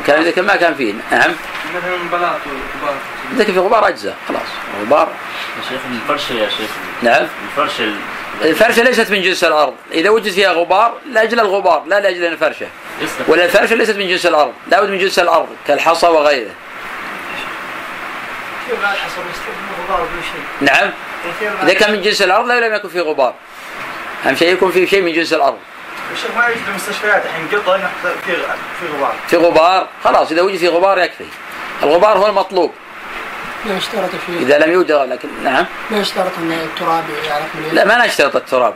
[0.06, 0.94] كان إذا كان ما كان فيه.
[1.10, 1.32] نعم.
[1.76, 2.96] مثلا بلاط وغبار
[3.32, 4.16] إذا كان في غبار أجزاء.
[4.28, 4.48] خلاص.
[4.82, 5.08] غبار.
[5.56, 6.70] يا شيخ الفرشة يا شيخ.
[7.02, 7.26] نعم.
[7.50, 8.00] الفرشة ال-
[8.42, 9.74] الفرشة ليست من جنس الأرض.
[9.92, 11.84] إذا وجد فيها غبار لأجل الغبار.
[11.86, 12.66] لا لأجل الفرشة.
[13.28, 14.52] ولا الفرشة ليست من جنس الأرض.
[14.70, 16.50] لابد من جنس الأرض كالحصى وغيره.
[18.68, 20.90] كيف يستخدم غبار ولا شيء نعم.
[21.62, 23.34] إذا كان من جنس الأرض لا لم يكن فيه غبار.
[24.26, 25.58] أهم شيء يكون فيه شيء من جنس الأرض.
[26.12, 27.90] الشيخ ما يوجد المستشفيات الحين إنه
[28.26, 28.36] في
[28.80, 29.14] في غبار.
[29.28, 31.24] في غبار خلاص إذا وجد فيه غبار يكفي.
[31.82, 32.72] الغبار هو المطلوب.
[33.64, 35.66] ما يشترط فيه إذا لم يوجد لكن نعم.
[35.90, 38.74] ما يشترط ان التراب يعرف من لا ما نشترط التراب.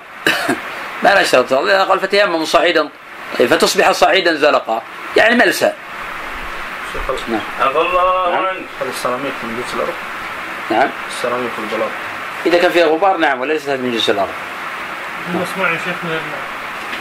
[1.02, 1.64] ما نشترط التراب.
[1.64, 2.88] لأن قال فتيمم صعيدا.
[3.38, 4.82] طيب فتصبح صعيدا زلقا.
[5.16, 5.72] يعني ملسى
[7.28, 7.40] نعم.
[7.60, 8.30] عفى الله.
[8.30, 8.46] نعم.
[8.46, 9.94] عنك هذا السيراميك من جنس الأرض.
[10.70, 10.90] نعم.
[11.10, 11.90] السيراميك والبلاط.
[12.46, 14.28] إذا كان فيها غبار نعم وليست من جنس الأرض.
[15.34, 16.38] مصنوع يا شيخ من الماء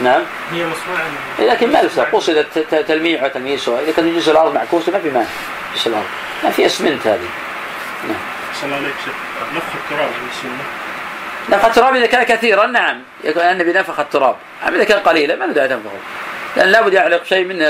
[0.00, 0.22] نعم.
[0.52, 4.92] هي مصنوعة لكن ملسى قصد ت- ت- تلميع وتلميسها إذا كان من جنس الأرض معكوسة
[4.92, 5.26] ما في مانع.
[5.74, 6.04] جنس الأرض.
[6.44, 7.18] ما في أسمنت هذه.
[8.60, 9.14] صلى الله عليك شيخ.
[9.56, 10.64] نفخ التراب من السنة.
[11.56, 13.00] نفخ التراب إذا كان كثيرا نعم.
[13.24, 14.36] يكون النبي نفخ التراب.
[14.68, 15.98] أما إذا كان قليلا ما ندعي تنفخه
[16.56, 17.62] لأن لابد يعلق شيء من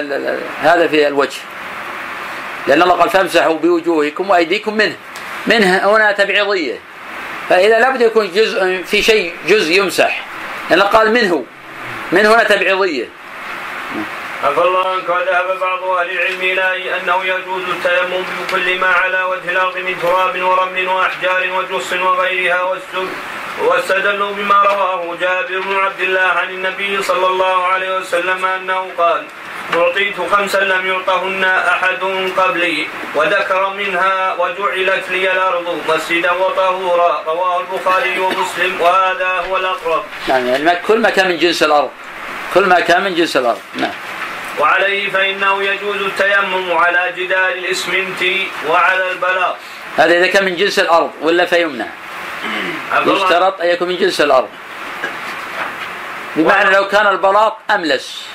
[0.63, 1.39] هذا في الوجه.
[2.67, 4.97] لأن الله قال فامسحوا بوجوهكم وأيديكم منه.
[5.47, 6.79] منه هنا تبعيضية.
[7.49, 10.25] فإذا لابد يكون جزء في شيء جزء يمسح.
[10.71, 11.45] لأن قال منه
[12.13, 13.09] من هنا تبعيضية.
[14.45, 19.51] عفى الله عنك وذهب بعض أهل العلم إلى أنه يجوز التيمم بكل ما على وجه
[19.51, 23.09] الأرض من تراب ورمل وأحجار وجص وغيرها والسد
[23.65, 29.25] واستدلوا بما رواه جابر بن عبد الله عن النبي صلى الله عليه وسلم أنه قال
[29.75, 32.03] أعطيت خمسا لم يعطهن أحد
[32.37, 40.05] قبلي وذكر منها وجعلت لي الأرض مسجدا وطهورا رواه البخاري ومسلم وهذا هو الأقرب.
[40.29, 41.91] نعم يعني كل ما كان من جنس الأرض.
[42.55, 43.61] كل ما كان من جنس الأرض.
[43.75, 43.93] نعم.
[44.59, 48.23] وعليه فإنه يجوز التيمم على جدار الإسمنت
[48.69, 49.57] وعلى البلاط.
[49.97, 51.87] هذا إذا كان من جنس الأرض ولا فيمنع؟
[53.07, 54.49] يشترط أن يكون من جنس الأرض.
[56.37, 58.27] بمعنى لو كان البلاط أملس.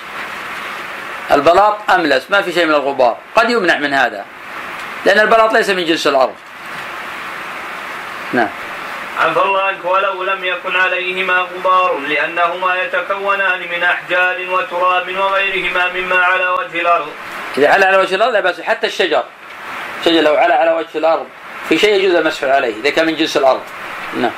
[1.33, 3.17] البلاط أملس ما في شيء من الغبار.
[3.35, 4.25] قد يمنع من هذا
[5.05, 6.35] لأن البلاط ليس من جنس الأرض.
[8.33, 8.49] نعم.
[9.19, 16.25] عفى الله عنك ولو لم يكن عليهما غبار لأنهما يتكونان من أحجار وتراب وغيرهما مما
[16.25, 17.07] على وجه الأرض.
[17.57, 19.23] إذا على على وجه الأرض لا بأس حتى الشجر.
[19.99, 21.27] الشجر لو على على وجه الأرض
[21.69, 23.61] في شيء يجوز المسح عليه إذا كان من جنس الأرض.
[24.17, 24.31] نعم.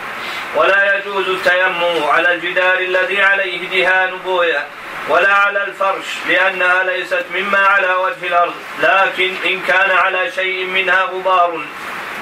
[0.56, 4.64] ولا يجوز التيمم على الجدار الذي عليه دهان بويا
[5.10, 8.54] ولا على الفرش لأنها ليست مما على وجه الأرض
[8.84, 11.66] لكن إن كان على شيء منها غبار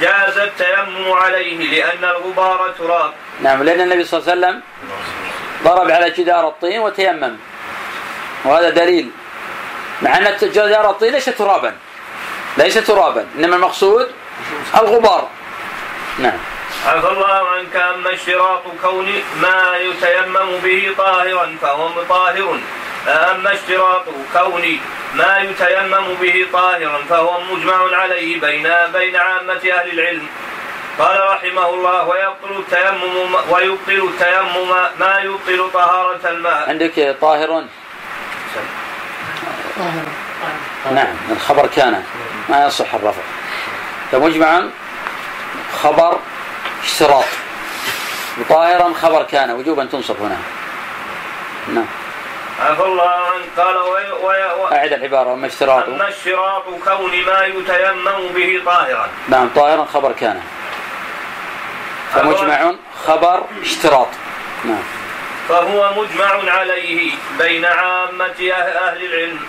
[0.01, 3.13] جاز التيمم عليه لأن الغبار تراب.
[3.41, 4.61] نعم لأن النبي صلى الله عليه وسلم
[5.63, 7.35] ضرب على جدار الطين وتيمم.
[8.45, 9.11] وهذا دليل.
[10.01, 11.73] مع أن جدار الطين ليس ترابا.
[12.57, 14.11] ليس ترابا إنما المقصود
[14.75, 15.29] الغبار.
[16.19, 16.37] نعم.
[16.87, 19.07] عفى الله عنك أما اشتراط كون
[19.41, 22.59] ما يتيمم به طاهرا فهو طاهر
[23.07, 24.79] أما اشتراط كون
[25.13, 30.27] ما يتيمم به طاهرا فهو مجمع عليه بين بين عامة أهل العلم.
[30.99, 34.69] قال رحمه الله ويبطل التيمم ويبطل التيمم
[34.99, 36.69] ما يبطل طهارة الماء.
[36.69, 37.65] عندك طاهر
[39.77, 40.03] طاهر
[40.91, 42.03] نعم الخبر كان.
[42.49, 43.21] ما يصح الرفع.
[44.11, 44.71] فمجمعا
[45.83, 46.19] خبر
[46.83, 47.25] اشتراط
[48.39, 50.37] وطاهرا خبر كان وجوبا تنصب هنا.
[51.67, 51.85] نعم.
[52.59, 53.43] عفى الله عنك.
[53.57, 59.07] قال وي وي أعد العبارة أما اشتراط أما اشتراط كون ما يتيمم به طاهرا.
[59.27, 60.41] نعم طاهرا خبر كان.
[62.13, 62.73] فمجمع،
[63.05, 64.07] خبر اشتراط.
[64.65, 64.83] نعم.
[65.49, 69.39] فهو مجمع عليه بين عامة أه- أهل العلم.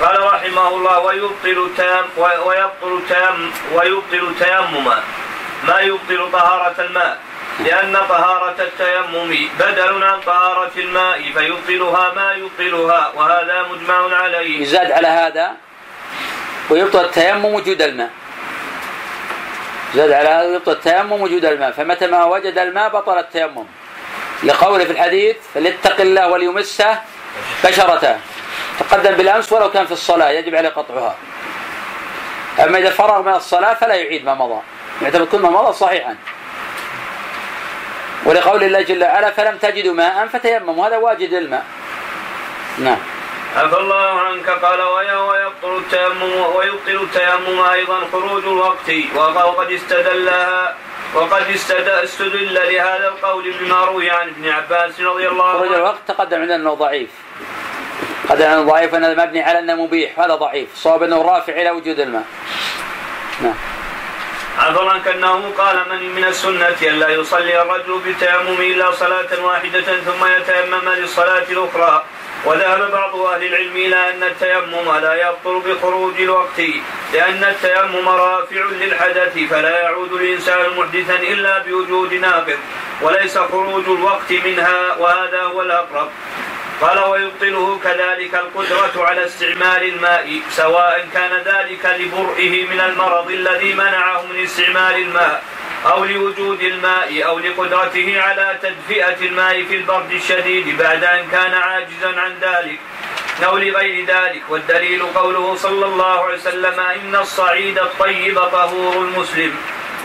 [0.00, 4.92] قال رحمه الله ويبطل التيم ويبطل التيم ويبطل التيمم.
[5.64, 7.18] ما يبطل طهارة الماء
[7.60, 14.62] لأن طهارة التيمم بدل عن طهارة الماء فيبطلها ما يبطلها وهذا مجمع عليه.
[14.62, 15.52] يزاد على هذا
[16.70, 18.10] ويبطل التيمم وجود الماء.
[19.94, 21.70] زاد على هذا يبطل التيمم وجود الماء.
[21.70, 23.66] فمتى ما وجد الماء بطل التيمم.
[24.42, 27.00] لقوله في الحديث فليتق الله وليمسه
[27.64, 28.18] بشرته.
[28.80, 31.16] تقدم بالأمس ولو كان في الصلاة يجب عليه قطعها.
[32.64, 34.60] أما إذا فرغ من الصلاة فلا يعيد ما مضى.
[35.02, 36.16] يعتبر كل ما مضى صحيحا.
[38.24, 40.86] ولقول الله جل وعلا فلم تجدوا ماء فتيمموا.
[40.86, 41.64] هذا واجد الماء
[42.78, 42.98] نعم.
[43.56, 44.50] عفى الله عنك.
[44.50, 50.74] قال وي- ويبطل التيمم ويبطل التيمم أيضا خروج الوقت وقد استدلها
[51.14, 55.76] وقد استد- استدل لهذا القول بما روي عن ابن عباس رضي الله خروج عنه.
[55.76, 57.10] الوقت تقدم عندنا أنه ضعيف.
[58.28, 60.68] قدم انه ضعيف انه مبني على أنه مبيح هذا ضعيف.
[60.74, 62.24] صواب أنه رافع إلى وجود الماء.
[63.42, 63.54] نعم.
[64.58, 70.26] عفوا عنك انه قال من من السنة الا يصلي الرجل بالتيمم إلا صلاة واحدة ثم
[70.26, 72.04] يتيمم للصلاه الاخرى
[72.44, 76.60] وذهب بعض أهل العلم إلى أن التيمم لا يبطل بخروج الوقت
[77.12, 82.58] لأن التيمم رافع للحدث فلا يعود الإنسان محدثا إلا بوجود ناقض
[83.02, 86.08] وليس خروج الوقت منها وهذا هو الأقرب.
[86.80, 94.22] قال ويبطله كذلك القدرة على استعمال الماء سواء كان ذلك لبرئه من المرض الذي منعه
[94.22, 95.42] من استعمال الماء
[95.86, 102.20] أو لوجود الماء أو لقدرته على تدفئة الماء في البرد الشديد بعد أن كان عاجزا
[102.20, 102.78] عن ذلك
[103.44, 104.42] أو لغير ذلك.
[104.48, 109.56] والدليل قوله صلى الله عليه وسلم إن الصعيد الطيب طهور المسلم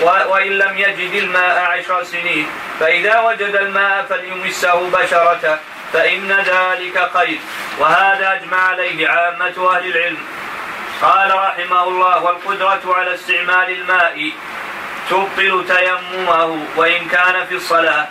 [0.01, 2.47] وإن لم يجد الماء عشر سنين
[2.79, 5.57] فإذا وجد الماء فليمسه بشرته.
[5.93, 7.39] فإن ذلك خير.
[7.79, 10.17] وهذا أجمع عليه عامة أهل العلم.
[11.01, 14.31] قال رحمه الله والقدرة على استعمال الماء
[15.09, 18.07] تبطل تيممه وإن كان في الصلاة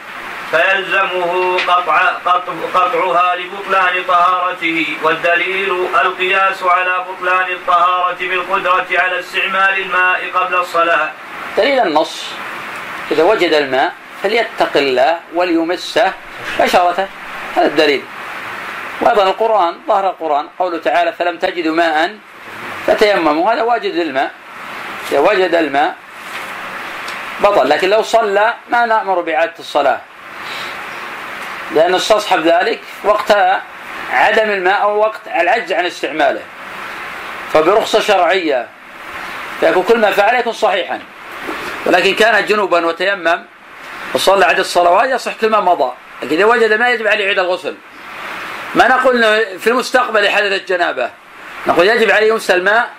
[0.50, 4.86] فيلزمه قطع قطع قطعها لبطلان طهارته.
[5.02, 11.10] والدليل القياس على بطلان الطهارة بالقدرة على استعمال الماء قبل الصلاة.
[11.56, 12.32] دليل النص
[13.10, 16.12] إذا وجد الماء فليتق الله وليمسه
[16.60, 17.08] بشرته.
[17.56, 18.02] هذا الدليل.
[19.00, 22.16] وأيضا القرآن ظهر القرآن قوله تعالى فلم تجدوا ماء
[22.86, 23.52] فتيمموا.
[23.52, 24.30] هذا واجد للماء.
[25.12, 25.94] إذا وجد الماء
[27.40, 30.00] بطل لكن لو صلى ما نأمر بإعادة الصلاة.
[31.74, 33.30] لأن استصحب ذلك وقت
[34.12, 36.42] عدم الماء أو وقت العجز عن استعماله.
[37.52, 38.68] فبرخصة شرعية.
[39.60, 41.00] فيكون كل ما فعل يكون صحيحا.
[41.86, 43.44] ولكن كان جنوبا وتيمم
[44.14, 45.92] وصلى عدد الصلوات يصح كل ما مضى.
[46.22, 47.74] لكن إذا وجد ما يجب عليه يعيد الغسل
[48.74, 49.22] ما نقول
[49.58, 51.10] في المستقبل حدثت جنابه
[51.66, 52.90] نقول يجب عليه يمس الماء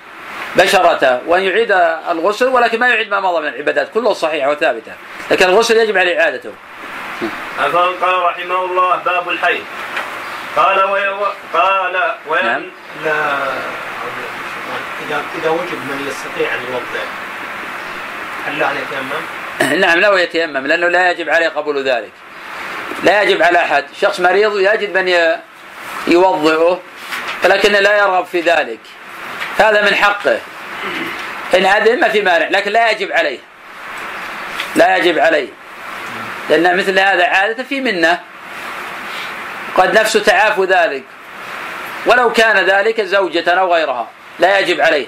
[0.55, 1.71] بشرته وأن يعيد
[2.11, 4.91] الغسل ولكن ما يعيد ما مضى من العبادات كله صحيحة وثابتة.
[5.31, 6.51] لكن الغسل يجب عليه إعادته
[7.59, 9.63] عفوا قال رحمه الله باب الحيض.
[10.55, 11.07] قال وي
[11.53, 12.63] قال وين نعم.
[13.05, 13.11] لا
[15.07, 17.03] إذا إذا وجد من يستطيع أن يوضع
[18.47, 22.11] هل له أن يتيمم؟ نعم لا يتيمم لأنه لا يجب عليه قبول ذلك.
[23.03, 23.85] لا يجب على أحد.
[24.01, 25.37] شخص مريض يجد من ي-
[26.07, 26.79] يوضئه
[27.43, 28.79] ولكنه لا يرغب في ذلك.
[29.57, 30.39] هذا من حقه.
[31.55, 33.39] إن أذن ما في مانع لكن لا يجب عليه.
[34.75, 35.47] لا يجب عليه.
[36.49, 38.19] لأن مثل هذا عادة في منة.
[39.75, 41.03] قد نفسه تعافوا ذلك.
[42.05, 44.07] ولو كان ذلك زوجة أو غيرها
[44.39, 45.07] لا يجب عليه.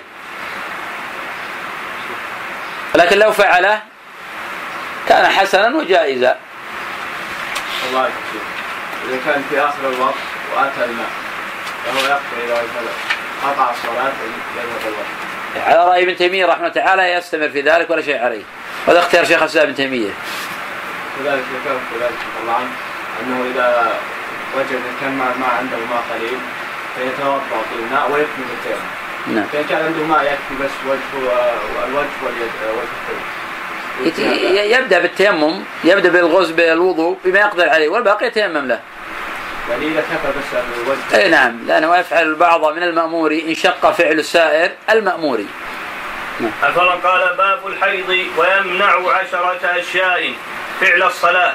[2.95, 3.79] لكن لو فعله
[5.09, 6.38] كان حسنا وجائزا.
[7.89, 8.47] الله يكفيك.
[9.09, 10.23] إذا كان في آخر الوقت
[10.55, 11.09] وأتى الماء
[11.86, 12.63] فهو يقضي إذا
[13.43, 14.13] قطع الصلاة
[14.57, 15.67] يذهب الوقت.
[15.67, 18.43] على رأي ابن تيمية رحمه الله تعالى يستمر في ذلك ولا شيء عليه
[18.88, 20.09] وهذا اختيار شيخ الإسلام ابن تيمية
[21.19, 22.61] كذلك ذكر كذلك طبعا
[23.21, 23.93] أنه إذا
[24.57, 26.39] وجد كان ما عنده ماء قليل
[26.95, 28.88] فيتوضأ بالماء ويكمل التيمم.
[29.27, 33.23] نعم فإن كان عنده ماء يكفي بس وجهه والوجه واليد والكفين
[34.02, 38.80] يت- ي- يبدأ بالتيمم يبدأ بالغسل بالوضوء بما يقدر عليه والباقي يتيمم له.
[39.70, 41.24] يعني إذا كفى بس الوجه.
[41.24, 45.39] إي نعم لأنه يفعل البعض من المأمور إن شق فعل السائر المأمور.
[46.64, 50.34] أفلا قال باب الحيض ويمنع عشرة أشياء
[50.82, 51.54] فعل الصلاة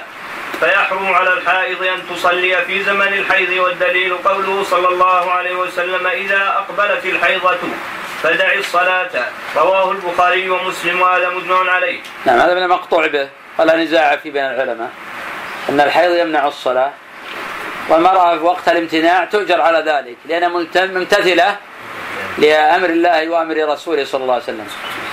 [0.61, 6.43] فيحرم على الحائض أن تصلي في زمن الحيض والدليل قوله صلى الله عليه وسلم إذا
[6.57, 7.57] أقبلت الحيضة
[8.23, 9.11] فدع الصلاة.
[9.57, 12.01] رواه البخاري ومسلم وهذا مجمع عليه.
[12.25, 13.29] نعم هذا من المقطوع به.
[13.59, 14.91] ولا نزاع في بين العلماء.
[15.69, 16.93] إن الحيض يمنع الصلاة.
[17.89, 20.79] والمرأة في وقت الامتناع تؤجر على ذلك لانها ملت-
[22.39, 24.69] لأمر الله وأمر رسوله صلى الله عليه وسلم.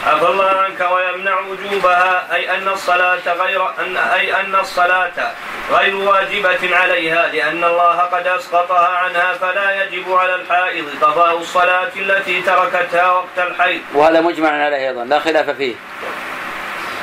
[0.05, 5.33] عفى الله عنك ويمنع وجوبها؟ أي أن الصلاة غير أن أي أن الصلاة
[5.71, 12.41] غير واجبة عليها لأن الله قد أسقطها عنها فلا يجب على الحائض قضاء الصلاة التي
[12.41, 13.81] تركتها وقت الحيض.
[13.93, 15.75] وهذا مجمع عليه أيضا لا خلاف فيه.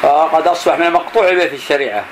[0.03, 2.05] وقد أصبح من المقطوع به في الشريعة.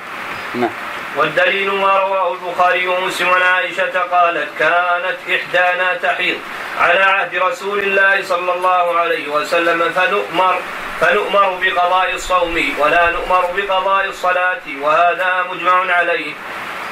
[0.54, 0.70] نعم.
[1.16, 6.38] والدليل ما رواه البخاري ومسلم عن عائشة قالت كانت إحدانا تحيض
[6.80, 10.58] على عهد رسول الله صلى الله عليه وسلم فنؤمر
[11.00, 16.32] فنؤمر بقضاء الصوم ولا نؤمر بقضاء الصلاة وهذا مجمع عليه.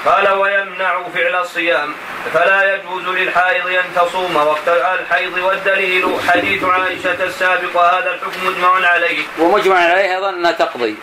[0.07, 1.95] قال ويمنع فعل الصيام
[2.35, 4.37] فلا يجوز للحائض أن تصوم.
[4.37, 9.23] وقت الحيض والدليل حديث عائشة السابق وهذا الحكم مجمع عليه.
[9.39, 10.97] ومجمع عليه أيضا أنها تقضي.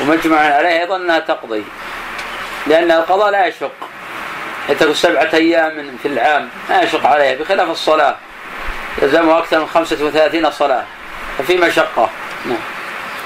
[0.00, 1.64] ومجمع عليه أيضا انها تقضي
[2.66, 3.72] لأن القضاء لا يشق.
[4.68, 8.16] يترك سبعة أيام في العام ما يشق عليها بخلاف الصلاة.
[9.02, 10.84] يلزمها أكثر من 35 صلاة
[11.38, 12.10] ففي مشقة.
[12.46, 12.58] نعم.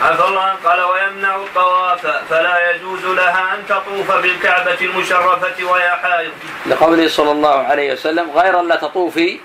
[0.02, 6.30] عفى الله عنه قال ويمنع الطواف فلا يجوز لها أن تطوف بالكعبة المشرفة وهي حائض.
[6.66, 9.40] لقوله صلى الله عليه وسلم غير لا تطوفي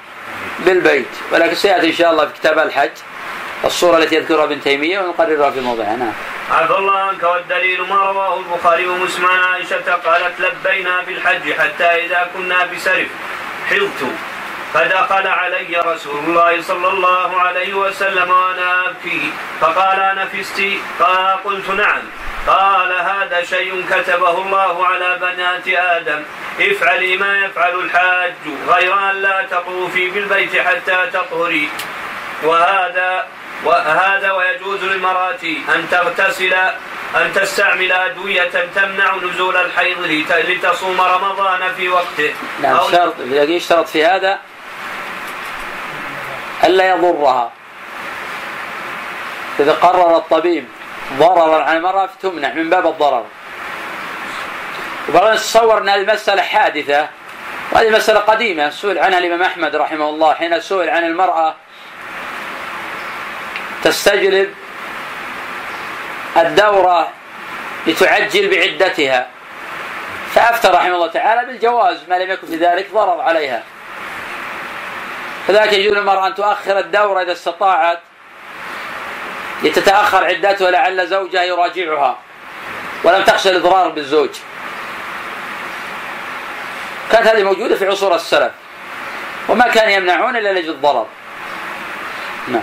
[0.59, 2.91] بالبيت ولكن سيأتي إن شاء الله في كتاب الحج.
[3.65, 6.13] الصورة التي يذكرها ابن تيمية ونقررها في موضعها نعم
[6.51, 12.29] عفى الله عنك والدليل ما رواه البخاري ومسلم عن عائشة قالت لبينا بالحج حتى إذا
[12.33, 13.07] كنا بسرف.
[13.69, 14.11] حضت
[14.73, 19.31] فدخل علي رسول الله صلى الله عليه وسلم وأنا أبكي.
[19.61, 20.27] فقال
[20.99, 22.01] قال قلت نعم.
[22.47, 26.23] قال هذا شيء كتبه الله على بنات آدم.
[26.59, 28.33] افعلي ما يفعل الحاج.
[28.67, 31.69] غير أن لا تطوفي بالبيت حتى تطهري.
[32.43, 33.25] وهذا
[33.65, 35.43] وهذا ويجوز للمرأة
[35.75, 36.53] أن تغتسل
[37.15, 42.33] أن تستعمل أدوية تمنع نزول الحيض لت- لتصوم رمضان في وقته.
[42.61, 44.39] نعم شرط يشترط في هذا
[46.63, 47.51] ألا يضرها.
[49.59, 50.67] إذا قرر الطبيب
[51.19, 53.25] ضررا على المرأة فتمنع من باب الضرر.
[55.09, 57.07] وبعدين نتصور أن هذه المسألة حادثة
[57.71, 61.55] وهذه مسألة قديمة سئل عنها الإمام أحمد رحمه الله حين سئل عن المرأة
[63.83, 64.53] تستجلب
[66.37, 67.09] الدورة
[67.87, 69.27] لتعجل بعدتها.
[70.33, 73.63] فأفتى رحمه الله تعالى بالجواز ما لم يكن في ذلك ضرر عليها.
[75.47, 77.99] فذلك يجوز للمرأة أن تؤخر الدورة إذا استطاعت
[79.63, 82.17] لتتأخر عدتها لعل زوجها يراجعها
[83.03, 84.29] ولم تخشى الإضرار بالزوج.
[87.11, 88.51] كانت هذه موجودة في عصور السلف
[89.49, 91.07] وما كان يمنعون إلا لأجل الضرر.
[92.47, 92.61] نعم.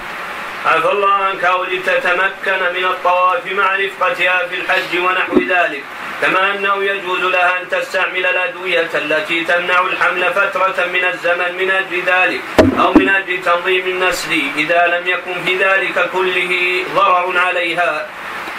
[0.66, 5.84] عفى الله عنك أو لتتمكن من الطواف مع رفقتها في الحج ونحو ذلك
[6.22, 12.02] كما أنه يجوز لها أن تستعمل الأدوية التي تمنع الحمل فترة من الزمن من أجل
[12.06, 12.40] ذلك
[12.80, 18.06] أو من أجل تنظيم النسل إذا لم يكن في ذلك كله ضرر عليها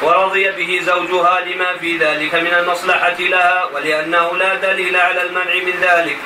[0.01, 5.73] ورضي به زوجها لما في ذلك من المصلحة لها ولأنه لا دليل على المنع من
[5.81, 6.17] ذلك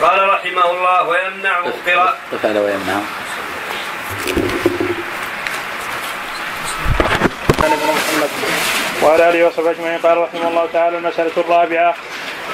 [0.00, 3.00] قال رحمه الله ويمنع قراءة ويمنع
[7.88, 8.30] محمد
[9.02, 9.98] وعلى آله وصحبه أجمعين.
[9.98, 11.94] قال رحمه الله تعالى المسألة الرابعة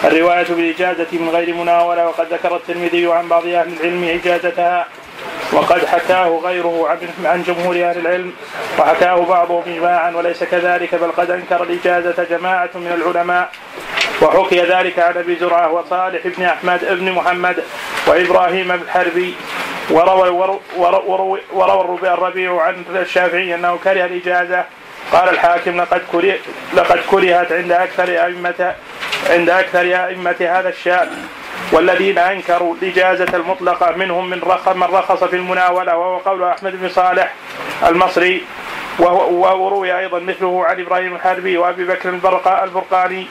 [0.04, 4.86] الرواية بالإجازة من غير مناولة وقد ذكر الترمذي عن بعض أهل العلم إجازتها
[5.52, 8.32] وقد حكاه غيره عن عن جمهور أهل العلم
[8.78, 13.50] وحكاه بعضهم إجماعا وليس كذلك بل قد أنكر الإجازة جماعة من العلماء
[14.22, 17.64] وحكي ذلك عن أبي زرعة وصالح بن أحمد بن محمد
[18.06, 19.34] وإبراهيم الحربي
[19.90, 20.60] وروى وروى
[21.06, 24.64] وروى, وروى الربيع عن الشافعي أنه كره الإجازة
[25.12, 26.38] قال الحاكم لقد كره
[26.74, 28.74] لقد كرهت عند أكثر أئمة
[29.30, 31.08] عند أكثر أئمة هذا الشأن
[31.72, 36.88] والذين أنكروا الإجازة المطلقة منهم من رخ من رخص في المناولة وهو قول أحمد بن
[36.88, 37.34] صالح
[37.86, 38.44] المصري
[38.98, 42.08] وروي أيضا مثله عن إبراهيم الحربي وأبي بكر
[42.64, 43.26] البرقاني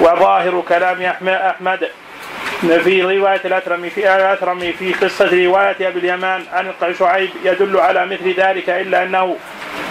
[0.00, 1.88] وظاهر كلام أحمد
[2.60, 6.44] في رواية الأترمي في الأترمي في قصة رواية أبي اليمان.
[6.52, 9.36] عن شعيب يدل على مثل ذلك إلا أنه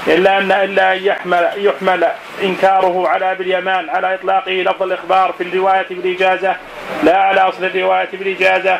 [0.07, 2.07] إلا أن إلا أن يحمل يحمل
[2.43, 6.55] إنكاره على أبي اليمان على إطلاقه لفظ الإخبار في الرواية بالإجازة
[7.03, 8.80] لا على أصل الرواية بالإجازة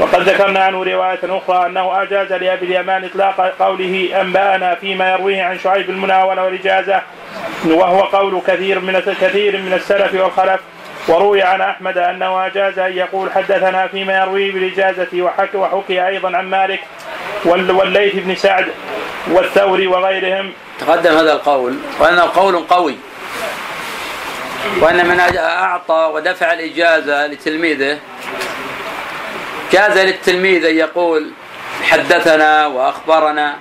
[0.00, 5.58] وقد ذكرنا عنه رواية أخرى أنه أجاز لأبي اليمان إطلاق قوله أنبأنا فيما يرويه عن
[5.58, 7.02] شعيب المناولة والإجازة.
[7.66, 10.60] وهو قول كثير من كثير من السلف والخلف.
[11.08, 16.50] وروي عن أحمد انه اجاز أن يقول حدثنا فيما يرويه بالاجازه وحكي وحكي أيضا عن
[16.50, 16.80] مالك
[17.44, 18.66] والليث بن سعد
[19.30, 20.52] والثوري وغيرهم.
[20.80, 22.96] تقدم هذا القول وانه قول قوي.
[24.80, 27.98] وأن من أعطى ودفع الإجازة لتلميذه.
[29.72, 31.30] جاز للتلميذ أن يقول
[31.82, 33.56] حدثنا وأخبرنا.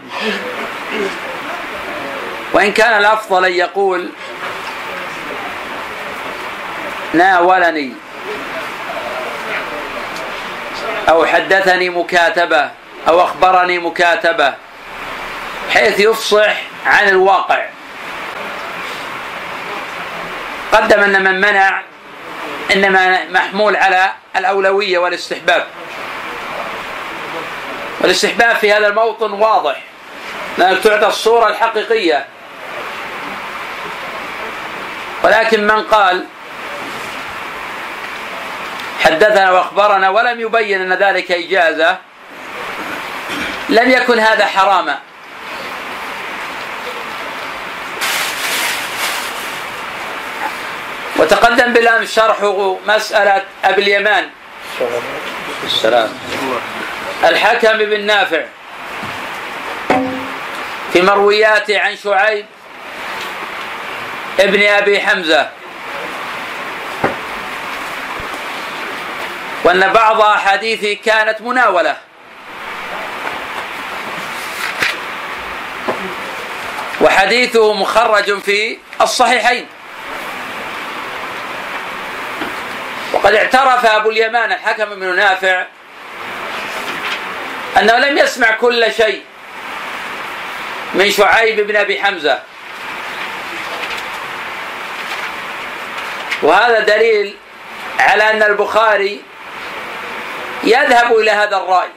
[2.54, 4.10] وإن كان الأفضل أن يقول
[7.18, 7.94] ناولني
[11.10, 12.70] أو حدثني مكاتبة
[13.08, 14.54] أو أخبرني مكاتبة.
[15.74, 16.56] حيث يفصح
[16.86, 17.66] عن الواقع.
[20.72, 21.82] قدم أن من منع
[22.74, 25.66] إنما محمول على الأولوية والاستحباب.
[28.02, 29.82] والاستحباب في هذا الموطن واضح
[30.58, 32.26] لأنك تعطى الصورة الحقيقية.
[35.24, 36.26] ولكن من قال
[39.04, 41.98] حدثنا وأخبرنا ولم يبين أن ذلك إجازة.
[43.70, 45.00] لم يكن هذا حراما.
[51.18, 52.38] وتقدم بالامس شرح
[52.88, 54.30] مسألة أبي اليمان.
[55.64, 56.10] السلام.
[57.24, 58.44] الحكم بن نافع.
[60.94, 62.46] في مروياته عن شعيب
[64.40, 65.50] ابن أبي حمزة.
[69.66, 71.98] وأن بعض أحاديثه كانت مناولة.
[77.02, 79.68] وحديثه مخرج في الصحيحين.
[83.14, 85.66] وقد اعترف أبو اليمان الحكم بن نافع
[87.78, 89.22] أنه لم يسمع كل شيء
[90.94, 92.40] من شعيب بن أبي حمزة.
[96.42, 97.38] وهذا دليل
[98.00, 99.22] على أن البخاري
[100.66, 101.90] يذهب إلى هذا الرأي.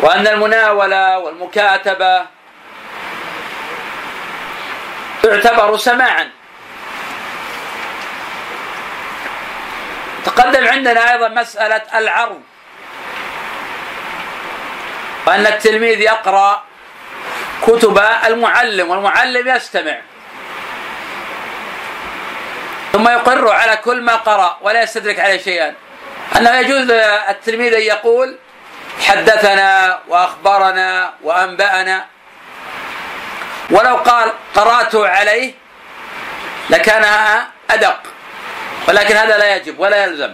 [0.00, 2.26] وأن المناولة والمكاتبة
[5.22, 6.30] تعتبر سماعا.
[10.24, 12.40] تقدم عندنا أيضا مسألة العرض.
[15.26, 16.62] وأن التلميذ يقرأ
[17.62, 19.96] كتب المعلم والمعلم يستمع.
[22.92, 25.74] ثم يقر على كل ما قرأ ولا يستدرك عليه شيئا.
[26.36, 26.90] أنه يجوز
[27.28, 28.36] التلميذ أن يقول
[29.00, 32.06] حدثنا وأخبرنا وأنبأنا.
[33.70, 35.54] ولو قال قرأت عليه
[36.70, 38.00] لكانها أدق.
[38.88, 40.32] ولكن هذا لا يجب ولا يلزم.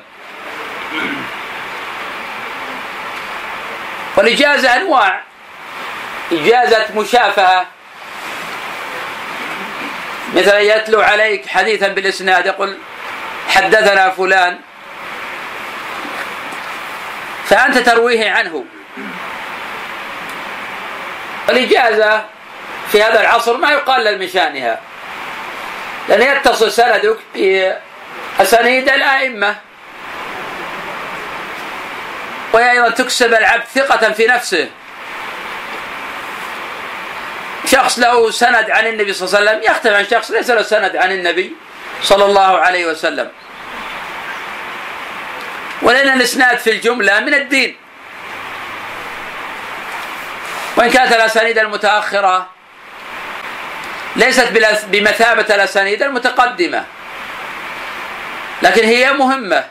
[4.17, 5.21] والإجازة أنواع
[6.33, 7.67] إجازة مشافهة
[10.35, 12.79] مثل يتلو عليك حديثا بالإسناد يقول
[13.49, 14.59] حدثنا فلان
[17.45, 18.65] فأنت ترويه عنه.
[21.49, 22.25] الإجازة
[22.93, 24.81] في هذا العصر ما يقلل من شأنها
[26.09, 29.57] لأن يتصل سندك بأسانيد الأئمة.
[32.53, 34.69] وهي أيضا تكسب العبد ثقة في نفسه.
[37.71, 40.97] شخص له سند عن النبي صلى الله عليه وسلم يختلف عن شخص ليس له سند
[40.97, 41.53] عن النبي
[42.03, 43.29] صلى الله عليه وسلم.
[45.83, 47.77] ولأن الإسناد في الجملة من الدين.
[50.77, 52.47] وإن كانت الأسانيد المتأخرة
[54.17, 54.49] ليست
[54.87, 56.85] بمثابة الأسانيد المتقدمة
[58.63, 59.65] لكن هي مهمة.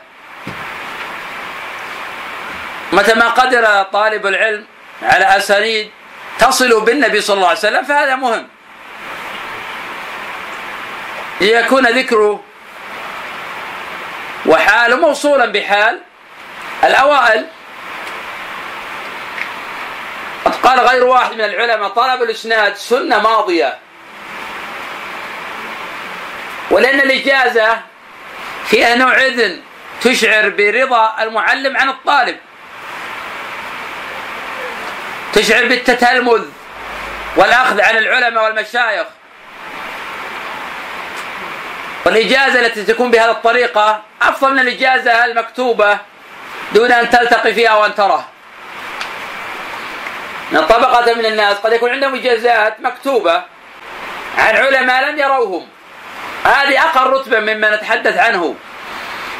[2.92, 4.64] متى ما قدر طالب العلم
[5.02, 5.90] على أسانيد
[6.38, 8.48] تصل بالنبي صلى الله عليه وسلم فهذا مهم.
[11.40, 12.44] ليكون ذكره
[14.46, 16.00] وحاله موصولا بحال
[16.84, 17.46] الأوائل.
[20.44, 23.78] قد قال غير واحد من العلماء طلب الإسناد سنة ماضية.
[26.70, 27.80] ولأن الإجازة
[28.66, 29.60] فيها نوع إذن
[30.00, 32.36] تشعر برضا المعلم عن الطالب.
[35.32, 36.44] تشعر بالتتلمذ
[37.36, 39.06] والأخذ عن العلماء والمشايخ.
[42.06, 45.98] والإجازة التي تكون بهذه الطريقة أفضل من الإجازة المكتوبة
[46.72, 48.24] دون أن تلتقي فيها وأن تراه.
[50.52, 53.42] إن طبقة من الناس قد يكون عندهم إجازات مكتوبة
[54.38, 55.68] عن علماء لم يروهم.
[56.44, 58.54] هذه أقل رتبة مما نتحدث عنه.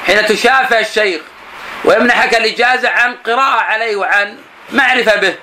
[0.06, 1.23] حين تشافى الشيخ
[1.85, 4.39] ويمنحك الإجازة عن قراءة عليه وعن
[4.73, 5.35] معرفة به.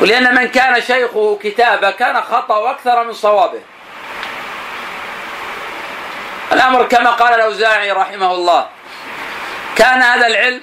[0.00, 3.60] ولأن من كان شيخه كتابة كان خطأ أكثر من صوابه.
[6.52, 8.66] الأمر كما قال الأوزاعي رحمه الله
[9.76, 10.60] كان هذا العلم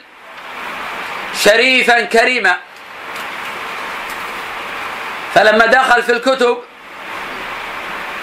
[1.44, 2.58] شريفا كريما.
[5.34, 6.64] فلما دخل في الكتب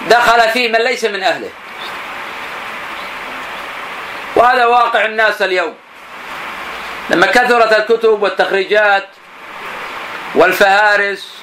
[0.09, 1.49] دخل فيه من ليس من أهله.
[4.35, 5.75] وهذا واقع الناس اليوم.
[7.09, 9.07] لما كثرت الكتب والتخريجات
[10.35, 11.35] والفهارس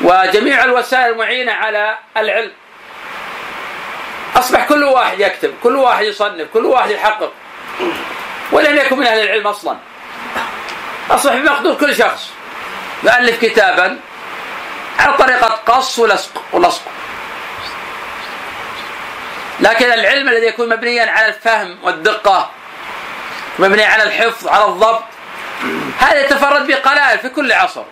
[0.00, 2.52] وجميع الوسائل المعينة على العلم.
[4.36, 7.32] أصبح كل واحد يكتب كل واحد يصنف كل واحد يحقق.
[8.52, 9.76] ولم يكن من أهل العلم أصلا.
[11.10, 12.30] أصبح بمقدور كل شخص.
[13.02, 13.98] يؤلف كتابا
[14.98, 16.82] على طريقة قص ولصق ولصق.
[19.60, 22.50] لكن العلم الذي يكون مبنيا على الفهم والدقة
[23.58, 25.02] مبني على الحفظ على الضبط
[25.98, 27.84] هذا يتفرد به قلائل في كل عصر.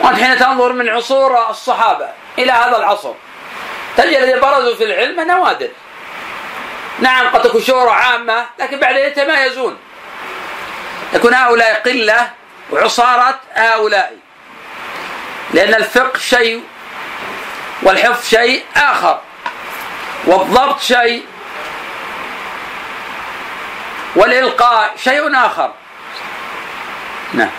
[0.00, 2.08] وأنت حين تنظر من عصور الصحابة
[2.38, 3.12] إلى هذا العصر
[3.96, 5.68] تجد الذين برزوا في العلم نوادر.
[6.98, 9.78] نعم قد تكون شهرة عامة لكن بعد يتمايزون.
[11.12, 12.30] يكون هؤلاء قلة
[12.70, 14.16] وعصارة هؤلاء.
[15.54, 16.64] لأن الفقه شيء
[17.82, 19.20] والحفظ شيء آخر
[20.24, 21.26] والضبط شيء
[24.16, 25.72] والإلقاء شيء آخر.
[27.34, 27.50] نعم.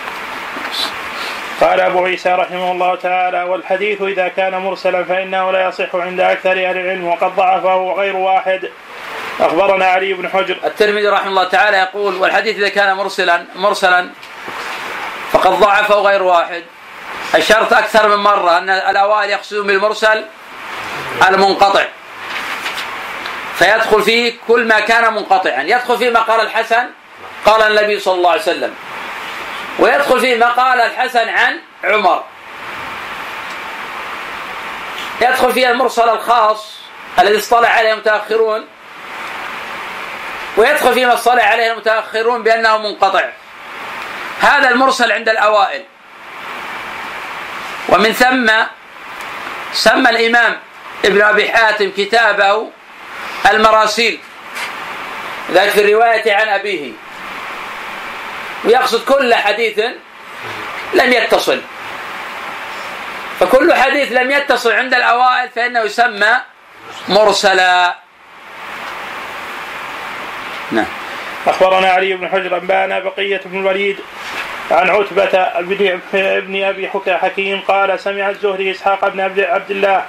[1.61, 6.52] قال أبو عيسى رحمه الله تعالى والحديث إذا كان مرسلا فإنه لا يصح عند أكثر
[6.52, 8.69] أهل العلم وقد ضعفه غير واحد.
[9.39, 10.57] أخبرنا علي بن حجر.
[10.64, 14.10] الترمذي رحمه الله تعالى يقول والحديث إذا كان مرسلا مرسلا
[15.31, 16.64] فقد ضعفه غير واحد.
[17.35, 20.26] أشرت أكثر من مرة أن الأوائل يقصدون بالمرسل
[21.27, 21.85] المنقطع.
[23.56, 25.61] فيدخل فيه كل ما كان منقطعا.
[25.61, 26.85] يدخل فيه ما قال الحسن
[27.45, 28.73] قال النبي صلى الله عليه وسلم.
[29.80, 32.23] ويدخل فيه ما قال الحسن عن عمر.
[35.22, 36.76] يدخل فيه المرسل الخاص
[37.19, 38.68] الذي اصطلع عليه المتأخرون.
[40.57, 43.30] ويدخل فيه ما اصطلع عليه المتأخرون بأنه منقطع.
[44.41, 45.84] هذا المرسل عند الأوائل.
[47.89, 48.52] ومن ثم
[49.73, 50.60] سمى الإمام
[51.06, 52.69] ابن أبي حاتم كتابه
[53.52, 54.19] المراسيل.
[55.52, 56.91] ذلك في الرواية عن أبيه.
[58.66, 59.80] ويقصد كل حديث
[60.94, 61.62] لم يتصل.
[63.40, 66.34] فكل حديث لم يتصل عند الأوائل فإنه يسمى
[67.08, 67.96] مرسلا.
[70.72, 70.86] نعم.
[71.48, 74.00] أخبرنا علي بن حجر أنبأنا بقية بن الوليد
[74.72, 75.42] عن عتبة
[76.14, 80.06] ابن أبي حكيم قال سمع الزهري إسحاق بن عبد الله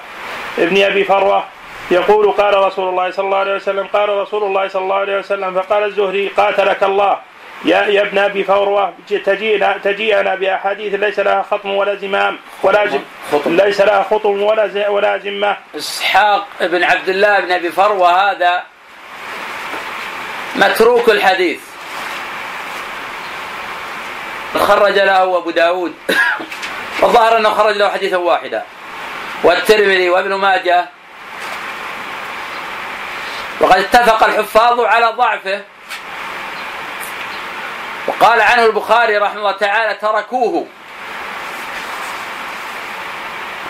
[0.59, 1.45] ابن أبي فروة
[1.91, 5.55] يقول قال رسول الله صلى الله عليه وسلم قال رسول الله صلى الله عليه وسلم
[5.55, 7.19] فقال الزهري قاتلك الله.
[7.67, 13.01] يا يا ابن أبي فروه تجينا تجيئنا بأحاديث ليس لها خطم ولا زمام ولا زم
[13.47, 15.57] ليس لها خطم ولا ولا زمة.
[15.77, 18.63] إسحاق بن عبد الله بن أبي فروة هذا
[20.57, 21.61] متروك الحديث.
[24.55, 25.95] خرج له أبو داود.
[27.03, 28.63] والظاهر أنه خرج له حديثا واحدا.
[29.45, 30.89] والترمذي وابن ماجه.
[33.61, 35.76] وقد اتفق الحفاظ على ضعفه.
[38.07, 40.67] وقال عنه البخاري رحمه الله تعالى تركوه.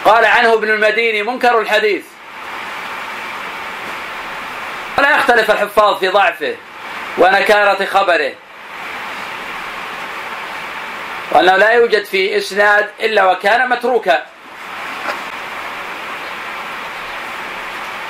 [0.04, 2.04] قال عنه ابن المديني منكر الحديث.
[4.98, 6.56] ولا يختلف الحفاظ في ضعفه
[7.18, 8.32] ونكارة خبره.
[11.32, 14.26] وأنه لا يوجد في إسناد إلا وكان متروكا.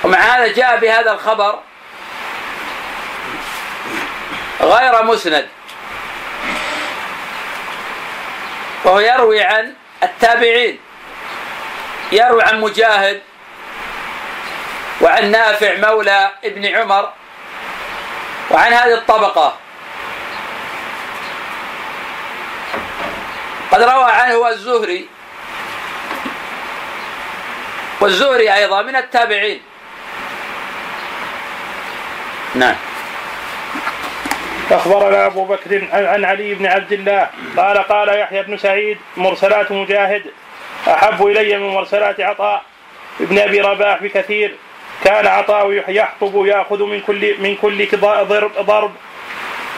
[0.05, 1.59] ومع هذا جاء بهذا الخبر
[4.61, 5.49] غير مسند.
[8.87, 10.79] وهو يروي عن التابعين
[12.13, 13.23] يروي عن مجاهد
[15.01, 17.13] وعن نافع مولى ابن عمر
[18.51, 19.57] وعن هذه الطبقة.
[23.73, 25.09] قد روى عنه الزهري
[28.01, 29.63] والزهري أيضا من التابعين.
[32.55, 32.77] نعم.
[34.71, 37.29] أخبرنا أبو بكر عن علي بن عبد الله.
[37.57, 40.23] قال قال يحيى بن سعيد مرسلات مجاهد
[40.89, 42.63] أحب إلي من مرسلات عطاء
[43.21, 44.55] ابن أبي رباح بكثير.
[45.05, 48.93] كان عطاء يحطب يأخذ من كل من كل ضرب ضرب.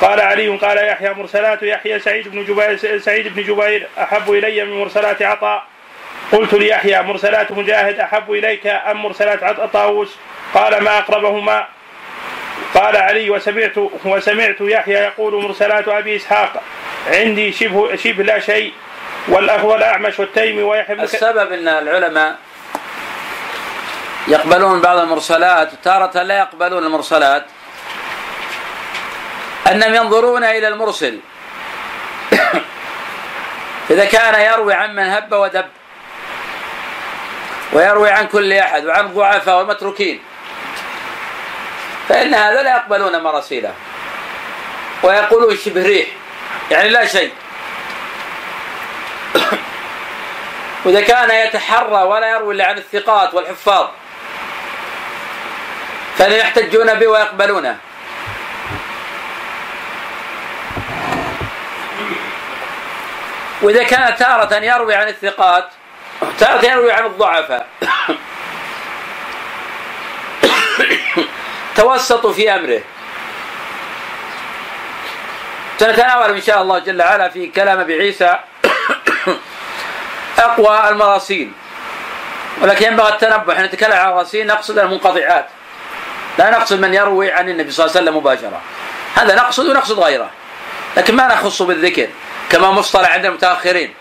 [0.01, 4.81] قال علي قال يحيى مرسلات يحيى سعيد بن جبير سعيد بن جبير أحب إلي من
[4.81, 5.62] مرسلات عطاء.
[6.32, 10.16] قلت ليحيى مرسلات مجاهد أحب إليك أم مرسلات طاووس
[10.55, 11.66] قال ما أقربهما.
[12.74, 13.72] قال علي وسمعت
[14.05, 16.62] وسمعت يحيى يقول مرسلات أبي إسحاق
[17.06, 18.72] عندي شبه شبه لا شيء
[19.28, 22.36] والأخ والأعمش والتيمي ويحيى بن السبب إن العلماء
[24.28, 27.44] يقبلون بعض المرسلات وتارة لا يقبلون المرسلات
[29.70, 31.20] أنهم ينظرون إلى المرسل.
[33.90, 35.64] إذا كان يروي عن من هب ودب
[37.72, 40.20] ويروي عن كل أحد وعن الضعفاء والمتروكين
[42.09, 43.74] فإن هذا لا يقبلون مراسيله
[45.02, 46.09] ويقولون شبه ريح.
[46.70, 47.32] يعني لا شيء.
[50.85, 53.89] وإذا كان يتحرى ولا يروي إلا عن الثقات والحفاظ
[56.18, 57.76] فلا يحتجون به ويقبلونه.
[63.62, 65.68] وإذا كان تارة يروي عن الثقات
[66.40, 67.66] تارة يروي عن الضعفاء.
[71.79, 72.81] توسطوا في أمره.
[75.79, 78.39] سنتناول إن شاء الله جل وعلا في كلام أبي عيسى
[80.39, 81.53] أقوى المراسيل.
[82.63, 83.55] ولكن ينبغي التنبه.
[83.55, 85.47] حين نتكلم عن الراسيل نقصد المنقطعات.
[86.39, 88.61] لا نقصد من يروي عن النبي صلى الله عليه وسلم مباشرة.
[89.15, 90.31] هذا نقصد ونقصد غيره.
[90.97, 92.09] لكن ما نخص بالذكر
[92.51, 93.95] كما مصطلح عند المتأخرين.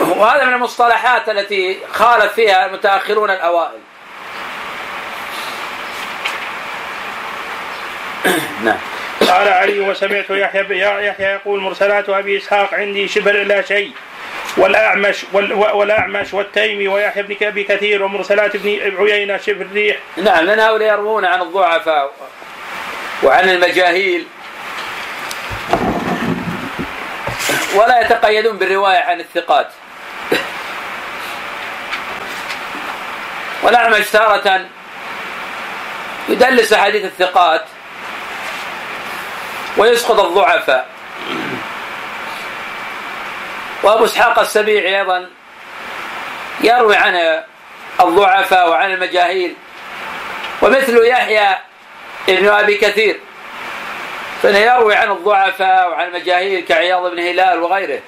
[0.00, 3.89] وهذا من المصطلحات التي خالف فيها المتأخرون الأوائل.
[8.64, 8.78] نعم.
[9.20, 13.92] قال علي وسمعت يحيى يحيى يقول مرسلات أبي إسحاق عندي شبه لا شيء.
[14.56, 20.60] والأعمش وال- والأعمش والتيمي ويحيى بن ابي كثير ومرسلات ابن عيينة شبه الريح نعم لأن
[20.60, 22.12] هؤلاء يروون عن الضعفاء
[23.22, 24.26] وعن المجاهيل.
[27.74, 29.68] ولا يتقيدون بالرواية عن الثقات.
[33.62, 34.60] والأعمش تارة
[36.28, 37.64] يدلس أحاديث الثقات.
[39.76, 40.86] ويسقط الضعفاء.
[43.82, 45.30] وأبو إسحاق السبيعي أيضا
[46.60, 47.42] يروي عن
[48.00, 49.54] الضعفاء وعن المجاهيل
[50.62, 51.56] ومثل يحيى
[52.28, 53.20] ابن أبي كثير
[54.42, 58.00] فإنه يروي عن الضعفاء وعن المجاهيل كعياض بن هلال وغيره.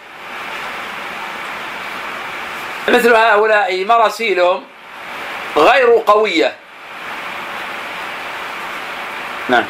[2.89, 4.64] مثل هؤلاء مراسيلهم
[5.56, 6.56] غير قوية.
[9.48, 9.64] نعم.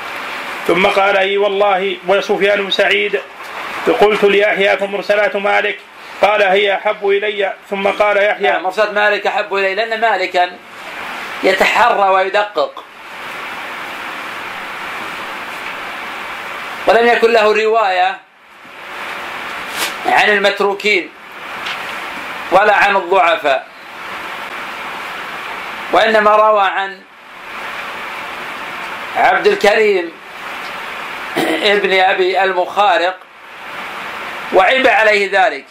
[0.67, 3.21] ثم قال أي والله وسفيان بن سعيد
[4.01, 5.79] قلت ليحيى فمرسلات مالك؟
[6.23, 7.53] قال هي أحب إلي.
[7.71, 10.51] ثم قال يحيى نعم مرسلة مالك أحب إلي لأن مالكا
[11.43, 12.85] يتحرى ويدقق.
[16.87, 18.19] ولم يكن له رواية
[20.07, 21.11] عن المتروكين
[22.53, 23.67] ولا عن الضعفاء
[25.93, 27.01] وإنما روى عن
[29.17, 30.13] عبد الكريم
[31.77, 33.17] ابن أبي المخارق
[34.55, 35.65] وعيب عليه ذلك.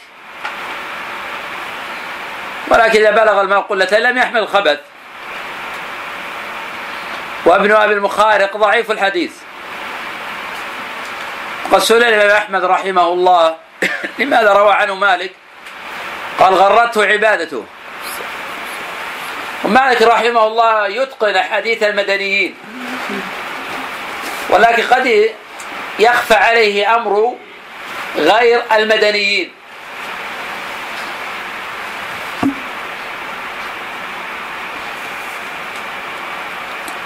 [2.68, 4.80] ولكن إذا بلغ الماء قلة لم يحمل الخبث
[7.46, 9.32] وابن أبي المخارق ضعيف الحديث.
[11.72, 13.56] قد سئل الإمام أحمد رحمه الله
[14.20, 15.32] لماذا روى عنه مالك؟
[16.40, 17.66] قال غرته عبادته.
[19.64, 22.56] ومالك رحمه الله يتقن حديث المدنيين.
[24.50, 25.30] ولكن قد
[26.00, 27.36] يخفى عليه أمر
[28.18, 29.52] غير المدنيين.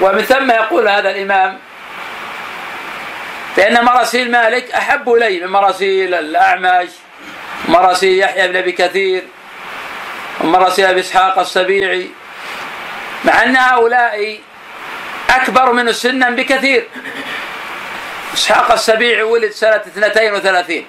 [0.01, 1.59] ومن ثم يقول هذا الإمام
[3.57, 6.89] بأن مراسيل مالك أحب إلي من مراسيل الأعمش
[7.67, 9.23] مراسيل يحيى بن أبي كثير
[10.41, 12.09] ومراسيل أبي إسحاق السبيعي
[13.25, 14.39] مع أن هؤلاء
[15.29, 16.87] أكبر منه سنا بكثير.
[18.35, 20.85] إسحاق السبيعي ولد سنة 32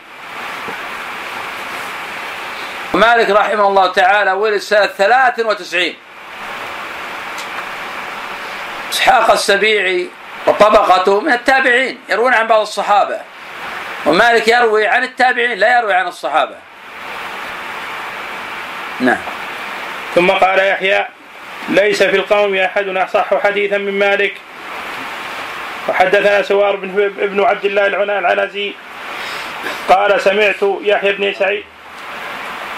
[2.94, 5.94] ومالك رحمه الله تعالى ولد سنة 93
[8.92, 10.08] إسحاق السبيعي
[10.46, 13.20] وطبقته من التابعين يروون عن بعض الصحابة.
[14.06, 16.54] ومالك يروي عن التابعين لا يروي عن الصحابة.
[19.00, 19.18] نعم.
[20.14, 21.06] ثم قال يحيى
[21.68, 24.34] ليس في القوم أحد أصح حديثا من مالك.
[25.88, 26.88] وحدثنا سوار بن
[27.18, 28.72] ابن عبد الله العنا- العنزي.
[29.88, 31.64] قال سمعت يحيى بن سعيد.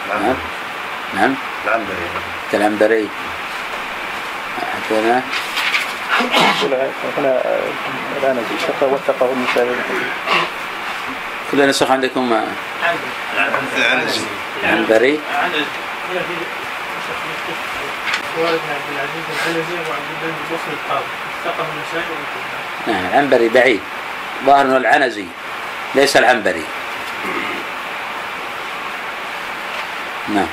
[0.09, 0.35] نعم.
[1.15, 1.35] نعم.
[1.65, 2.09] العنبري
[2.55, 3.09] العنبري
[4.75, 5.23] حدثنا.
[7.19, 7.43] هنا
[8.19, 8.37] الآن
[8.67, 9.77] شق وثقه النسائي
[11.53, 12.33] كل نسخ عندكم
[14.65, 15.21] عنبري
[18.39, 19.75] والد عبد العزيز العنزي.
[19.75, 21.13] وعبد الله بن بصري القاضي
[21.45, 22.15] ثقه النسائي
[22.89, 23.81] نعم العنبري بعيد.
[24.47, 25.25] ظاهر إنه العنزي
[25.95, 26.65] ليس العنبري.
[30.29, 30.47] نعم.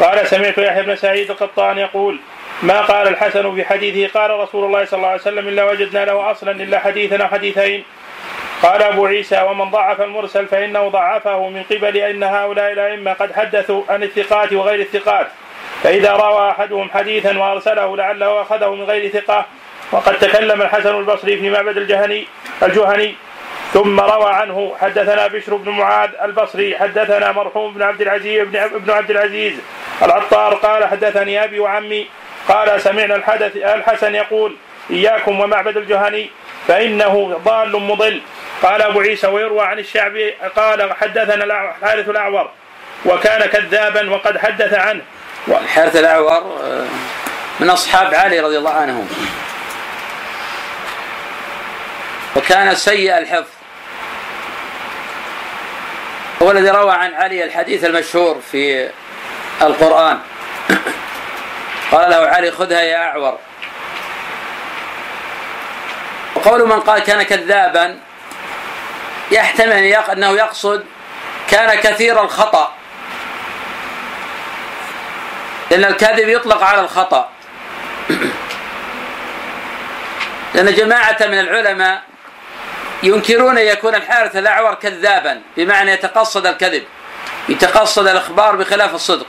[0.00, 2.18] قال سمعت يحيى بن سعيد القطان يقول
[2.62, 6.30] ما قال الحسن في حديثه؟ قال رسول الله صلى الله عليه وسلم إلا وجدنا له
[6.30, 7.84] أصلا إلا حديثا حديثين.
[8.62, 13.82] قال أبو عيسى ومن ضعف المرسل فإنه ضعفه من قبل أن هؤلاء الأئمة قد حدثوا
[13.88, 15.26] عن الثقات وغير الثقات.
[15.82, 19.46] فإذا روى أحدهم حديثا وأرسله لعله أخذه من غير ثقة
[19.92, 22.26] وقد تكلم الحسن البصري في معبد الجهني
[22.62, 23.14] الجهني
[23.72, 29.10] ثم روى عنه حدثنا بشر بن معاذ البصري حدثنا مرحوم بن عبد العزيز بن عبد
[29.10, 29.52] العزيز
[30.02, 32.06] العطار قال حدثني أبي وعمي
[32.48, 34.56] قال سمعنا الحدث الحسن يقول
[34.90, 36.30] إياكم ومعبد الجهني
[36.68, 38.20] فإنه ضال مضل.
[38.62, 42.50] قال أبو عيسى ويروى عن الشعبي قال حدثنا الحارث الأعور
[43.04, 45.00] وكان كذابا وقد حدث عنه.
[45.48, 46.84] الحارث الأعور آه،
[47.60, 49.08] من أصحاب علي رضي الله عنهم.
[52.36, 53.48] وكان سيء الحفظ.
[56.42, 58.90] هو الذي روى عن علي الحديث المشهور في
[59.62, 60.18] القرآن.
[61.92, 63.38] قال له علي خذها يا أعور.
[66.34, 67.98] وقول من قال كان كذابا
[69.30, 69.82] يحتمل
[70.12, 70.84] أنه يقصد
[71.50, 72.72] كان كثير الخطأ.
[75.70, 77.28] لأن الكذب يطلق على الخطأ.
[80.54, 82.02] لأن جماعة من العلماء
[83.02, 86.84] ينكرون أن يكون الحارث الأعور كذابا بمعنى يتقصد الكذب
[87.48, 89.26] يتقصد الإخبار بخلاف الصدق.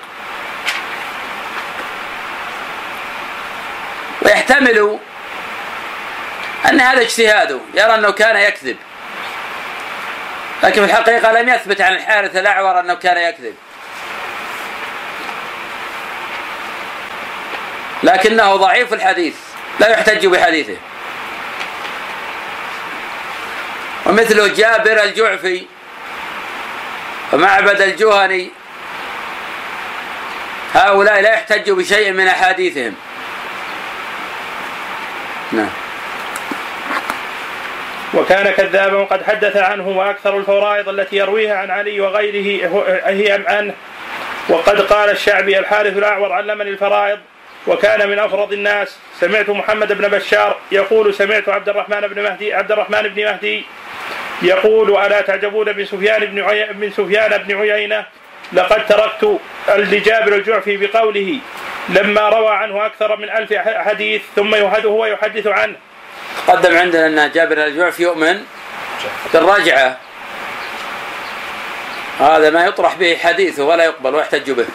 [4.21, 4.99] ويحتمل
[6.69, 8.77] أن هذا اجتهاده يرى أنه كان يكذب.
[10.63, 13.55] لكن في الحقيقة لم يثبت عن الحارث الأعور أنه كان يكذب.
[18.03, 19.35] لكنه ضعيف الحديث
[19.79, 20.75] لا يحتج بحديثه.
[24.05, 25.65] ومثله جابر الجعفي
[27.33, 28.51] ومعبد الجهني.
[30.73, 32.95] هؤلاء لا يحتج بشيء من أحاديثهم.
[35.51, 35.69] نعم.
[38.13, 42.69] وكان كذابا وقد حدث عنه وأكثر الفرائض التي يرويها عن علي وغيره
[43.05, 43.73] هي عنه.
[44.49, 47.19] وقد قال الشعبي الحارث الأعور علمني الفرائض
[47.67, 48.95] وكان من أفرض الناس.
[49.19, 53.65] سمعت محمد بن بشار يقول سمعت عبد الرحمن بن مهدي عبد الرحمن بن مهدي
[54.41, 56.73] يقول ألا تعجبون من سفيان بن عي...
[56.73, 58.05] من سفيان بن عيينة؟
[58.53, 61.39] لقد تركت لجابر الجعفي بقوله
[61.89, 64.55] لما روى عنه أكثر من ألف حديث ثم
[64.85, 65.75] هو يحدث عنه.
[66.47, 68.43] قدم عندنا أن جابر الجعفي يؤمن
[69.33, 69.97] بالرجعة.
[72.19, 74.65] هذا ما يطرح به حديثه ولا يقبل ويحتج به.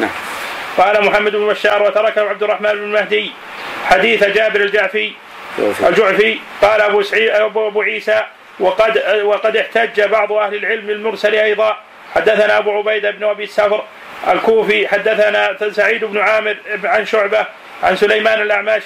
[0.00, 0.31] نعم.
[0.78, 3.32] قال محمد بن بشار وتركه عبد الرحمن بن مهدي.
[3.84, 5.12] حديث جابر الجعفي
[5.88, 8.22] الجعفي قال أبو سعيد ابو أبو عيسى
[8.60, 11.76] وقد وقد احتج بعض أهل العلم المرسل أيضا.
[12.14, 13.84] حدثنا أبو عبيدة بن أبي السفر
[14.32, 17.46] الكوفي حدثنا سعيد بن عامر عن شعبة
[17.82, 18.82] عن سليمان الأعمش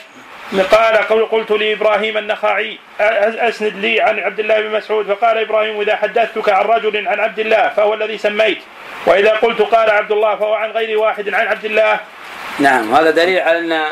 [0.52, 0.96] قال
[1.30, 6.64] قلت لإبراهيم النخعي أسند لي عن عبد الله بن مسعود فقال إبراهيم إذا حدثتك عن
[6.64, 8.58] رجل عن عبد الله فهو الذي سميت
[9.06, 12.00] وإذا قلت قال عبد الله فهو عن غير واحد عن عبد الله.
[12.58, 13.84] نعم هذا دليل على أن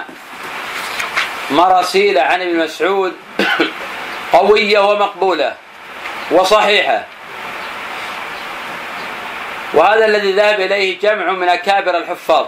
[1.51, 3.13] مراسيل عن ابن مسعود
[4.33, 5.55] قوية ومقبولة
[6.31, 7.05] وصحيحة.
[9.75, 12.47] وهذا الذي ذهب إليه جمع من أكابر الحفاظ.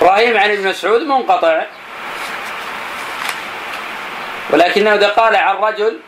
[0.00, 1.62] إبراهيم عن ابن مسعود منقطع.
[4.50, 5.98] ولكنه إذا قال عن رجل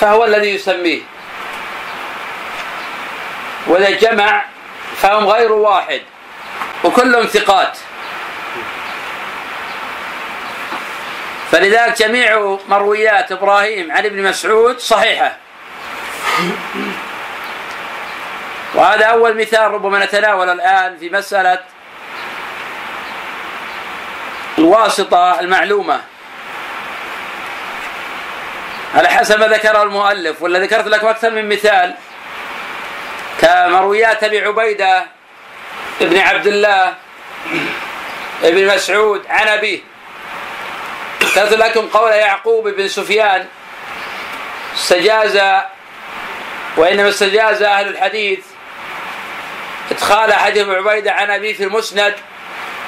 [0.00, 1.00] فهو الذي يسميه.
[3.66, 4.44] وإذا جمع
[4.96, 6.02] فهم غير واحد.
[6.84, 7.78] وكلهم ثقات.
[11.52, 15.36] فلذلك جميع مرويات إبراهيم عن ابن مسعود صحيحة.
[18.74, 21.58] وهذا أول مثال ربما نتناول الآن في مسألة
[24.58, 26.00] الواسطة المعلومة.
[28.94, 31.94] على حسب ما ذكره المؤلف ولا ذكرت لكم أكثر من مثال
[33.40, 35.06] كمرويات أبي عبيدة
[36.00, 36.94] ابن عبد الله
[38.42, 39.80] ابن مسعود عن أبيه.
[41.22, 43.46] ذكرت لكم قول يعقوب بن سفيان
[44.74, 45.62] استجاز
[46.76, 48.38] وإنما استجاز أهل الحديث
[49.90, 52.14] إدخال حديث ابو عبيدة عن أبيه في المسند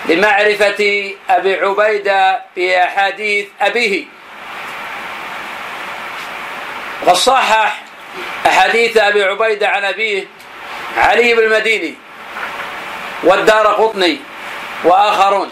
[0.08, 4.04] لمعرفة أبي عبيدة بأحاديث أبيه.
[7.02, 7.80] وقد صحح
[8.46, 10.26] أحاديث أبي عبيدة عن أبيه
[10.96, 11.94] علي بن المديني
[13.22, 14.20] والدار قطني
[14.84, 15.50] وآخرون.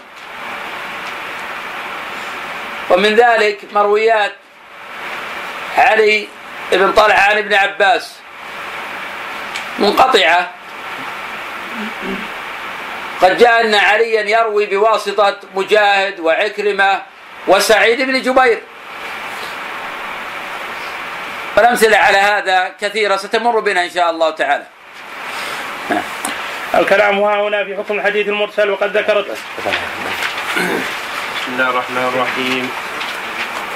[2.91, 4.33] ومن ذلك مرويات
[5.79, 6.29] علي
[6.73, 8.17] بن طلحة عن ابن عباس.
[9.79, 10.51] منقطعة.
[13.23, 17.03] قد جاء أن عليا يروي بواسطة مجاهد وعكرمة
[17.49, 18.63] وسعيد بن جبير.
[21.57, 24.65] والأمثلة على هذا كثيرة ستمر بنا إن شاء الله تعالى.
[26.75, 29.27] الكلام ها هنا في حكم الحديث المرسل وقد ذكرت.
[29.27, 29.39] بسم
[31.49, 32.71] الله الرحمن الرحيم.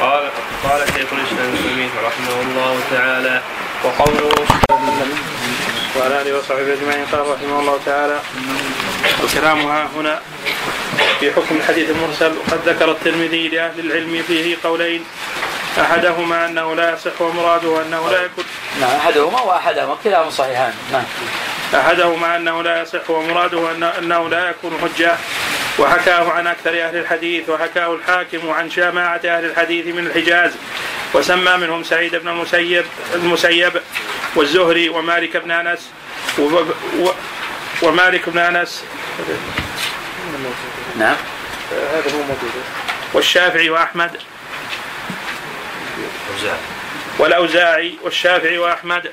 [0.00, 0.30] قال
[0.64, 3.42] قال شيخ الإسلام ابن تيمية رحمه الله تعالى
[3.84, 4.30] وقوله
[5.96, 7.06] وعلى آله وصحبه أجمعين.
[7.12, 8.20] قال رحمه الله تعالى
[9.24, 10.20] الكلام ها هنا
[11.20, 15.04] في حكم الحديث المرسل وقد ذكر الترمذي لأهل العلم فيه قولين
[15.80, 18.44] أحدهما أنه لا يصح ومراده أنه لا يكون
[18.80, 20.72] نعم أحدهما وأحدهما كلاهما صحيحان.
[20.92, 21.04] نعم.
[21.74, 25.16] احدهما أنه لا يصح ومراده أن أنه لا يكون حجة.
[25.78, 30.52] وحكاه عن أكثر أهل الحديث وحكاه الحاكم عن جماعة أهل الحديث من الحجاز.
[31.14, 32.84] وسمى منهم سعيد بن المسيب
[33.14, 33.72] المسيب
[34.36, 35.76] والزهري ومالك بن
[36.38, 37.10] و
[37.82, 38.84] ومالك بن أنس.
[40.98, 41.16] نعم.
[41.72, 42.52] هذا هو موجود
[43.12, 44.16] والشافعي وأحمد.
[47.18, 49.10] والأوزاعي والشافعي وأحمد.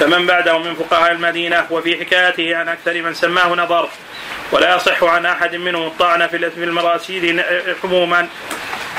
[0.00, 3.88] فمن بعده من فقهاء المدينة وفي حكايته عن أكثر من سماه نظر
[4.52, 7.44] ولا يصح عن أحد منهم الطعن في المراسيل
[7.84, 8.28] عموما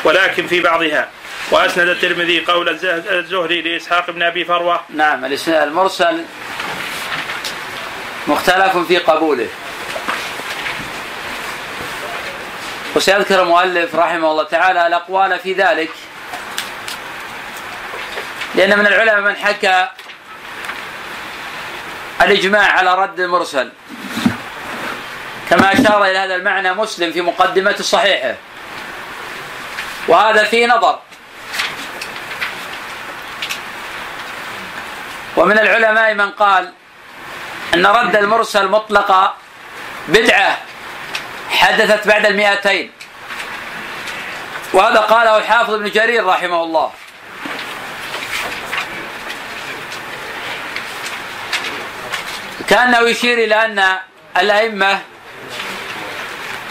[0.03, 1.09] ولكن في بعضها.
[1.51, 4.81] وأسند الترمذي قول الزه- الزهري لإسحاق بن أبي فروة.
[4.89, 6.23] نعم المرسل
[8.27, 9.47] مختلف في قبوله.
[12.95, 15.89] وسيذكر المؤلف رحمه الله تعالى الأقوال في ذلك
[18.55, 19.87] لأن من العلماء من حكى
[22.21, 23.71] الإجماع على رد المرسل
[25.49, 28.35] كما أشار إلى هذا المعنى مسلم في مقدمة صحيحه.
[30.07, 30.99] وهذا فيه نظر.
[35.37, 36.73] ومن العلماء من قال
[37.73, 39.33] أن رد المرسل مطلقة
[40.07, 40.57] بدعة
[41.49, 42.91] حدثت بعد المئتين.
[44.73, 46.91] وهذا قاله الحافظ ابن جرير رحمه الله.
[52.69, 53.97] كأنه يشير إلى أن
[54.37, 55.01] الأئمة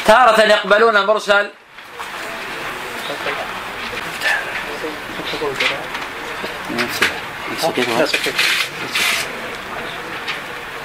[0.07, 1.51] تارة يقبلون المرسل.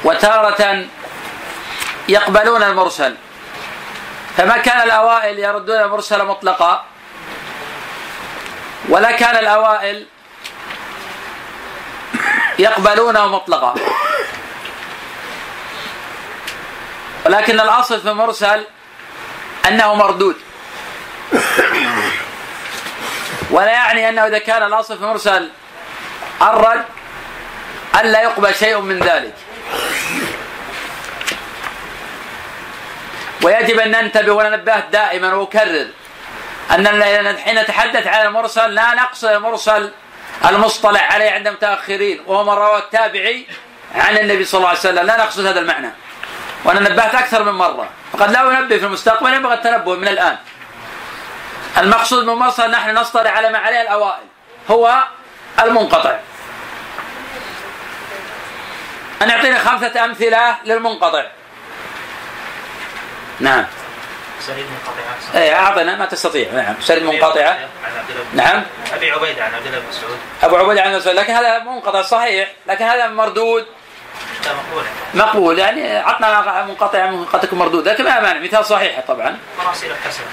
[0.04, 0.86] وتارة
[2.10, 3.16] يقبلون المرسل.
[4.38, 6.86] فما كان الأوائل يردون المرسل مطلقا
[8.90, 10.06] ولا كان الأوائل
[12.60, 13.76] يقبلونه مطلقا.
[17.30, 18.66] ولكن الأصل في المرسل
[19.68, 20.36] أنه مردود.
[23.52, 25.50] ولا يعني أنه إذا كان الأصل في المرسل
[26.42, 26.86] الرد
[28.00, 29.34] ألا يقبل شيء من ذلك.
[33.44, 35.88] ويجب أن ننتبه وننبه دائما وأكرر
[36.72, 39.92] أن حين نتحدث عن المرسل لا نقصد المرسل
[40.46, 43.48] المصطلح عليه عند المتأخرين وهو من روى التابعي
[43.96, 45.06] عن النبي صلى الله عليه وسلم.
[45.06, 45.92] لا نقصد هذا المعنى.
[46.64, 47.90] وأنا نبهت أكثر من مرة.
[48.14, 50.38] فقد لا ينبه في المستقبل ينبغي التنبه من الآن.
[51.78, 54.24] المقصود بالمرسل نحن نصطلح على ما عليه الأوائل.
[54.72, 55.04] هو
[55.64, 56.16] المنقطع.
[59.22, 61.24] أن يعطيني خمسة أمثلة للمنقطع.
[63.40, 63.66] نعم.
[64.40, 66.52] سعيد منقطعة إيه أعطنا ما تستطيع.
[66.52, 66.76] نعم.
[66.90, 67.12] الله
[68.34, 68.64] بن- نعم.
[68.94, 72.52] أبي عبيده عن عبد الله بن مسعود أبو عبيده عن مسعود لكن هذا منقطع صحيح.
[72.68, 73.66] لكن هذا مردود.
[75.14, 75.60] مقبول.
[75.60, 77.88] يعني عطنا منقطع تكون مردود.
[77.88, 79.38] لكن ما مانع مثال صحيح طبعا.
[79.60, 80.24] مراسيل الحسن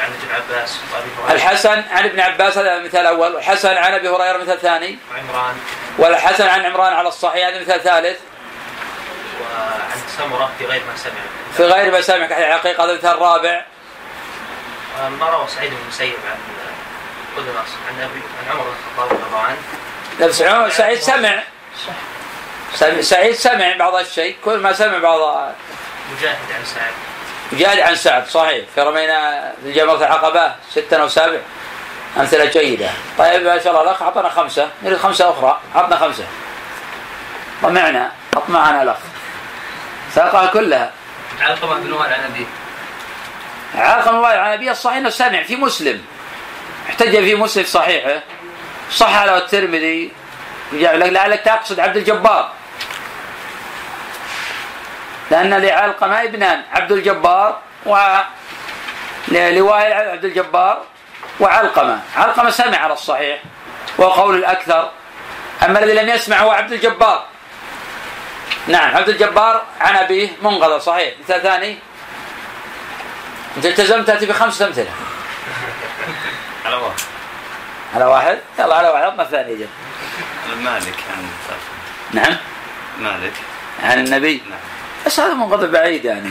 [0.00, 1.32] عن ابن عباس وأبي هريرة.
[1.36, 4.98] الحسن عن ابن عباس هذا مثال أول والحسن عن أبي هريرة مثال ثاني.
[5.10, 5.54] وعمران.
[5.98, 8.18] والحسن عن عمران على الصحيح هذا مثال ثالث.
[9.40, 11.12] وعن سمرة في غير ما سمع.
[11.56, 13.64] في غير ما سامع كحقيقه هذا مثال رابع.
[15.20, 16.38] ما روى سعيد بن المسيب عن
[17.88, 19.56] عن ابي عن عمر بن الخطاب رضي الله عنه
[20.68, 21.16] سعيد سمع.
[21.16, 21.94] سمع-
[23.00, 24.36] سعيد سمع بعض الشيء.
[24.44, 25.20] كل ما سمع بعض
[26.12, 26.92] مجاهد عن سعد.
[27.52, 28.64] جاد عن سعد صحيح.
[28.74, 31.38] في رمينا في جمرة العقبة ستة أو سابع.
[32.16, 32.90] أمثلة جيدة.
[33.18, 33.82] طيب ما شاء الله.
[33.82, 34.68] الأخ أعطنا خمسة.
[34.82, 35.60] نريد خمسة أخرى.
[35.76, 36.24] أعطنا خمسة.
[37.62, 38.12] ومعنا.
[38.34, 38.96] حط معنا الأخ.
[40.14, 40.92] ساقها كلها.
[41.40, 42.46] علقمة بن وائل عن أبيه.
[43.74, 46.04] علقمة وائل عن أبيه الصحيح أنه سمع في مسلم.
[46.88, 48.22] احتج في مسلم صحيحه.
[48.90, 50.12] صح له الترمذي.
[50.72, 52.52] لعلك تقصد عبد الجبار.
[55.30, 57.96] لأن لعلقمة ابنان عبد الجبار و
[59.28, 60.82] لوائل عبد الجبار
[61.40, 62.00] وعلقمة.
[62.16, 63.42] علقمة سمع على الصحيح
[63.98, 64.90] وقول الأكثر.
[65.62, 67.24] أما الذي لم يسمع هو عبد الجبار.
[68.66, 71.14] نعم عبد الجبار عن أبيه منقذ صحيح.
[71.24, 71.78] مثال ثاني.
[73.56, 74.90] أنت التزمت تأتي بخمسة أمثلة.
[76.66, 77.00] على واحد.
[77.94, 79.68] على واحد؟ يلا على واحد عطنا الثاني جل
[80.62, 81.28] مالك عن
[82.12, 82.36] نعم.
[82.98, 83.32] مالك.
[83.82, 84.42] عن النبي.
[84.50, 84.58] نعم.
[85.06, 86.30] بس هذا منقطع بعيد يعني.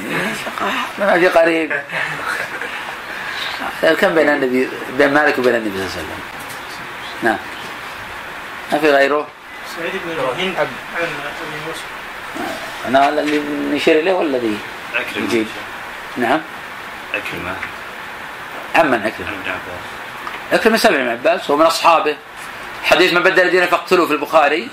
[0.99, 1.81] ما في قريب.
[3.81, 6.19] كم بين النبي بين مالك وبين النبي صلى الله عليه وسلم؟
[7.23, 7.37] نعم.
[8.71, 9.27] ما في غيره؟
[9.77, 10.67] سعيد بن إبراهيم عن
[10.97, 11.07] أبي
[11.67, 11.81] موسى.
[12.87, 13.41] أنا اللي
[13.75, 14.57] نشير إليه ولا الذي
[14.95, 15.47] عكرمة يجيب.
[16.17, 16.41] نعم.
[17.13, 17.55] عكرمة
[18.75, 19.83] عمن عن ابن عباس.
[20.53, 22.17] أكرم سمع من عباس هو من أصحابه.
[22.83, 24.69] حديث من بدل دينه فاقتلوه في البخاري.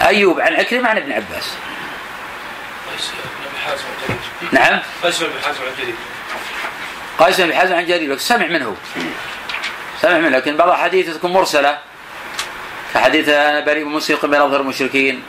[0.00, 1.54] أيوب عن عكرمه عن ابن عباس.
[2.94, 3.10] قيس
[3.52, 3.84] بن حازم
[4.52, 4.80] نعم.
[5.02, 5.94] قيس بن حازم عن جرير
[7.18, 8.76] قيس بن حازم عن جرير سمع منه.
[10.00, 11.78] سمع منه لكن بعض الحديث تكون مرسلة.
[12.94, 15.22] كحديث أنا بريء من مسلم من أظهر المشركين.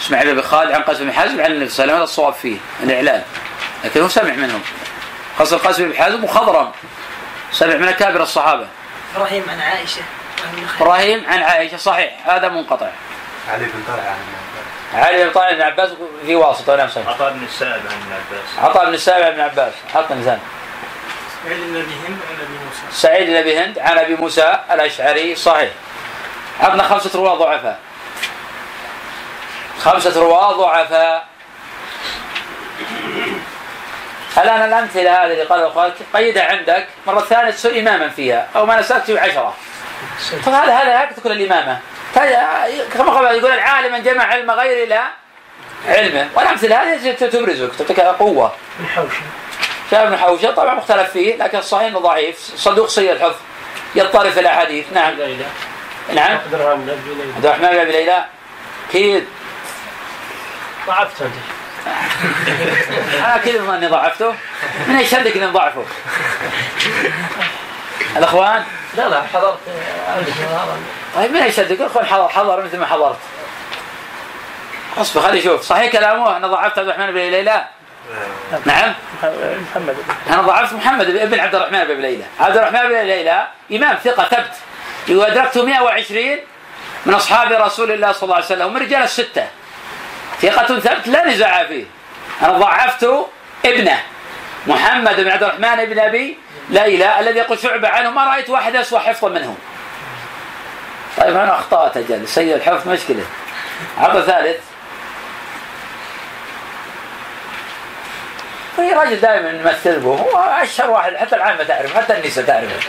[0.00, 2.34] اسماعيل بن خالد عن قيس بن حازم عن النبي صلى الله عليه وسلم هذا الصواب
[2.34, 3.22] فيه الإعلان.
[3.84, 4.62] لكن هو سمع منهم
[5.38, 6.72] خاصه قيس بن حازم وخضرم
[7.52, 8.68] سمع من اكابر الصحابة.
[9.16, 10.02] إبراهيم عن عائشة.
[10.80, 12.12] إبراهيم عن عائشة صحيح.
[12.24, 12.90] هذا منقطع.
[13.48, 14.16] علي بن طلحة عن
[14.94, 15.90] علي بن طالب بن عباس
[16.26, 18.58] في واسطة؟ ونعم صحيح عطاء بن السائب عن ابن عباس.
[18.58, 19.72] عطاء بن السائب عن ابن عباس.
[19.94, 20.38] حط مثال
[21.42, 22.82] سعيد بن أبي هند عن أبي موسى.
[22.92, 25.70] سعيد بن أبي هند عن أبي موسى الأشعري صحيح.
[26.60, 27.78] عطنا خمسة رواه ضعفاء.
[29.80, 31.26] خمسة رواه ضعفاء.
[34.38, 38.80] الآن الأمثلة هذه اللي قال اخوانك قيدها عندك مرة ثانية تصير إماما فيها أو ما
[38.80, 39.54] نسأت عشرة.
[40.42, 41.32] فهذا هذا هكذا تكون
[42.14, 45.02] كما قال يقول العالم من جمع علم غير إلى
[45.88, 46.28] علمه.
[46.34, 48.52] والأمثلة هذه تبرزك تعطيك قوة.
[48.80, 49.20] من حوشي
[49.90, 52.38] شاب بن حوشة طبعا مختلف فيه لكن الصحيح إنه ضعيف.
[52.56, 53.36] صدوق سيء الحفظ
[53.94, 55.14] يضطرب في الاحاديث نعم.
[55.14, 55.44] ليلى.
[56.14, 56.32] نعم.
[56.32, 57.32] عبد الرحمن بن أبي ليلى.
[57.36, 58.24] عبد الرحمن بن أبي ليلى.
[58.88, 59.26] أكيد.
[60.86, 61.34] ضعفت أنت.
[63.18, 64.34] أنا أكيد إني ضعفته.
[64.88, 65.84] من إيش شدك إني ضعفه.
[68.16, 68.64] الأخوان؟
[68.96, 69.58] لا لا حضرت
[70.38, 70.76] هذا
[71.16, 73.16] طيب من إيش شدك الاخوان حضر, حضر مثل ما حضرت.
[74.98, 77.64] اصبر خلي شوف صحيح كلامه؟ أنا ضعفت عبد الرحمن بن ليلى؟
[78.66, 78.94] نعم.
[79.22, 79.96] محمد.
[80.30, 82.24] أنا ضعفت محمد ابن عبد الرحمن بن ليلى.
[82.40, 84.52] عبد الرحمن بن ليلى إمام ثقة ثبت.
[85.08, 86.38] يقول ادركته 120
[87.06, 89.46] من أصحاب رسول الله صلى الله عليه وسلم ومن رجال الستة.
[90.42, 91.84] ثقة ثبت لا نزاع فيه.
[92.42, 93.08] أنا ضعفت
[93.64, 94.02] ابنه.
[94.66, 96.38] محمد بن عبد الرحمن بن أبي
[96.70, 99.56] ليلى الذي يقول شعبة عنه ما رأيت واحد اسوء حفظا منه
[101.18, 103.24] طيب أنا اخطات أجل سيء الحفظ مشكله
[103.98, 104.60] عرض ثالث.
[108.76, 112.88] في راجل دائما نمثل به هو أشهر واحد حتى العامه تعرف حتى النساء تعرف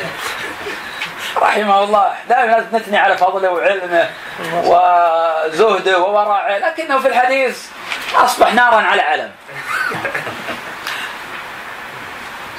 [1.37, 2.13] رحمه الله.
[2.29, 4.09] دائما نثني على فضله وعلمه
[4.53, 7.65] وزهده وورعه لكنه في الحديث
[8.15, 9.31] أصبح نارا على علم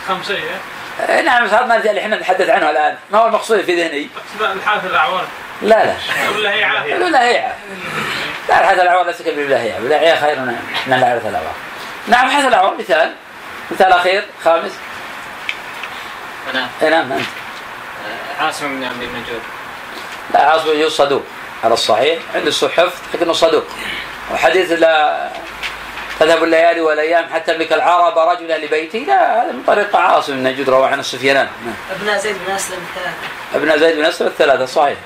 [0.09, 0.35] خمسة
[1.09, 2.97] إيه نعم بس هذا ما اللي إحنا نتحدث عنه الآن.
[3.10, 4.09] ما هو المقصود في ذهني؟
[4.40, 5.24] الحافظ الأعوان.
[5.62, 5.94] لا لا.
[6.36, 6.94] ولا هي عافية.
[8.48, 10.40] لا الحدث العوار ليس كالبلا هيعة بلا خير
[10.86, 11.55] من العرث العوار
[12.09, 13.14] نعم حدث العوار مثال.
[13.70, 14.72] مثال أخير خامس.
[16.55, 16.68] أنا.
[16.82, 17.26] إيه نعم أنت.
[18.40, 19.43] عاصم بن عبد النجود
[20.35, 21.22] لا عاصم بن صدوق.
[21.64, 23.64] على الصحيح عنده حفظ لكنه صدوق.
[24.32, 25.28] وحديث لا
[26.20, 30.70] تذهب الليالي والأيام حتى يملك العرب رجلا لبيته لا هذا من طريق عاصم بن نجود
[30.70, 31.74] رواه عن السفيانان نعم.
[32.01, 33.16] ابناء زيد بن أسلم ثلاثة
[33.55, 34.97] ابن زيد بن أسلم الثلاثة صحيح.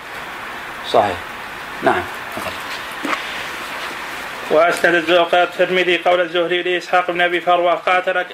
[0.92, 1.16] صحيح.
[1.82, 2.02] نعم.
[4.50, 8.26] واسند الزوقات الترمذي قول الزهري لإسحاق بن أبي فروة قاتلك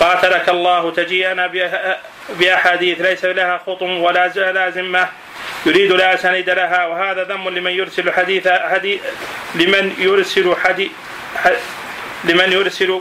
[0.00, 1.50] قاتلك الله تجيئنا
[2.30, 5.08] بأحاديث ليس لها خطم ولا ز- لا ذمة
[5.66, 9.00] يريد لا سند لها وهذا ذم لمن يرسل حديث حديث
[9.54, 10.90] لمن يرسل حديث
[12.26, 13.00] لمن يرسل؟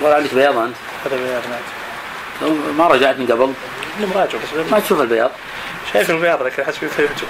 [0.00, 0.76] ولا عندك بياض أنت.
[1.06, 2.76] هذا بياض نعم.
[2.78, 3.54] ما رجعت من قبل؟
[4.14, 4.72] مراجع بس.
[4.72, 5.30] ما تشوف البياض.
[5.92, 7.26] شايف البياض لكن حسب فهمته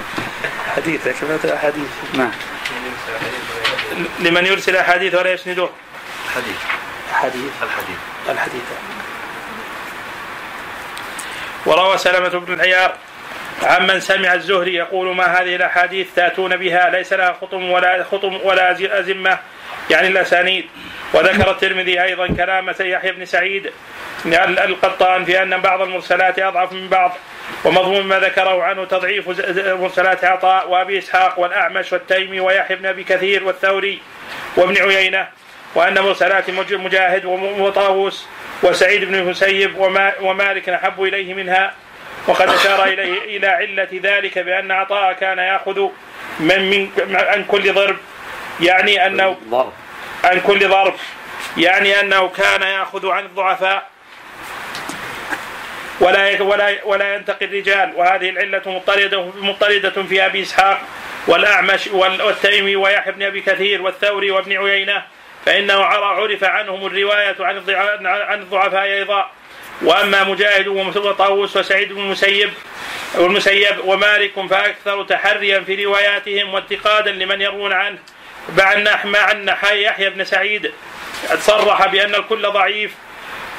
[0.77, 2.31] حديث لكن ما حديث نعم.
[4.21, 5.69] لمن يرسل أحاديث ولا يسنده
[6.27, 6.57] الحديث.
[7.13, 7.99] حديث الحديث.
[8.29, 8.63] الحديث.
[11.67, 12.95] وروى سلمة بن العيار
[13.63, 18.73] عمن سمع الزهري يقول ما هذه الأحاديث تأتون بها؟ ليس لها خطم ولا خطم ولا
[19.01, 19.39] أزمة
[19.93, 20.65] يعني الأسانيد.
[21.15, 23.73] وذكر الترمذي أيضا كلام يحيى بن سعيد
[24.27, 27.17] ال- القطان في أن بعض المرسلات أضعف من بعض
[27.65, 29.29] ومضمون ما ذكره عنه تضعيف
[29.81, 33.99] مرسلات عطاء وأبي إسحاق والأعمش والتيمي ويحيى بن أبي كثير والثوري
[34.57, 35.29] وابن عيينة
[35.75, 38.27] وأن مرسلات مج- مجاهد وطاووس
[38.63, 41.73] وسعيد بن المسيب وما ومالك أحب إليه منها.
[42.27, 45.89] وقد أشار إليه إلى علة ذلك بأن عطاء كان يأخذ
[46.41, 47.97] من من عن كل ضرب
[48.61, 49.73] يعني أنه ضرب
[50.25, 50.95] عن كل ضرب
[51.57, 53.87] يعني أنه كان يأخذ عن الضعفاء.
[56.01, 57.93] ولا ولا ولا ينتقي الرجال.
[57.97, 60.81] وهذه العلة مضطردة مضطردة في أبي إسحاق
[61.27, 65.03] والأعمش وال- والتيمي ويحيى بن أبي كثير والثوري وابن عيينة.
[65.47, 67.63] فإنه عر- عرف عنهم الرواية عن
[68.07, 69.31] عن الضعفاء أيضا.
[69.83, 72.51] وأما مجاهد وطاووس وسعيد بن المسيب
[73.15, 77.99] والمسيب ومالك فأكثر تحريا في رواياتهم واتقادا لمن يروون عنه.
[78.59, 80.73] مع مع ان يحيى بن سعيد
[81.41, 82.91] صرح بأن الكل ضعيف.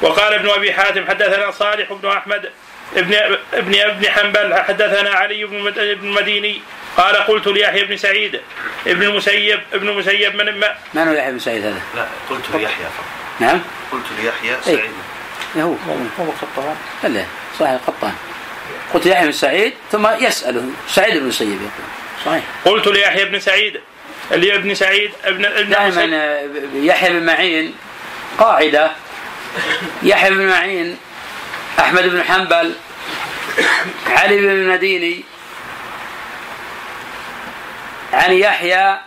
[0.02, 2.50] وقال ابن أبي حاتم حدثنا صالح بن أحمد
[2.96, 3.14] ابن
[3.52, 6.60] ابن ابن حنبل حدثنا علي بن مد- بن المديني.
[6.96, 8.40] قال قلت ليحيى بن سعيد
[8.86, 12.84] ابن المسيب ابن المسيب من ما من هو يحيى بن سعيد هذا؟ لا قلت ليحيى
[12.84, 13.04] فقط.
[13.40, 13.60] نعم؟
[13.92, 14.60] قلت ليحيى إيه.
[14.60, 14.90] سعيد.
[15.56, 15.74] هو.
[16.20, 16.76] هو قطان.
[17.04, 17.24] لا
[17.60, 18.12] صحيح قطان.
[18.94, 21.70] قلت يحيى بن سعيد ثم يسأله سعيد بن المسيب يقول.
[22.26, 22.42] صحيح.
[22.64, 23.80] قلت ليحيى بن سعيد
[24.32, 27.74] اللي ابن سعيد ابن ابن دائما آه، يحيى بن معين
[28.38, 28.90] قاعدة.
[30.02, 30.98] يحيى بن معين
[31.80, 32.74] أحمد بن حنبل
[34.06, 35.24] علي بن المديني
[38.12, 38.98] عن يحيى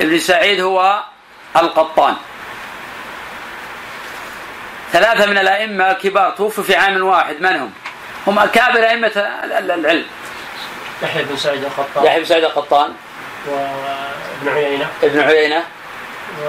[0.00, 1.02] بن سعيد هو
[1.56, 2.16] القطان.
[4.92, 7.72] ثلاثة من الأئمة الكبار توفوا في عام واحد من هم؟
[8.26, 10.06] هم أكابر أئمة ال- ال- العلم.
[11.02, 12.92] يحيى بن سعيد الخطاب يحيى بن سعيد القطان.
[14.42, 14.88] وابن عيينة.
[15.02, 15.64] ابن عيينة.
[16.42, 16.44] و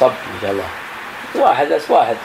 [0.00, 0.68] صب ما شاء الله.
[1.34, 2.16] واحد بس واحد.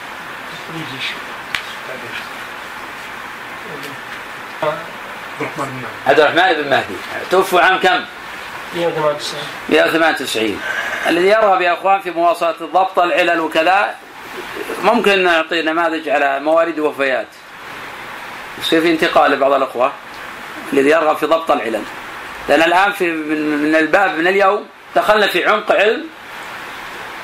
[6.06, 6.94] عبد الرحمن بن مهدي.
[7.30, 8.04] توفوا عام كم؟
[8.74, 10.60] 198 198
[11.06, 13.94] الذي يرغب يا أخوان في مواصلة الضبط العلل وكذا
[14.82, 17.26] ممكن نعطي نماذج على موارد وفيات
[18.58, 19.92] يصير في انتقال لبعض الأخوة.
[20.72, 21.82] الذي يرغب في ضبط العلل.
[22.48, 26.06] لأن الآن في من الباب من اليوم دخلنا في عمق علم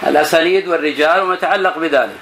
[0.06, 2.16] الأسانيد والرجال وما يتعلق بذلك.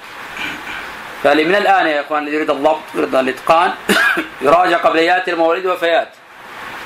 [1.23, 3.73] فاللي من الآن يا الذي يريد الضبط يريد الإتقان
[4.41, 6.09] يراجع قبل يأتي الموارد والوفيات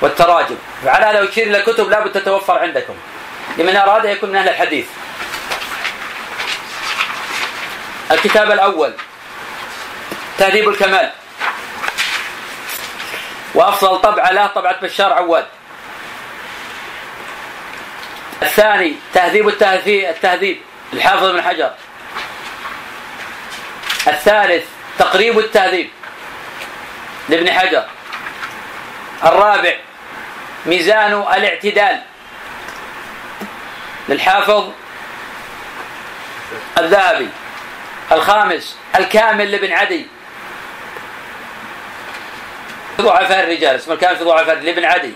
[0.00, 0.56] والتراجم.
[0.84, 2.94] فعلى هذا يشير إلى كتب لابد تتوفر عندكم.
[3.58, 4.86] لمن أراد أن يكون من أهل الحديث.
[8.10, 8.92] الكتاب الأول
[10.38, 11.10] تهذيب الكمال.
[13.54, 15.46] وأفضل طبعة له طبعة بشار عواد.
[18.42, 20.60] الثاني تهذيب التهذيب التهذيب
[20.92, 21.70] الحافظ بن حجر.
[24.08, 24.64] الثالث
[24.98, 25.90] تقريب التهذيب
[27.28, 27.84] لابن حجر.
[29.24, 29.76] الرابع
[30.66, 32.02] ميزان الاعتدال
[34.08, 34.72] للحافظ
[36.78, 37.28] الذهبي.
[38.12, 40.06] الخامس الكامل لابن عدي.
[43.00, 45.12] ضعفاء الرجال اسمه الكامل في ضعفاء لابن عدي.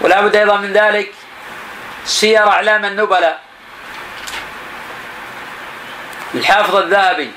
[0.00, 1.14] ولا بد أيضا من ذلك
[2.04, 3.40] سير إعلام النبلاء.
[6.34, 7.30] للحافظ الذهبي.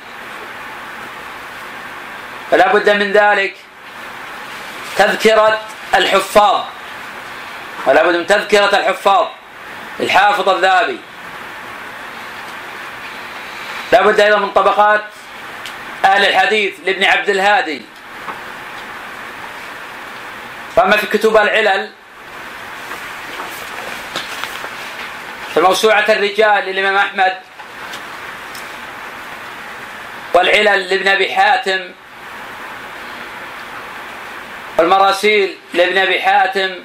[2.52, 3.56] فلا بد من ذلك
[4.98, 5.62] تذكرة
[5.96, 6.62] الحفاظ.
[7.86, 9.28] ولا بد من تذكرة الحفاظ.
[10.00, 11.00] الحافظ الذهبي.
[13.92, 15.04] لا بد أيضا من طبقات
[16.06, 17.82] أهل الحديث لابن عبد الهادي.
[20.76, 21.92] فأما في كتب العلل
[25.56, 27.38] فموسوعة الرجال للإمام أحمد
[30.34, 31.92] والعلل لابن أبي حاتم
[34.78, 36.76] والمراسيل لابن أبي حاتم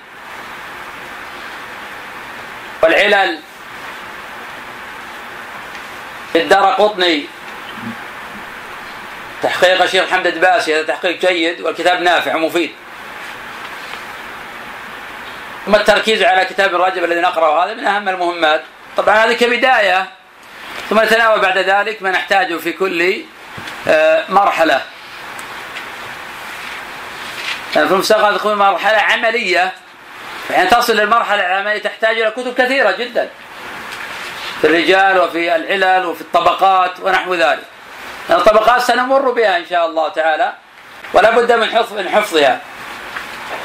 [2.82, 3.38] والعلل
[6.34, 7.26] للدار قطني.
[9.42, 12.72] تحقيق الشيخ حمد الدباسي هذا تحقيق جيد والكتاب نافع ومفيد.
[15.66, 17.64] ثم التركيز على كتاب الرجب الذي نقرأه.
[17.64, 18.62] هذا من أهم المهمات.
[18.96, 20.06] طبعا هذه كبداية.
[20.90, 23.22] ثم نتناول بعد ذلك ما نحتاجه في كل
[23.88, 24.82] آه، مرحلة.
[27.76, 29.72] يعني في المستقبل تكون مرحلة عملية.
[30.50, 33.28] يعني تصل للمرحلة العملية تحتاج إلى كتب كثيرة جدا.
[34.60, 37.64] في الرجال وفي العلل وفي الطبقات ونحو ذلك.
[38.30, 40.52] الطبقات سنمر بها إن شاء الله تعالى.
[41.12, 42.60] ولا بد من حفظ من حفظها.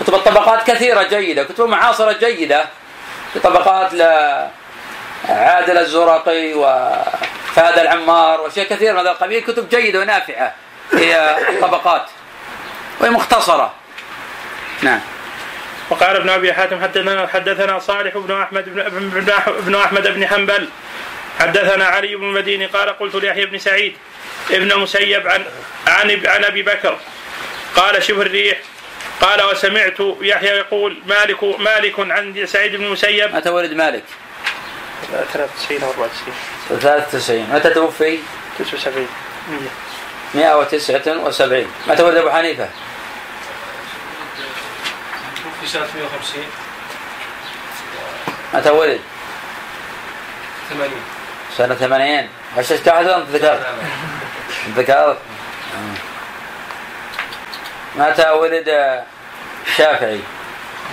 [0.04, 2.66] كتب الطبقات كثيرة جيدة كتب معاصرة جيدة.
[3.34, 10.56] في طبقات لعادل الزرقي وفهد العمار وأشياء كثيرة من هذا القبيل كتب جيدة ونافعة.
[10.94, 12.06] هي الطبقات
[13.00, 13.74] وهي مختصرة.
[14.82, 15.00] نعم.
[15.90, 19.30] وقال ابن أبي حاتم حدثنا حدثنا صالح بن أحمد بن,
[19.66, 20.70] بن, أحمد بن حنبل.
[21.40, 23.98] حدثنا علي بن المديني قال قلت ليحيى بن سعيد
[24.52, 25.46] ابن المسيب عن
[25.88, 26.98] عن عن أبي بكر.
[27.76, 28.58] قال شبه الريح
[29.24, 34.04] قال وسمعت يحيى يقول مالك مالك عن سعيد بن المسيب متى ولد مالك؟
[35.34, 36.34] 93 أو 94
[36.70, 38.20] 93 متى توفي؟
[38.60, 39.08] 79
[40.34, 42.70] 179 متى ولد أبو حنيفة؟
[45.44, 46.44] توفي سنة 150
[48.54, 49.02] متى ولد؟
[50.70, 50.92] 80
[51.58, 53.68] سنة 80 غششت أحد أنت ذكرت؟
[54.76, 55.18] ذكرت؟
[57.96, 59.04] متى ولد
[59.68, 60.20] الشافعي؟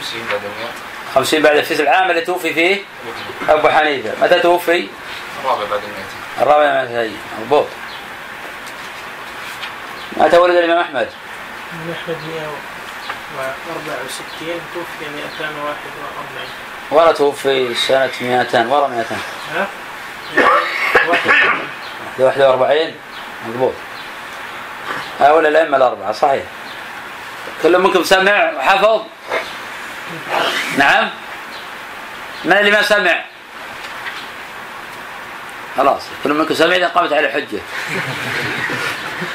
[0.01, 0.51] 50 بعد 100
[1.15, 2.83] 50 بعد في العام اللي توفي فيه
[3.49, 4.13] أبو حنيفة.
[4.23, 4.89] متى توفي؟
[5.45, 7.11] الرابع بعد 100 الرابع من الهي
[7.41, 7.67] مضبوط
[10.17, 11.09] متى ولد الإمام أحمد؟
[11.73, 12.17] من أحمد
[13.37, 16.49] 164 توفي 241
[16.91, 19.17] ولا توفي سنة 200 ورا 200
[19.55, 19.67] ها؟
[22.19, 22.95] 41
[23.49, 23.73] مضبوط
[25.21, 26.43] هؤلاء الأئمة الأربعة صحيح.
[27.63, 29.03] كل منكم سمع وحفظ.
[30.79, 31.11] نعم.
[32.45, 33.25] من اللي ما سمع؟
[35.77, 37.61] خلاص كل منكم سمع إذا قامت على حجة.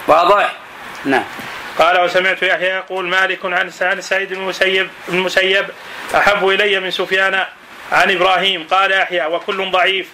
[0.07, 0.53] واضح؟
[1.05, 1.23] نعم.
[1.79, 3.39] قال وسمعت يحيى يقول مالك
[3.81, 5.65] عن سعيد بن المسيب المسيب
[6.15, 7.45] أحب إلي من سفيان
[7.91, 10.09] عن إبراهيم قال يحيى وكل ضعيف.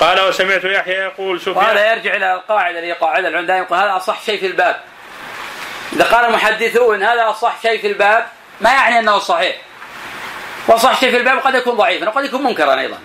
[0.00, 1.56] قال وسمعت يحيى يقول سفيان.
[1.56, 4.80] وهذا يرجع إلى القاعدة اللي قاعدة العلماء يقول هذا أصح شيء في الباب.
[5.92, 8.26] إذا قال المحدثون هذا أصح شيء في الباب
[8.60, 9.56] ما يعني أنه صحيح؟
[10.68, 12.98] وأصح شيء في الباب قد يكون ضعيفا وقد يكون منكرا أيضا.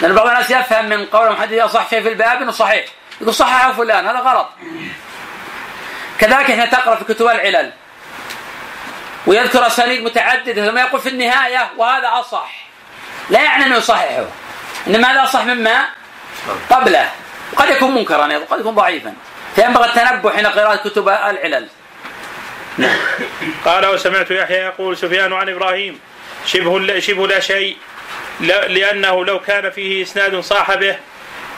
[0.00, 2.84] لأن بعض الناس يفهم من قول المحدث أصح شيء في الباب أنه صحيح.
[3.20, 4.48] يقول صححه فلان هذا غلط.
[6.18, 7.72] كذلك إحنا تقرأ في كتب العلل
[9.26, 12.65] ويذكر أسانيد متعددة ثم يقول في النهاية وهذا أصح.
[13.30, 14.26] لا يعني انه يصححه
[14.86, 15.86] إنما هذا اصح مما
[16.70, 17.10] قبله.
[17.56, 19.14] قد يكون منكرا أيضا قد يكون ضعيفا.
[19.54, 21.68] فينبغي التنبه حين قراءة كتب العلل.
[23.64, 26.00] قال وسمعت يحيى يقول سفيان عن إبراهيم.
[26.46, 27.76] شبه شبه لا شيء.
[28.40, 30.96] لأنه لو كان فيه إسناد صاح به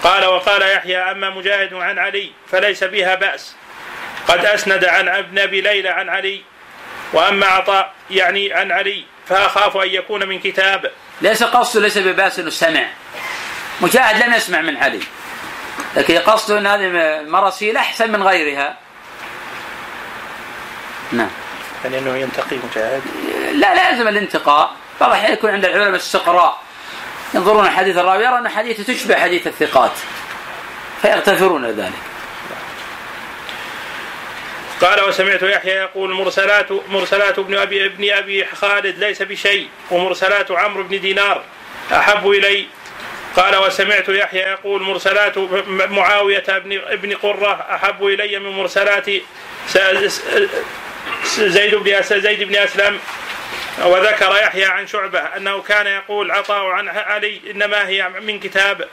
[0.02, 3.54] قال وقال يحيى أما مجاهد عن علي فليس بها بأس.
[4.28, 6.42] قد أسند عن ابن أبي ليلى عن علي.
[7.12, 10.90] وأما عطاء يعني عن علي فأخاف أن يكون من كتاب.
[11.22, 12.86] ليس قصده ليس بباس إنه سمع.
[13.80, 15.00] مجاهد لم يسمع من علي.
[15.96, 16.86] لكن قصده إن هذه
[17.20, 18.76] المراسيل أحسن من غيرها.
[21.12, 21.30] نعم.
[21.84, 23.02] يعني إنه ينتقي مجاهد؟
[23.52, 24.72] لا لا يلزم الانتقاء.
[25.00, 26.62] بعض الأحيان يكون عند العلماء استقراء
[27.34, 29.92] ينظرون حديث الراوي يرى أن حديثه تشبه حديث الثقات.
[31.02, 31.92] فيغتفرون ذلك.
[34.80, 40.82] قال وسمعت يحيى يقول مرسلات مرسلات ابن ابي ابن أبي خالد ليس بشيء ومرسلات عمرو
[40.82, 41.42] بن دينار
[41.92, 42.66] أحب إلي.
[43.36, 45.38] قال وسمعت يحيى يقول مرسلات
[45.68, 49.06] معاوية بن ابن قرة أحب إلي من مرسلات
[51.38, 52.98] زيد بن زيد بن أسلم.
[53.84, 58.88] وذكر يحيى عن شعبة أنه كان يقول عطاء عن علي إنما هي من كتاب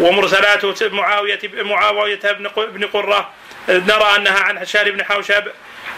[0.00, 2.20] ومرسلات معاوية معاوية
[2.56, 3.30] بن قرة.
[3.68, 5.44] نرى أنها عن هشام بن حوشب.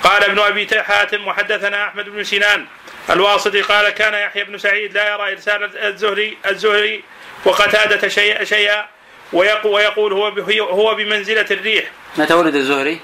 [0.05, 2.67] قال ابن أبي حاتم وحدثنا أحمد بن سنان.
[3.11, 7.05] الواسطي قال كان يحيى بن سعيد لا يرى إرسال الزهري الزهري
[7.45, 8.87] وقتادة شيئا شيئا
[9.33, 10.27] ويقول هو
[10.61, 11.85] هو بمنزلة الريح.
[12.17, 13.01] متى ولد الزهري؟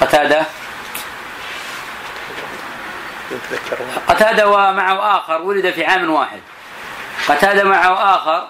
[0.00, 0.46] قتادة؟
[4.08, 6.40] قتادة ومعه آخر ولد في عام واحد.
[7.28, 8.48] قتادة معه آخر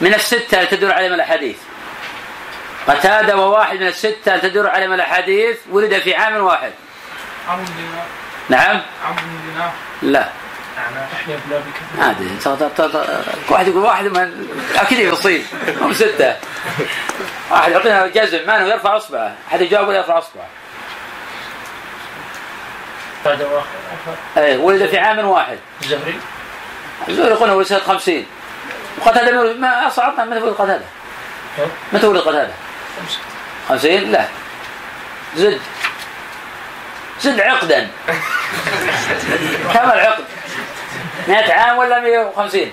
[0.00, 1.56] من الستة تدور عليهم الأحاديث.
[2.88, 6.72] قتادة وواحد من الستة تدور عليهم الأحاديث ولد في عام واحد.
[7.48, 8.04] عمرو بن دينار
[8.48, 9.70] نعم عمرو بن دينار
[10.02, 10.28] لا
[12.40, 15.42] صار- صار- واحد يقول واحد من أكيد يصيب.
[15.80, 16.36] هم ستة.
[17.50, 18.46] واحد يعطينا جزم.
[18.46, 19.34] ما يرفع إصبعه.
[19.48, 20.46] أحد يجاوب ولا يرفع إصبعه.
[23.26, 23.46] بعد
[24.36, 25.58] إيه ولد في عام واحد.
[25.82, 26.20] الزهري.
[27.08, 28.26] الزهري يقول ولد سنة 50
[28.98, 30.84] وقتاده ما اصعبنا متى ولد قتادة؟
[31.92, 32.52] متى ولد قتادة؟
[33.68, 34.24] 50 لا.
[35.36, 35.60] زد.
[37.20, 37.88] زد عقدا.
[39.74, 40.24] كم العقد؟
[41.28, 42.72] 100 عام ولا 150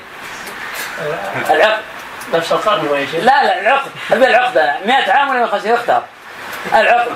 [1.50, 1.82] العقد.
[2.34, 3.92] نفس القرن ولا شيء؟ لا لا العقد.
[4.12, 4.58] أبي العقد.
[4.58, 6.04] أنا 100 عام ولا 150 اختار.
[6.74, 7.12] العقد.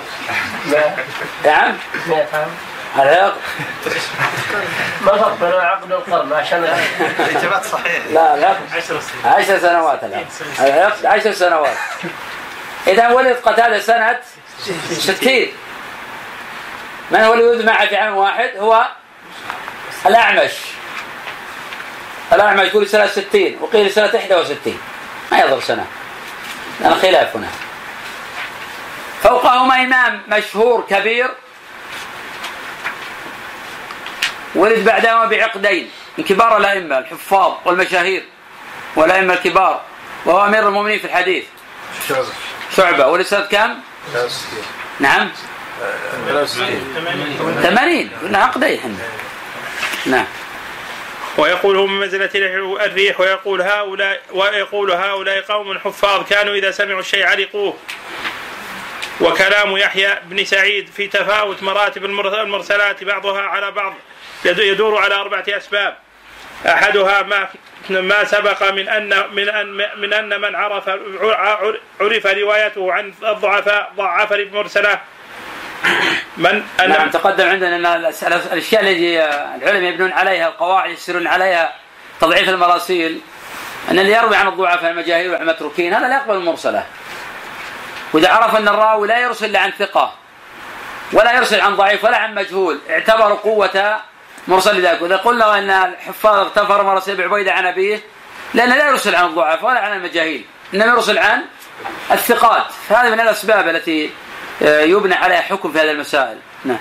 [1.46, 1.78] نعم.
[2.08, 2.48] 100 عام.
[2.96, 3.38] العقد
[5.02, 6.64] ما فرق بين العقد والقرن عشان
[7.20, 8.06] الإجابات صحيح.
[8.12, 9.34] لا العقد 10 سنين.
[9.34, 10.26] 10 سنوات الآن.
[10.60, 11.78] العقد 10 سنوات.
[12.88, 14.20] إذا ولد قتادة سنة
[14.92, 15.48] 60
[17.12, 18.88] من هو اللي ولد معه في عام واحد؟ هو
[20.06, 20.52] الأعمش.
[22.34, 24.80] الأعمش يقول سنة 60 وقيل سنة 61
[25.32, 25.86] ما يضرب سنة.
[26.82, 27.48] لأن خلاف هنا.
[29.24, 31.30] فوقهما إمام مشهور كبير
[34.58, 38.24] ولد بعدهما بعقدين من كبار الأئمة الحفاظ والمشاهير
[38.96, 39.82] والأئمة الكبار
[40.26, 41.44] وهو أمير المؤمنين في الحديث.
[42.78, 43.08] شعبة.
[43.08, 43.76] ولد سنه كم؟
[45.00, 45.30] نعم.
[47.64, 48.96] 80 قلنا عقدين إحنا.
[50.06, 50.26] نعم.
[51.38, 52.30] ويقول هو من منزلة
[52.86, 57.78] الريح ويقول هؤلاء ويقول هؤلاء قوم حفاظ كانوا إذا سمعوا الشيء علقوه.
[59.22, 63.94] وكلام يحيى بن سعيد في تفاوت مراتب المر- المرسلات بعضها على بعض.
[64.46, 65.98] يدور على أربعة أسباب.
[66.68, 67.48] أحدها ما
[67.90, 70.90] ما سبق من أن من أن من أن من عرف
[72.02, 75.00] عرف روايته عن الضعفاء ضعف المرسلة.
[76.38, 79.24] من أن نعم تقدم عندنا أن الأس- الأشياء التي
[79.56, 81.74] العلماء يبنون عليها القواعد يسيرون عليها
[82.22, 83.22] تضعيف المراسيل.
[83.92, 86.86] أن اللي يروي عن الضعفاء المجاهيل والمتروكين هذا لا يقبل المرسلة.
[88.14, 90.14] وإذا عرف أن الراوي لا يرسل إلا عن ثقة
[91.14, 93.98] ولا يرسل عن ضعيف ولا عن مجهول اعتبر قوة
[94.48, 98.02] مرسل ذلك وإذا قلنا أن الحفاظ اغتفر مراسيل بعبيده عن أبيه
[98.54, 101.42] لأنه لا يرسل عن الضعفاء ولا عن المجاهيل إنما يرسل عن
[102.12, 102.66] الثقات.
[102.90, 104.12] فهذه من الأسباب التي
[104.62, 106.38] آه، يبنى عليها حكم في هذه المسائل.
[106.66, 106.78] نعم.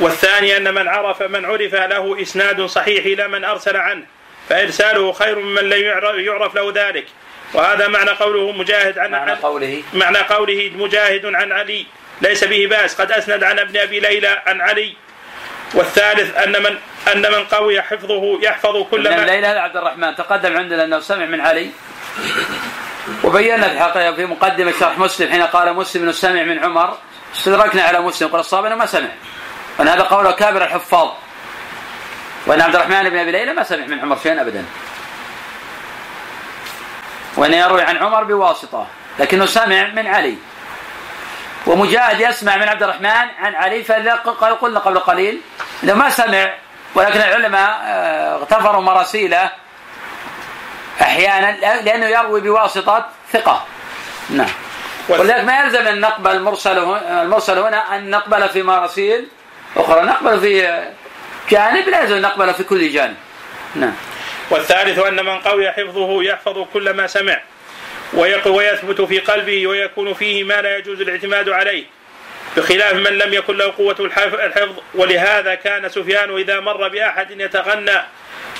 [0.00, 4.04] والثاني أن من عرف من عرف له إسناد صحيح إلى من أرسل عنه
[4.48, 7.06] فإرساله خير ممن لم يعرف, يعرف له ذلك.
[7.54, 9.82] وهذا معنى قوله مجاهد عن معنى قوله.
[9.94, 11.86] معنى قوله مجاهد عن علي
[12.20, 13.00] ليس به بأس.
[13.00, 14.94] قد أسند عن ابن أبي ليلى عن علي
[15.74, 16.78] والثالث أن من
[17.12, 21.24] أن من قوي حفظه يحفظ كل من ما هذا عبد الرحمن تقدم عندنا أنه سمع
[21.24, 21.70] من علي.
[23.24, 26.98] وبينا في الحقيقة في مقدمة شرح مسلم حين قال مسلم إنه سمع من عمر.
[27.34, 29.08] استدركنا على مسلم قال الصواب إنه ما سمع.
[29.78, 31.08] وأن هذا قول كابر الحفاظ.
[32.46, 34.64] وأن عبد الرحمن بن أبي ليلى ما سمع من عمر شيئا ابدا.
[37.36, 38.86] وأن يروي عن عمر بواسطة
[39.18, 40.36] لكنه سمع من علي.
[41.66, 43.06] ومجاهد يسمع من عبد الرحمن
[43.38, 45.40] عن علي ق- قلنا قبل قليل
[45.84, 46.54] إنه ما سمع
[46.94, 49.50] ولكن العلماء آه، اغتفروا مراسيله
[51.02, 53.64] أحيانا لأنه يروي بواسطة ثقة.
[54.30, 54.48] نعم.
[55.08, 59.28] ولذلك ما يلزم أن نقبل المرسل المرسل هنا أن نقبل في مراسيل
[59.76, 60.02] أخرى.
[60.02, 60.84] نقبل في
[61.50, 63.16] جانب لا يلزم أن نقبل في كل جانب.
[63.74, 63.94] نعم.
[64.50, 67.40] والثالث أن من قوي حفظه يحفظ كل ما سمع.
[68.46, 71.84] ويثبت في قلبه ويكون فيه ما لا يجوز الاعتماد عليه
[72.56, 74.74] بخلاف من لم يكن له قوة الحف- الحفظ.
[74.94, 77.98] ولهذا كان سفيان إذا مر بأحد يتغنى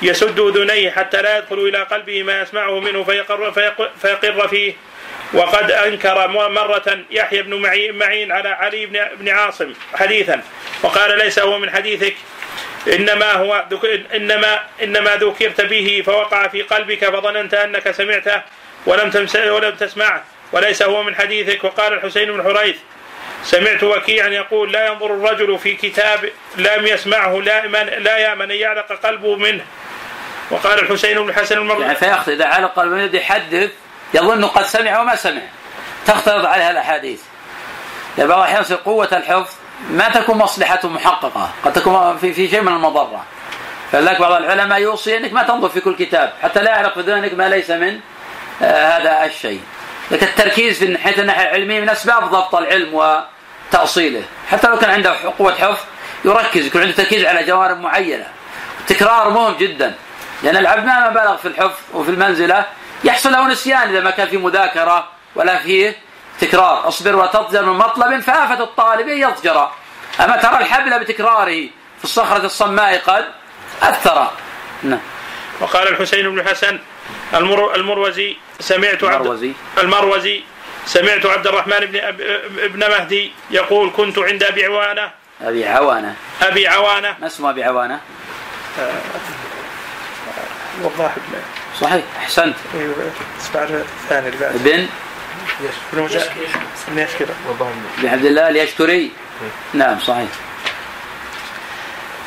[0.02, 4.72] يسد أذنيه حتى لا يدخل إلى قلبه ما يسمعه منه فيقر, فيق- فيقر فيه.
[5.32, 10.42] وقد أنكر مرة يحيى بن معي- معين على علي بن عاصم حديثا
[10.82, 12.14] وقال ليس هو من حديثك
[12.88, 13.64] إنما هو
[14.14, 18.42] انما إنما ذكرت به فوقع في قلبك فظننت أنك سمعته
[18.86, 20.22] ولم ولم تسمعه
[20.52, 21.64] وليس هو من حديثك.
[21.64, 22.76] وقال الحسين بن حريث
[23.44, 28.56] سمعت وكيعا يقول لا ينظر الرجل في كتاب لم يسمعه لا من لا يأمن ان
[28.56, 29.64] يعلق قلبه منه.
[30.50, 31.80] وقال الحسين بن الحسن المر...
[31.80, 33.70] يعني فيخطئ إذا علق المريض يحدث
[34.14, 35.42] يظن قد سمع وما سمع.
[36.06, 37.20] تختلط عليها الأحاديث.
[38.18, 39.54] يعني بعض الأحيان يصير قوة الحفظ
[39.90, 43.24] ما تكون مصلحته محققة قد تكون في, في شيء من المضرة.
[43.92, 47.34] فلذلك بعض العلماء يوصي إنك ما تنظر في كل كتاب حتى لا يعلق في ذهنك
[47.34, 48.00] ما ليس من
[48.60, 49.60] هذا الشيء.
[50.10, 54.22] لكن التركيز في حيث الناحية العلمية من أسباب ضبط العلم وتأصيله.
[54.50, 55.84] حتى لو كان عنده قوة حفظ
[56.24, 58.26] يركز يكون عنده تركيز على جوانب معينة.
[58.80, 59.94] التكرار مهم جدا.
[60.42, 62.66] لأن العبد مهما بلغ في الحفظ وفي المنزلة
[63.04, 65.96] يحصل له نسيان إذا ما كان في مذاكرة ولا فيه
[66.40, 66.88] تكرار.
[66.88, 69.70] أصبر وتضجر من مطلب فآفة الطالب يضجر.
[70.20, 71.68] أما ترى الحبل بتكراره
[71.98, 73.24] في الصخرة الصماء قد
[73.82, 74.30] أثر.
[74.82, 75.00] نعم.
[75.60, 76.78] وقال الحسين بن حسن
[77.34, 79.52] المر المروزي سمعت عبد المروزي.
[79.78, 80.42] المروزي
[80.86, 82.20] سمعت عبد الرحمن بن أب...
[82.58, 85.10] ابن مهدي يقول كنت عند أبي عوانة.
[85.42, 86.14] أبي عوانة.
[86.42, 87.16] أبي عوانة.
[87.20, 88.00] ما اسمه أبي عوانة؟
[90.82, 91.38] وضاح بن
[91.80, 92.56] صحيح أحسنت.
[92.74, 92.94] أيوه
[93.40, 94.86] اسمع الثاني اللي بعد بن
[95.92, 96.30] بن مجا-
[96.88, 97.26] بن يشكر
[98.02, 99.10] بن عبد الله اليشكري.
[99.74, 100.28] نعم صحيح.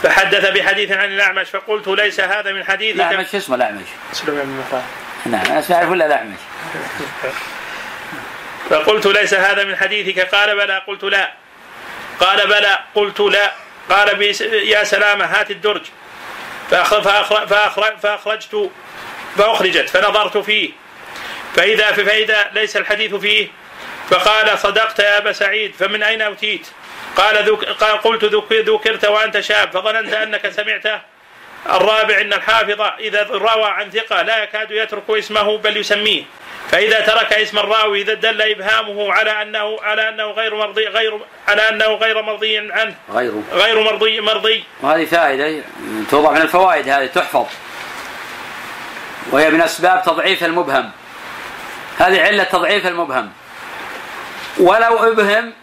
[0.05, 2.95] فحدث بحديث عن الأعمش فقلت ليس هذا من حديثك.
[2.95, 3.85] الأعمش شو اسمه الأعمش.
[4.13, 4.83] سليمان بن مهران
[5.25, 6.37] نعم أعرف ولا الأعمش.
[8.69, 10.19] فقلت ليس هذا من حديثك.
[10.35, 11.31] قال بلى قلت لا.
[12.19, 13.51] قال بلى قلت لا.
[13.89, 14.25] قال بي
[14.69, 15.81] يا سلامة هات الدرج.
[16.71, 16.73] فأخ-
[17.03, 18.69] فأخر- فأخر- فأخرجت
[19.37, 20.71] فأخرجت فنظرت فيه.
[21.55, 23.47] فإذا فإذا ليس الحديث فيه
[24.09, 26.67] فقال صدقت يا أبا سعيد فمن أين أوتيت؟
[27.15, 31.01] قال, ذك قال قلت ذك- ذكرت وأنت شاب فظننت أنك سمعته
[31.69, 36.23] الرابع أن الحافظ إذا روى عن ثقة لا يكاد يترك اسمه بل يسميه.
[36.71, 41.69] فإذا ترك اسم الراوي إذا دل إبهامه على أنه على أنه غير مرضي غير على
[41.69, 42.95] أنه غير مرضي عنه.
[43.13, 43.43] غيره.
[43.51, 44.63] غير مرضي مرضي.
[44.81, 45.63] وهذه فائدة
[46.11, 47.45] توضع من الفوائد هذه تحفظ.
[49.31, 50.91] وهي من أسباب تضعيف المبهم.
[51.97, 53.31] هذه علة تضعيف المبهم.
[54.57, 55.53] ولو أبهم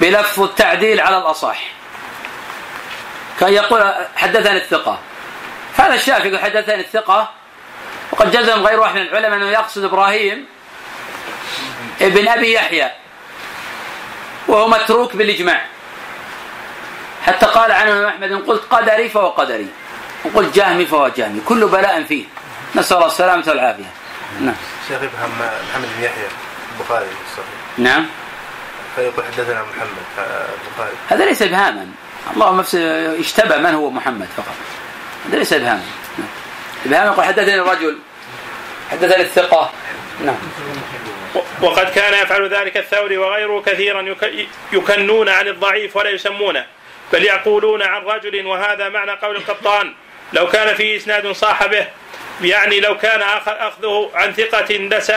[0.00, 1.62] بلفظ التعديل على الأصح.
[3.40, 4.98] كان يقول حدثني الثقة.
[5.76, 7.30] هذا الشافعي يقول حدثني الثقة.
[8.12, 10.46] وقد جزم غير واحد من العلماء أنه يقصد إبراهيم
[12.00, 12.90] ابن أبي يحيى.
[14.48, 15.66] وهو متروك بالإجماع.
[17.26, 19.68] حتى قال عنه أحمد إن قلت قدري فهو قدري.
[20.24, 21.40] وقلت جهمي فهو جهمي.
[21.40, 22.24] كل بلاء فيه.
[22.74, 23.90] نسأل الله السلامة والعافية.
[24.40, 24.54] نعم.
[24.88, 26.26] شيخ محمد بن يحيى
[26.78, 28.06] البخاري الصحيح نعم.
[28.96, 29.88] فيقول حدثنا محمد
[30.18, 31.86] آه، البخاري هذا ليس إبهاما
[32.34, 34.54] اللهم نفسه اشتبه من هو محمد فقط.
[35.28, 35.82] هذا ليس إبهاما
[36.18, 36.28] نعم.
[36.86, 37.98] إبهام يقول حدثني الرجل
[38.90, 39.70] حدثني الثقة.
[40.24, 40.36] نعم.
[41.62, 46.66] وقد كان يفعل ذلك الثوري وغيره كثيرا يك- يكنون عن الضعيف ولا يسمونه
[47.12, 49.94] بل يقولون عن رجل وهذا معنى قول القطان
[50.32, 51.86] لو كان فيه إسناد صاح به
[52.42, 55.10] يعني لو كان أخذه عن ثقة لس...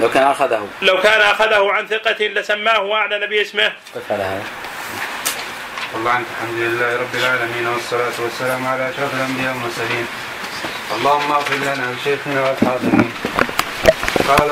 [0.00, 0.68] لو كان أخذه.
[0.82, 3.72] لو كان أخذه عن ثقة لسماه وأعلن باسمه.
[4.08, 4.44] فعل هذا.
[5.94, 10.06] والله عنك الحمد لله رب العالمين والصلاة والسلام على أشرف الأنبياء والمرسلين.
[10.96, 13.12] اللهم اغفر لنا ولشيخنا والحاضرين.
[14.28, 14.50] قال